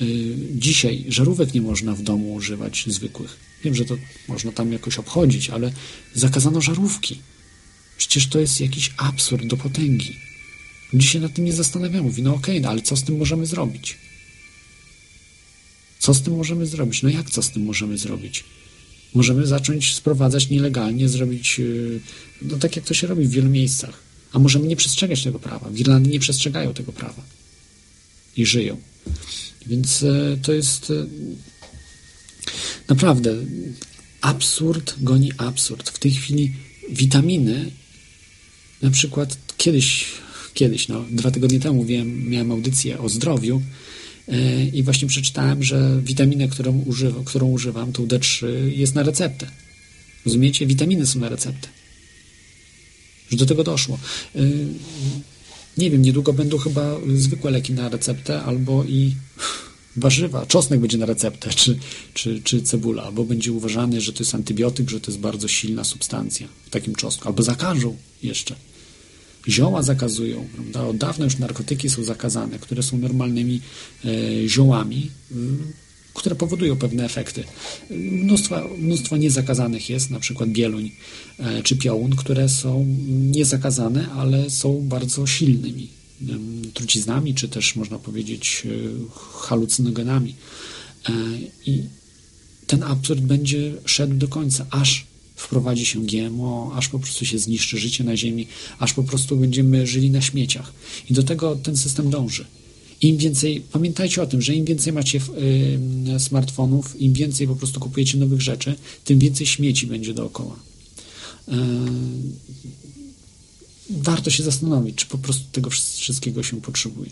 [0.00, 3.36] Yy, Dzisiaj żarówek nie można w domu używać zwykłych.
[3.64, 3.96] Wiem, że to
[4.28, 5.72] można tam jakoś obchodzić, ale
[6.14, 7.18] zakazano żarówki.
[7.98, 10.16] Przecież to jest jakiś absurd do potęgi.
[10.92, 12.04] Ludzie się nad tym nie zastanawiają.
[12.04, 13.98] Mówi, no okej, no ale co z tym możemy zrobić?
[15.98, 17.02] Co z tym możemy zrobić?
[17.02, 18.44] No jak co z tym możemy zrobić?
[19.14, 22.00] Możemy zacząć sprowadzać nielegalnie, zrobić, yy,
[22.42, 24.10] no tak jak to się robi w wielu miejscach.
[24.32, 25.70] A możemy nie przestrzegać tego prawa.
[25.70, 27.22] W Irlandii nie przestrzegają tego prawa.
[28.36, 28.76] I żyją.
[29.66, 31.06] Więc e, to jest e,
[32.88, 33.34] naprawdę
[34.20, 35.90] absurd goni absurd.
[35.90, 36.52] W tej chwili
[36.90, 37.70] witaminy,
[38.82, 40.06] na przykład kiedyś,
[40.54, 43.62] kiedyś, no, dwa tygodnie temu wiem, miałem audycję o zdrowiu
[44.28, 49.46] yy, i właśnie przeczytałem, że witaminę, którą, używam, którą używam, tą D3, jest na receptę.
[50.26, 50.66] Rozumiecie?
[50.66, 51.68] Witaminy są na receptę.
[53.30, 53.98] Już do tego doszło.
[54.34, 54.66] Yy,
[55.78, 59.14] nie wiem, niedługo będą chyba zwykłe leki na receptę albo i
[59.96, 60.46] warzywa.
[60.46, 61.78] Czosnek będzie na receptę, czy,
[62.14, 65.84] czy, czy cebula, albo będzie uważany, że to jest antybiotyk, że to jest bardzo silna
[65.84, 68.56] substancja w takim czosnku, albo zakażą jeszcze.
[69.48, 70.86] Zioła zakazują, prawda?
[70.86, 73.60] Od dawna już narkotyki są zakazane, które są normalnymi
[74.04, 74.08] e,
[74.48, 75.34] ziołami, y,
[76.14, 77.44] które powodują pewne efekty.
[77.90, 80.90] Mnóstwo, mnóstwo niezakazanych jest, na przykład bieluń
[81.38, 85.88] e, czy piołun, które są niezakazane, ale są bardzo silnymi
[86.74, 88.68] truciznami, czy też można powiedzieć e,
[89.40, 90.34] halucynogenami.
[91.66, 91.82] I
[92.66, 95.06] ten absurd będzie szedł do końca, aż
[95.40, 98.46] wprowadzi się GMO, aż po prostu się zniszczy życie na Ziemi,
[98.78, 100.72] aż po prostu będziemy żyli na śmieciach.
[101.10, 102.44] I do tego ten system dąży.
[103.00, 107.80] Im więcej, pamiętajcie o tym, że im więcej macie y, smartfonów, im więcej po prostu
[107.80, 110.56] kupujecie nowych rzeczy, tym więcej śmieci będzie dookoła.
[111.48, 111.52] Y,
[113.90, 117.10] warto się zastanowić, czy po prostu tego wszystkiego się potrzebuje.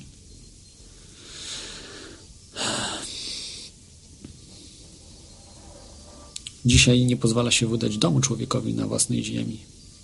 [6.69, 9.59] Dzisiaj nie pozwala się wydać domu człowiekowi na własnej ziemi.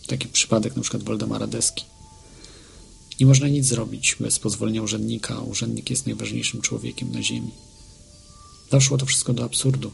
[0.07, 1.85] Taki przypadek na przykład Waldemara Deski.
[3.20, 5.41] Nie można nic zrobić bez pozwolenia urzędnika.
[5.41, 7.51] Urzędnik jest najważniejszym człowiekiem na ziemi.
[8.70, 9.91] Doszło to wszystko do absurdu.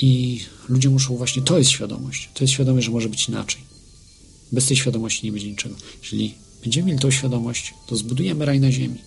[0.00, 2.28] I ludzie muszą właśnie, to jest świadomość.
[2.34, 3.60] To jest świadomość, że może być inaczej.
[4.52, 5.74] Bez tej świadomości nie będzie niczego.
[6.02, 8.98] Jeżeli będziemy mieli tą świadomość, to zbudujemy raj na ziemi.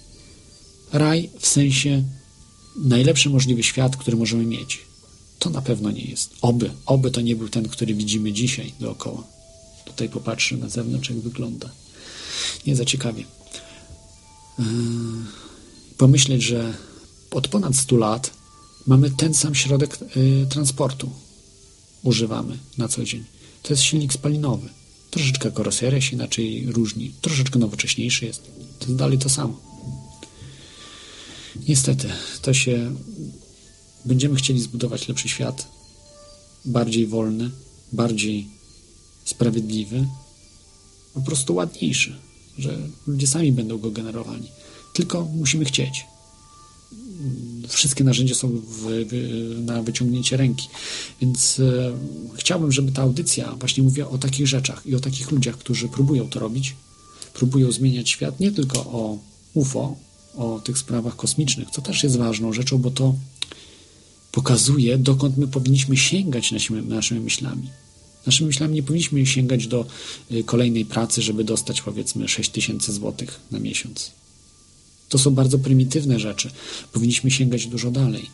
[0.94, 2.04] Raj w sensie
[2.76, 4.91] najlepszy możliwy świat, który możemy mieć.
[5.42, 6.34] To na pewno nie jest.
[6.42, 9.24] Oby, oby to nie był ten, który widzimy dzisiaj dookoła.
[9.86, 11.70] Tutaj popatrzy na zewnątrz, jak wygląda.
[12.68, 13.24] Nie za ciekawie.
[14.60, 14.66] Yy,
[15.98, 16.74] pomyśleć, że
[17.32, 18.32] od ponad 100 lat
[18.88, 21.10] mamy ten sam środek yy, transportu.
[22.04, 23.24] Używamy na co dzień.
[23.64, 24.70] To jest silnik spalinowy.
[25.12, 27.12] Troszeczkę karoseria się inaczej różni.
[27.22, 28.44] Troszeczkę nowocześniejszy jest.
[28.80, 29.60] To jest dalej to samo.
[31.68, 32.10] Niestety,
[32.42, 32.96] to się
[34.06, 35.68] będziemy chcieli zbudować lepszy świat,
[36.66, 37.50] bardziej wolny,
[37.92, 38.48] bardziej
[39.26, 40.08] sprawiedliwy,
[41.14, 42.20] po prostu ładniejszy,
[42.58, 44.48] że ludzie sami będą go generowali.
[44.94, 46.06] Tylko musimy chcieć.
[47.68, 49.06] Wszystkie narzędzia są w,
[49.66, 50.68] na wyciągnięcie ręki.
[51.22, 51.94] Więc e,
[52.36, 56.30] chciałbym, żeby ta audycja właśnie mówiła o takich rzeczach i o takich ludziach, którzy próbują
[56.30, 56.76] to robić,
[57.34, 59.18] próbują zmieniać świat, nie tylko o
[59.54, 59.96] UFO,
[60.36, 63.16] o tych sprawach kosmicznych, co też jest ważną rzeczą, bo to
[64.32, 67.68] pokazuje, dokąd my powinniśmy sięgać naszymi, naszymi myślami.
[68.26, 69.86] Naszymi myślami nie powinniśmy sięgać do
[70.32, 74.12] y, kolejnej pracy, żeby dostać powiedzmy 6 tysięcy złotych na miesiąc.
[75.10, 76.52] To są bardzo prymitywne rzeczy.
[76.94, 78.30] Powinniśmy sięgać dużo dalej.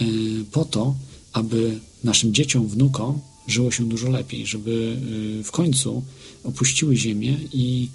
[0.00, 0.04] Y,
[0.52, 0.94] po to,
[1.32, 4.96] aby naszym dzieciom, wnukom żyło się dużo lepiej, żeby
[5.40, 6.02] y, w końcu
[6.44, 7.88] opuściły Ziemię i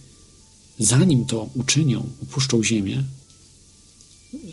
[0.80, 3.04] zanim to uczynią, opuszczą Ziemię,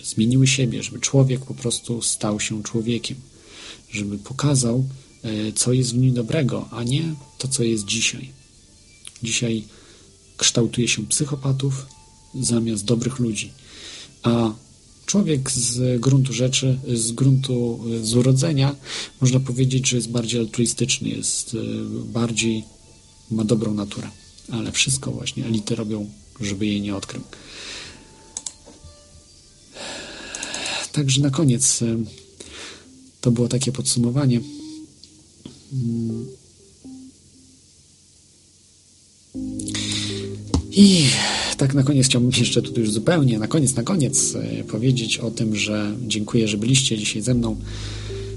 [0.04, 3.16] zmieniły siebie, żeby człowiek po prostu stał się człowiekiem,
[3.90, 4.84] żeby pokazał,
[5.22, 8.30] e, co jest w nim dobrego, a nie to, co jest dzisiaj.
[9.22, 9.64] Dzisiaj
[10.36, 11.86] kształtuje się psychopatów
[12.34, 13.52] zamiast dobrych ludzi,
[14.22, 14.52] a
[15.06, 18.76] człowiek z gruntu rzeczy, z gruntu, z urodzenia,
[19.20, 21.58] można powiedzieć, że jest bardziej altruistyczny, jest e,
[22.12, 22.64] bardziej,
[23.30, 24.08] ma dobrą naturę,
[24.52, 27.22] ale wszystko właśnie elity robią, żeby jej nie odkrył.
[30.94, 31.96] Także na koniec e,
[33.20, 34.40] to było takie podsumowanie.
[35.72, 36.26] Mm.
[40.72, 41.06] I
[41.56, 45.30] tak na koniec chciałbym jeszcze tutaj już zupełnie, na koniec, na koniec e, powiedzieć o
[45.30, 47.56] tym, że dziękuję, że byliście dzisiaj ze mną.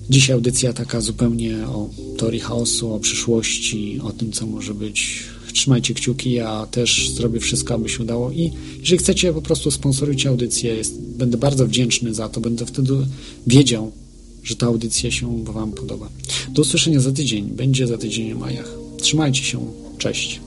[0.09, 5.23] Dzisiaj audycja taka zupełnie o teorii chaosu, o przyszłości, o tym, co może być
[5.57, 10.29] trzymajcie kciuki, ja też zrobię wszystko, aby się udało i jeżeli chcecie, po prostu sponsorujcie
[10.29, 12.93] audycję, jest, będę bardzo wdzięczny za to, będę wtedy
[13.47, 13.91] wiedział,
[14.43, 16.09] że ta audycja się Wam podoba.
[16.49, 18.73] Do usłyszenia za tydzień, będzie za tydzień o majach.
[19.01, 19.59] Trzymajcie się,
[19.97, 20.46] cześć.